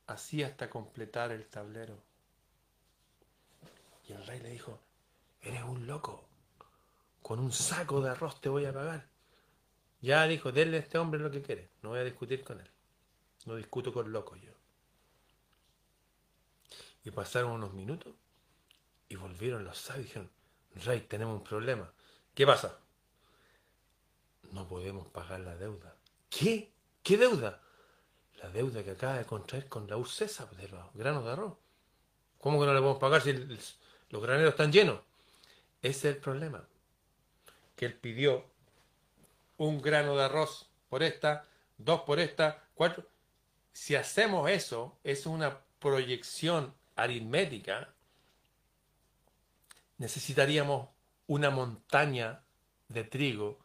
así 0.08 0.42
hasta 0.42 0.68
completar 0.68 1.30
el 1.30 1.46
tablero. 1.46 2.02
Y 4.08 4.12
el 4.12 4.26
rey 4.26 4.40
le 4.40 4.50
dijo, 4.50 4.80
eres 5.40 5.62
un 5.62 5.86
loco, 5.86 6.28
con 7.22 7.38
un 7.38 7.52
saco 7.52 8.00
de 8.00 8.10
arroz 8.10 8.40
te 8.40 8.48
voy 8.48 8.66
a 8.66 8.72
pagar. 8.72 9.08
Ya 10.00 10.26
dijo, 10.26 10.50
denle 10.50 10.78
a 10.78 10.80
este 10.80 10.98
hombre 10.98 11.20
lo 11.20 11.30
que 11.30 11.42
quiere, 11.42 11.70
no 11.82 11.90
voy 11.90 12.00
a 12.00 12.04
discutir 12.04 12.42
con 12.42 12.60
él, 12.60 12.70
no 13.46 13.54
discuto 13.54 13.92
con 13.92 14.12
locos 14.12 14.40
yo. 14.40 14.52
Y 17.04 17.10
pasaron 17.10 17.52
unos 17.52 17.72
minutos 17.72 18.14
y 19.08 19.16
volvieron 19.16 19.64
los 19.64 19.78
sabios 19.78 20.06
y 20.06 20.08
dijeron, 20.08 20.30
Rey, 20.84 21.00
tenemos 21.02 21.36
un 21.36 21.44
problema. 21.44 21.92
¿Qué 22.34 22.46
pasa? 22.46 22.78
No 24.50 24.66
podemos 24.68 25.06
pagar 25.08 25.40
la 25.40 25.56
deuda. 25.56 25.94
¿Qué? 26.28 26.72
¿Qué 27.02 27.16
deuda? 27.16 27.60
La 28.42 28.48
deuda 28.50 28.82
que 28.82 28.92
acaba 28.92 29.18
de 29.18 29.24
contraer 29.24 29.68
con 29.68 29.86
la 29.86 30.02
César 30.04 30.50
de 30.56 30.68
los 30.68 30.92
granos 30.94 31.24
de 31.24 31.30
arroz. 31.30 31.54
¿Cómo 32.38 32.58
que 32.58 32.66
no 32.66 32.74
le 32.74 32.80
podemos 32.80 33.00
pagar 33.00 33.22
si 33.22 33.32
los 33.32 34.22
graneros 34.22 34.50
están 34.50 34.72
llenos? 34.72 35.00
Ese 35.80 36.10
es 36.10 36.16
el 36.16 36.20
problema. 36.20 36.66
Que 37.82 37.86
él 37.86 37.94
pidió 37.94 38.44
un 39.56 39.82
grano 39.82 40.16
de 40.16 40.22
arroz 40.22 40.70
por 40.88 41.02
esta, 41.02 41.48
dos 41.78 42.02
por 42.02 42.20
esta, 42.20 42.62
cuatro. 42.74 43.08
Si 43.72 43.96
hacemos 43.96 44.48
eso, 44.48 45.00
es 45.02 45.26
una 45.26 45.58
proyección 45.80 46.76
aritmética, 46.94 47.92
necesitaríamos 49.98 50.90
una 51.26 51.50
montaña 51.50 52.44
de 52.86 53.02
trigo 53.02 53.58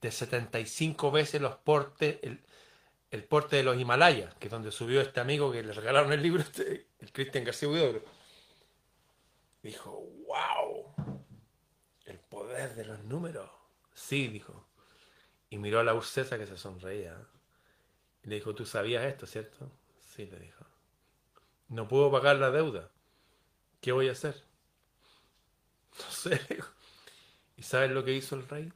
de 0.00 0.12
75 0.12 1.10
veces 1.10 1.40
los 1.40 1.56
portes, 1.56 2.20
el, 2.22 3.24
porte 3.24 3.56
de 3.56 3.64
los 3.64 3.80
Himalayas, 3.80 4.32
que 4.36 4.46
es 4.46 4.52
donde 4.52 4.70
subió 4.70 5.00
este 5.00 5.18
amigo 5.18 5.50
que 5.50 5.64
le 5.64 5.72
regalaron 5.72 6.12
el 6.12 6.22
libro, 6.22 6.40
este, 6.44 6.86
el 7.00 7.10
Cristian 7.10 7.42
García 7.42 7.68
Huidobro. 7.68 8.04
Dijo, 9.60 9.90
wow, 10.28 10.94
el 12.06 12.20
poder 12.20 12.76
de 12.76 12.84
los 12.84 13.02
números. 13.02 13.55
Sí, 13.96 14.28
dijo. 14.28 14.68
Y 15.48 15.58
miró 15.58 15.80
a 15.80 15.84
la 15.84 15.94
ursesa 15.94 16.38
que 16.38 16.46
se 16.46 16.58
sonreía. 16.58 17.16
Y 18.22 18.28
le 18.28 18.36
dijo, 18.36 18.54
tú 18.54 18.66
sabías 18.66 19.04
esto, 19.04 19.26
¿cierto? 19.26 19.72
Sí, 19.98 20.26
le 20.26 20.38
dijo. 20.38 20.66
No 21.68 21.88
puedo 21.88 22.12
pagar 22.12 22.36
la 22.36 22.50
deuda. 22.50 22.90
¿Qué 23.80 23.92
voy 23.92 24.08
a 24.08 24.12
hacer? 24.12 24.36
No 25.98 26.10
sé. 26.10 26.38
¿Y 27.56 27.62
sabes 27.62 27.90
lo 27.90 28.04
que 28.04 28.12
hizo 28.12 28.36
el 28.36 28.46
rey? 28.46 28.70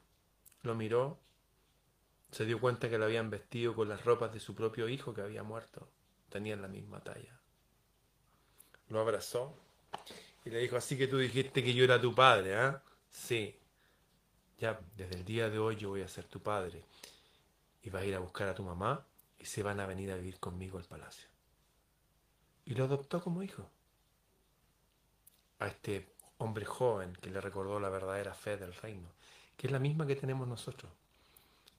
Lo 0.63 0.75
miró, 0.75 1.21
se 2.31 2.47
dio 2.47 2.59
cuenta 2.59 2.89
que 2.89 2.97
lo 2.97 3.05
habían 3.05 3.29
vestido 3.29 3.75
con 3.75 3.91
las 3.91 4.07
ropas 4.07 4.33
de 4.33 4.41
su 4.41 4.55
propio 4.55 4.89
hijo 4.89 5.13
que 5.13 5.21
había 5.21 5.43
muerto. 5.43 5.87
Tenían 6.31 6.63
la 6.63 6.69
misma 6.69 7.05
talla. 7.05 7.39
Lo 8.89 9.01
abrazó 9.01 9.55
y 10.47 10.51
le 10.51 10.61
dijo, 10.61 10.77
así 10.77 10.97
que 10.97 11.09
tú 11.09 11.19
dijiste 11.19 11.63
que 11.63 11.75
yo 11.75 11.85
era 11.85 12.01
tu 12.01 12.15
padre, 12.15 12.57
¿ah? 12.57 12.83
Sí. 13.11 13.60
Ya, 14.61 14.79
desde 14.95 15.15
el 15.15 15.25
día 15.25 15.49
de 15.49 15.59
hoy 15.59 15.77
yo 15.77 15.89
voy 15.89 16.03
a 16.03 16.09
ser 16.09 16.27
tu 16.27 16.43
padre. 16.43 16.85
Y 17.83 17.89
vas 17.89 18.03
a 18.03 18.05
ir 18.05 18.15
a 18.15 18.19
buscar 18.19 18.47
a 18.47 18.55
tu 18.55 18.63
mamá 18.63 19.07
y 19.39 19.47
se 19.47 19.63
van 19.63 19.81
a 19.81 19.87
venir 19.87 20.13
a 20.13 20.17
vivir 20.17 20.39
conmigo 20.39 20.77
al 20.77 20.85
palacio. 20.85 21.27
Y 22.67 22.75
lo 22.75 22.85
adoptó 22.85 23.23
como 23.23 23.43
hijo. 23.43 23.67
A 25.61 25.67
este 25.67 26.15
hombre 26.37 26.67
joven 26.67 27.15
que 27.15 27.31
le 27.31 27.41
recordó 27.41 27.81
la 27.81 27.89
verdadera 27.89 28.35
fe 28.35 28.59
del 28.59 28.75
reino, 28.75 29.09
que 29.57 29.67
es 29.67 29.73
la 29.73 29.79
misma 29.79 30.07
que 30.07 30.15
tenemos 30.15 30.47
nosotros. 30.47 30.93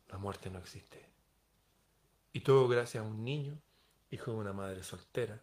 La 0.09 0.17
muerte 0.17 0.49
no 0.49 0.57
existe. 0.57 1.07
Y 2.33 2.39
todo 2.39 2.67
gracias 2.67 3.03
a 3.03 3.07
un 3.07 3.23
niño, 3.23 3.61
hijo 4.09 4.31
de 4.31 4.37
una 4.37 4.53
madre 4.53 4.81
soltera, 4.81 5.39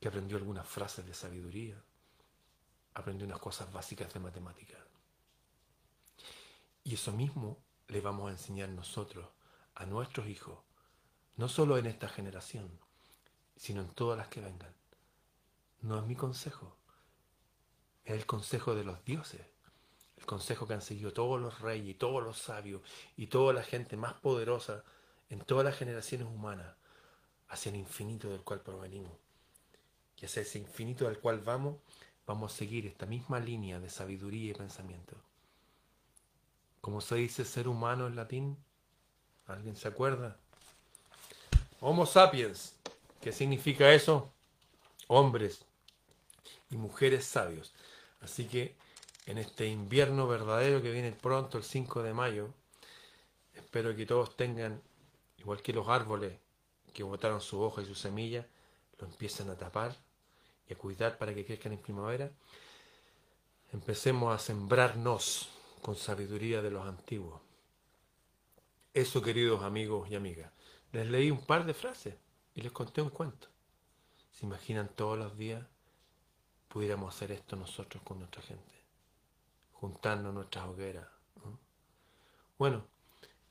que 0.00 0.08
aprendió 0.08 0.38
algunas 0.38 0.66
frases 0.66 1.04
de 1.04 1.12
sabiduría, 1.12 1.76
aprendió 2.94 3.26
unas 3.26 3.38
cosas 3.38 3.70
básicas 3.70 4.12
de 4.14 4.20
matemática. 4.20 4.78
Y 6.82 6.94
eso 6.94 7.12
mismo 7.12 7.58
le 7.88 8.00
vamos 8.00 8.28
a 8.28 8.32
enseñar 8.32 8.68
nosotros 8.70 9.28
a 9.74 9.86
nuestros 9.86 10.28
hijos, 10.28 10.58
no 11.36 11.48
solo 11.48 11.78
en 11.78 11.86
esta 11.86 12.08
generación, 12.08 12.70
sino 13.56 13.82
en 13.82 13.88
todas 13.90 14.18
las 14.18 14.28
que 14.28 14.40
vengan. 14.40 14.74
No 15.82 15.98
es 15.98 16.06
mi 16.06 16.16
consejo, 16.16 16.76
es 18.04 18.14
el 18.14 18.26
consejo 18.26 18.74
de 18.74 18.84
los 18.84 19.04
dioses, 19.04 19.40
el 20.16 20.26
consejo 20.26 20.66
que 20.66 20.74
han 20.74 20.82
seguido 20.82 21.12
todos 21.12 21.40
los 21.40 21.60
reyes 21.60 21.88
y 21.88 21.94
todos 21.94 22.22
los 22.22 22.38
sabios 22.38 22.82
y 23.16 23.26
toda 23.26 23.52
la 23.52 23.62
gente 23.62 23.96
más 23.96 24.14
poderosa 24.14 24.84
en 25.28 25.40
todas 25.40 25.64
las 25.64 25.76
generaciones 25.76 26.26
humanas 26.28 26.74
hacia 27.48 27.70
el 27.70 27.76
infinito 27.76 28.28
del 28.28 28.42
cual 28.42 28.60
provenimos. 28.60 29.12
Y 30.16 30.26
hacia 30.26 30.42
ese 30.42 30.58
infinito 30.58 31.06
del 31.06 31.18
cual 31.18 31.40
vamos, 31.40 31.78
vamos 32.26 32.52
a 32.52 32.56
seguir 32.56 32.86
esta 32.86 33.06
misma 33.06 33.40
línea 33.40 33.80
de 33.80 33.88
sabiduría 33.88 34.50
y 34.50 34.54
pensamiento. 34.54 35.16
¿Cómo 36.80 37.00
se 37.00 37.16
dice 37.16 37.44
ser 37.44 37.68
humano 37.68 38.06
en 38.06 38.16
latín? 38.16 38.56
¿Alguien 39.46 39.76
se 39.76 39.88
acuerda? 39.88 40.36
Homo 41.80 42.06
sapiens. 42.06 42.74
¿Qué 43.20 43.32
significa 43.32 43.92
eso? 43.92 44.30
Hombres 45.08 45.64
y 46.70 46.76
mujeres 46.76 47.26
sabios. 47.26 47.72
Así 48.22 48.46
que 48.46 48.76
en 49.26 49.38
este 49.38 49.66
invierno 49.66 50.26
verdadero 50.26 50.80
que 50.80 50.90
viene 50.90 51.12
pronto, 51.12 51.58
el 51.58 51.64
5 51.64 52.02
de 52.02 52.14
mayo, 52.14 52.48
espero 53.54 53.94
que 53.94 54.06
todos 54.06 54.36
tengan, 54.36 54.80
igual 55.38 55.60
que 55.62 55.72
los 55.72 55.88
árboles 55.88 56.32
que 56.94 57.02
botaron 57.02 57.40
su 57.40 57.60
hoja 57.60 57.82
y 57.82 57.86
su 57.86 57.94
semilla, 57.94 58.46
lo 58.98 59.06
empiecen 59.06 59.50
a 59.50 59.54
tapar 59.54 59.94
y 60.68 60.72
a 60.72 60.78
cuidar 60.78 61.18
para 61.18 61.34
que 61.34 61.44
crezcan 61.44 61.72
en 61.72 61.78
primavera. 61.78 62.30
Empecemos 63.72 64.34
a 64.34 64.38
sembrarnos 64.38 65.48
con 65.80 65.96
sabiduría 65.96 66.62
de 66.62 66.70
los 66.70 66.86
antiguos. 66.86 67.40
Eso, 68.92 69.22
queridos 69.22 69.62
amigos 69.62 70.10
y 70.10 70.16
amigas. 70.16 70.52
Les 70.92 71.08
leí 71.08 71.30
un 71.30 71.44
par 71.44 71.64
de 71.64 71.74
frases 71.74 72.16
y 72.54 72.60
les 72.60 72.72
conté 72.72 73.00
un 73.00 73.10
cuento. 73.10 73.48
¿Se 74.32 74.46
imaginan 74.46 74.88
todos 74.94 75.18
los 75.18 75.36
días 75.36 75.64
pudiéramos 76.68 77.14
hacer 77.14 77.32
esto 77.32 77.56
nosotros 77.56 78.02
con 78.02 78.18
nuestra 78.18 78.42
gente? 78.42 78.74
Juntarnos 79.72 80.34
nuestras 80.34 80.66
hogueras. 80.66 81.06
Bueno, 82.58 82.86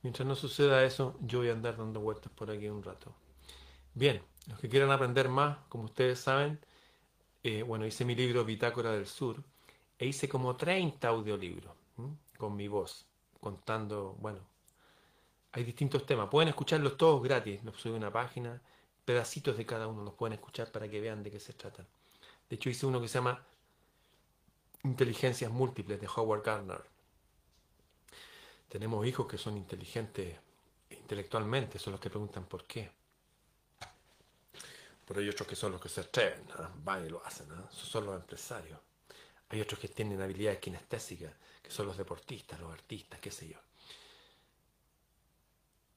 mientras 0.04 0.28
no 0.28 0.36
suceda 0.36 0.84
eso, 0.84 1.18
yo 1.22 1.40
voy 1.40 1.50
a 1.50 1.54
andar 1.54 1.78
dando 1.78 2.00
vueltas 2.00 2.32
por 2.34 2.52
aquí 2.52 2.68
un 2.68 2.84
rato. 2.84 3.16
Bien, 3.94 4.22
los 4.48 4.60
que 4.60 4.70
quieran 4.70 4.92
aprender 4.92 5.30
más, 5.30 5.58
como 5.70 5.86
ustedes 5.86 6.20
saben, 6.20 6.60
eh, 7.42 7.64
bueno, 7.64 7.88
hice 7.88 8.06
mi 8.06 8.14
libro 8.14 8.46
Bitácora 8.46 8.92
del 8.92 9.08
Sur 9.08 9.44
e 9.98 10.06
hice 10.06 10.30
como 10.30 10.56
30 10.56 11.08
audiolibros 11.08 11.79
con 12.38 12.56
mi 12.56 12.68
voz, 12.68 13.06
contando, 13.40 14.16
bueno, 14.20 14.40
hay 15.52 15.64
distintos 15.64 16.06
temas. 16.06 16.30
Pueden 16.30 16.50
escucharlos 16.50 16.98
todos 16.98 17.22
gratis. 17.24 17.64
Los 17.64 17.80
subí 17.80 17.94
una 17.94 18.12
página, 18.12 18.62
pedacitos 19.06 19.58
de 19.58 19.66
cada 19.66 19.88
uno 19.88 20.04
los 20.04 20.14
pueden 20.14 20.34
escuchar 20.34 20.72
para 20.72 20.88
que 20.88 21.02
vean 21.02 21.24
de 21.24 21.32
qué 21.32 21.40
se 21.40 21.54
trata. 21.54 21.86
De 22.50 22.56
hecho, 22.56 22.70
hice 22.70 22.86
uno 22.86 23.02
que 23.02 23.08
se 23.08 23.16
llama 23.16 23.44
Inteligencias 24.84 25.52
Múltiples 25.52 26.00
de 26.00 26.08
Howard 26.08 26.44
Gardner. 26.44 26.84
Tenemos 28.70 29.06
hijos 29.06 29.28
que 29.28 29.38
son 29.38 29.58
inteligentes 29.58 30.38
intelectualmente, 30.92 31.80
son 31.80 31.94
los 31.94 32.00
que 32.00 32.10
preguntan 32.10 32.46
por 32.46 32.66
qué. 32.66 32.92
Pero 35.08 35.22
hay 35.22 35.30
otros 35.30 35.48
que 35.48 35.56
son 35.56 35.72
los 35.72 35.82
que 35.82 35.90
se 35.90 36.02
atreven, 36.02 36.46
van 36.84 37.04
y 37.04 37.10
lo 37.10 37.26
hacen, 37.26 37.48
son 37.72 38.06
los 38.06 38.16
empresarios. 38.16 38.80
Hay 39.50 39.60
otros 39.60 39.80
que 39.80 39.88
tienen 39.88 40.22
habilidades 40.22 40.60
kinestésicas, 40.60 41.34
son 41.70 41.88
los 41.88 41.98
deportistas, 41.98 42.60
los 42.60 42.72
artistas, 42.72 43.20
qué 43.20 43.32
sé 43.32 43.48
yo. 43.48 43.58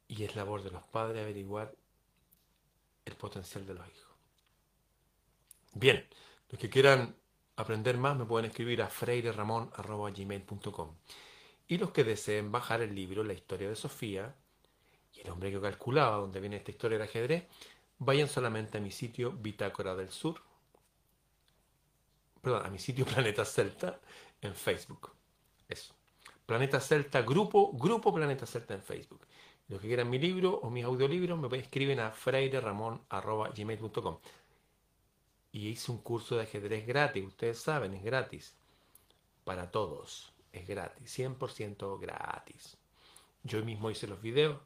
Y 0.09 0.25
es 0.25 0.35
labor 0.37 0.63
de 0.63 0.71
los 0.71 0.85
padres 0.85 1.23
averiguar 1.23 1.75
el 3.05 3.17
potencial 3.17 3.67
de 3.67 3.75
los 3.75 3.87
hijos. 3.89 4.13
Bien, 5.75 6.07
los 6.51 6.61
que 6.61 6.69
quieran 6.69 7.17
aprender 7.57 7.97
más 7.97 8.15
me 8.17 8.27
pueden 8.27 8.51
escribir 8.51 8.83
a 8.83 8.89
freireramon.gmail.com 8.89 10.95
y 11.69 11.79
los 11.79 11.91
que 11.91 12.05
deseen 12.05 12.53
bajar 12.53 12.83
el 12.83 12.95
libro 12.95 13.25
La 13.25 13.33
historia 13.33 13.69
de 13.69 13.77
Sofía 13.77 14.35
y 15.15 15.21
el 15.21 15.31
hombre 15.31 15.51
que 15.51 15.61
calculaba 15.61 16.19
donde 16.19 16.41
viene 16.41 16.57
esta 16.57 16.71
historia 16.71 16.99
del 16.99 17.09
ajedrez, 17.09 17.45
vayan 17.99 18.29
solamente 18.29 18.79
a 18.79 18.81
mi 18.81 18.91
sitio 18.91 19.33
Bitácora 19.33 19.95
del 19.95 20.11
Sur, 20.11 20.41
perdón, 22.41 22.67
a 22.67 22.71
mi 22.71 22.79
sitio 22.79 23.05
Planeta 23.07 23.45
Celta 23.45 24.01
en 24.41 24.55
Facebook. 24.55 25.13
Planeta 26.47 26.81
Celta, 26.81 27.23
grupo, 27.23 27.73
grupo 27.73 28.13
Planeta 28.13 28.47
Celta 28.47 28.75
en 28.75 28.83
Facebook. 28.83 29.21
Los 29.69 29.81
que 29.81 29.87
quieran 29.87 30.11
mi 30.11 30.19
libro 30.19 30.59
o 30.63 30.71
mis 30.71 30.85
audiolibros 30.85 31.39
me 31.39 31.59
escriben 31.59 32.01
a 32.01 32.11
freireramon.gmail.com 32.11 34.19
Y 35.53 35.69
hice 35.69 35.93
un 35.93 35.99
curso 35.99 36.37
de 36.37 36.43
ajedrez 36.43 36.87
gratis, 36.87 37.27
ustedes 37.27 37.59
saben, 37.59 37.95
es 37.95 38.03
gratis. 38.03 38.55
Para 39.45 39.71
todos, 39.71 40.33
es 40.53 40.67
gratis, 40.67 41.19
100% 41.19 41.99
gratis. 41.99 42.77
Yo 43.45 43.65
mismo 43.65 43.91
hice 43.91 44.07
los 44.07 44.21
videos, 44.21 44.59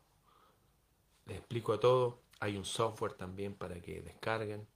les 1.27 1.39
explico 1.39 1.73
a 1.73 1.81
todos. 1.81 2.15
Hay 2.41 2.57
un 2.57 2.65
software 2.65 3.15
también 3.15 3.55
para 3.55 3.81
que 3.81 4.03
descarguen. 4.03 4.67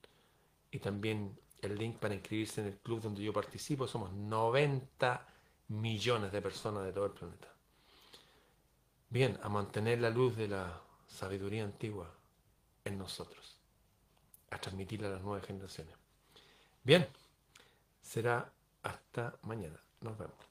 Y 0.71 0.79
también 0.79 1.37
el 1.61 1.75
link 1.75 1.97
para 1.97 2.15
inscribirse 2.15 2.61
en 2.61 2.67
el 2.67 2.77
club 2.77 3.01
donde 3.01 3.23
yo 3.23 3.33
participo. 3.33 3.87
Somos 3.87 4.11
90 4.13 5.27
millones 5.71 6.31
de 6.31 6.41
personas 6.41 6.83
de 6.83 6.91
todo 6.91 7.05
el 7.05 7.11
planeta. 7.11 7.47
Bien, 9.09 9.39
a 9.41 9.49
mantener 9.49 9.99
la 9.99 10.09
luz 10.09 10.35
de 10.35 10.47
la 10.47 10.81
sabiduría 11.07 11.63
antigua 11.63 12.13
en 12.83 12.97
nosotros, 12.97 13.57
a 14.49 14.57
transmitirla 14.57 15.07
a 15.07 15.11
las 15.11 15.21
nuevas 15.21 15.45
generaciones. 15.45 15.95
Bien, 16.83 17.07
será 18.01 18.51
hasta 18.83 19.37
mañana. 19.43 19.79
Nos 20.01 20.17
vemos. 20.17 20.50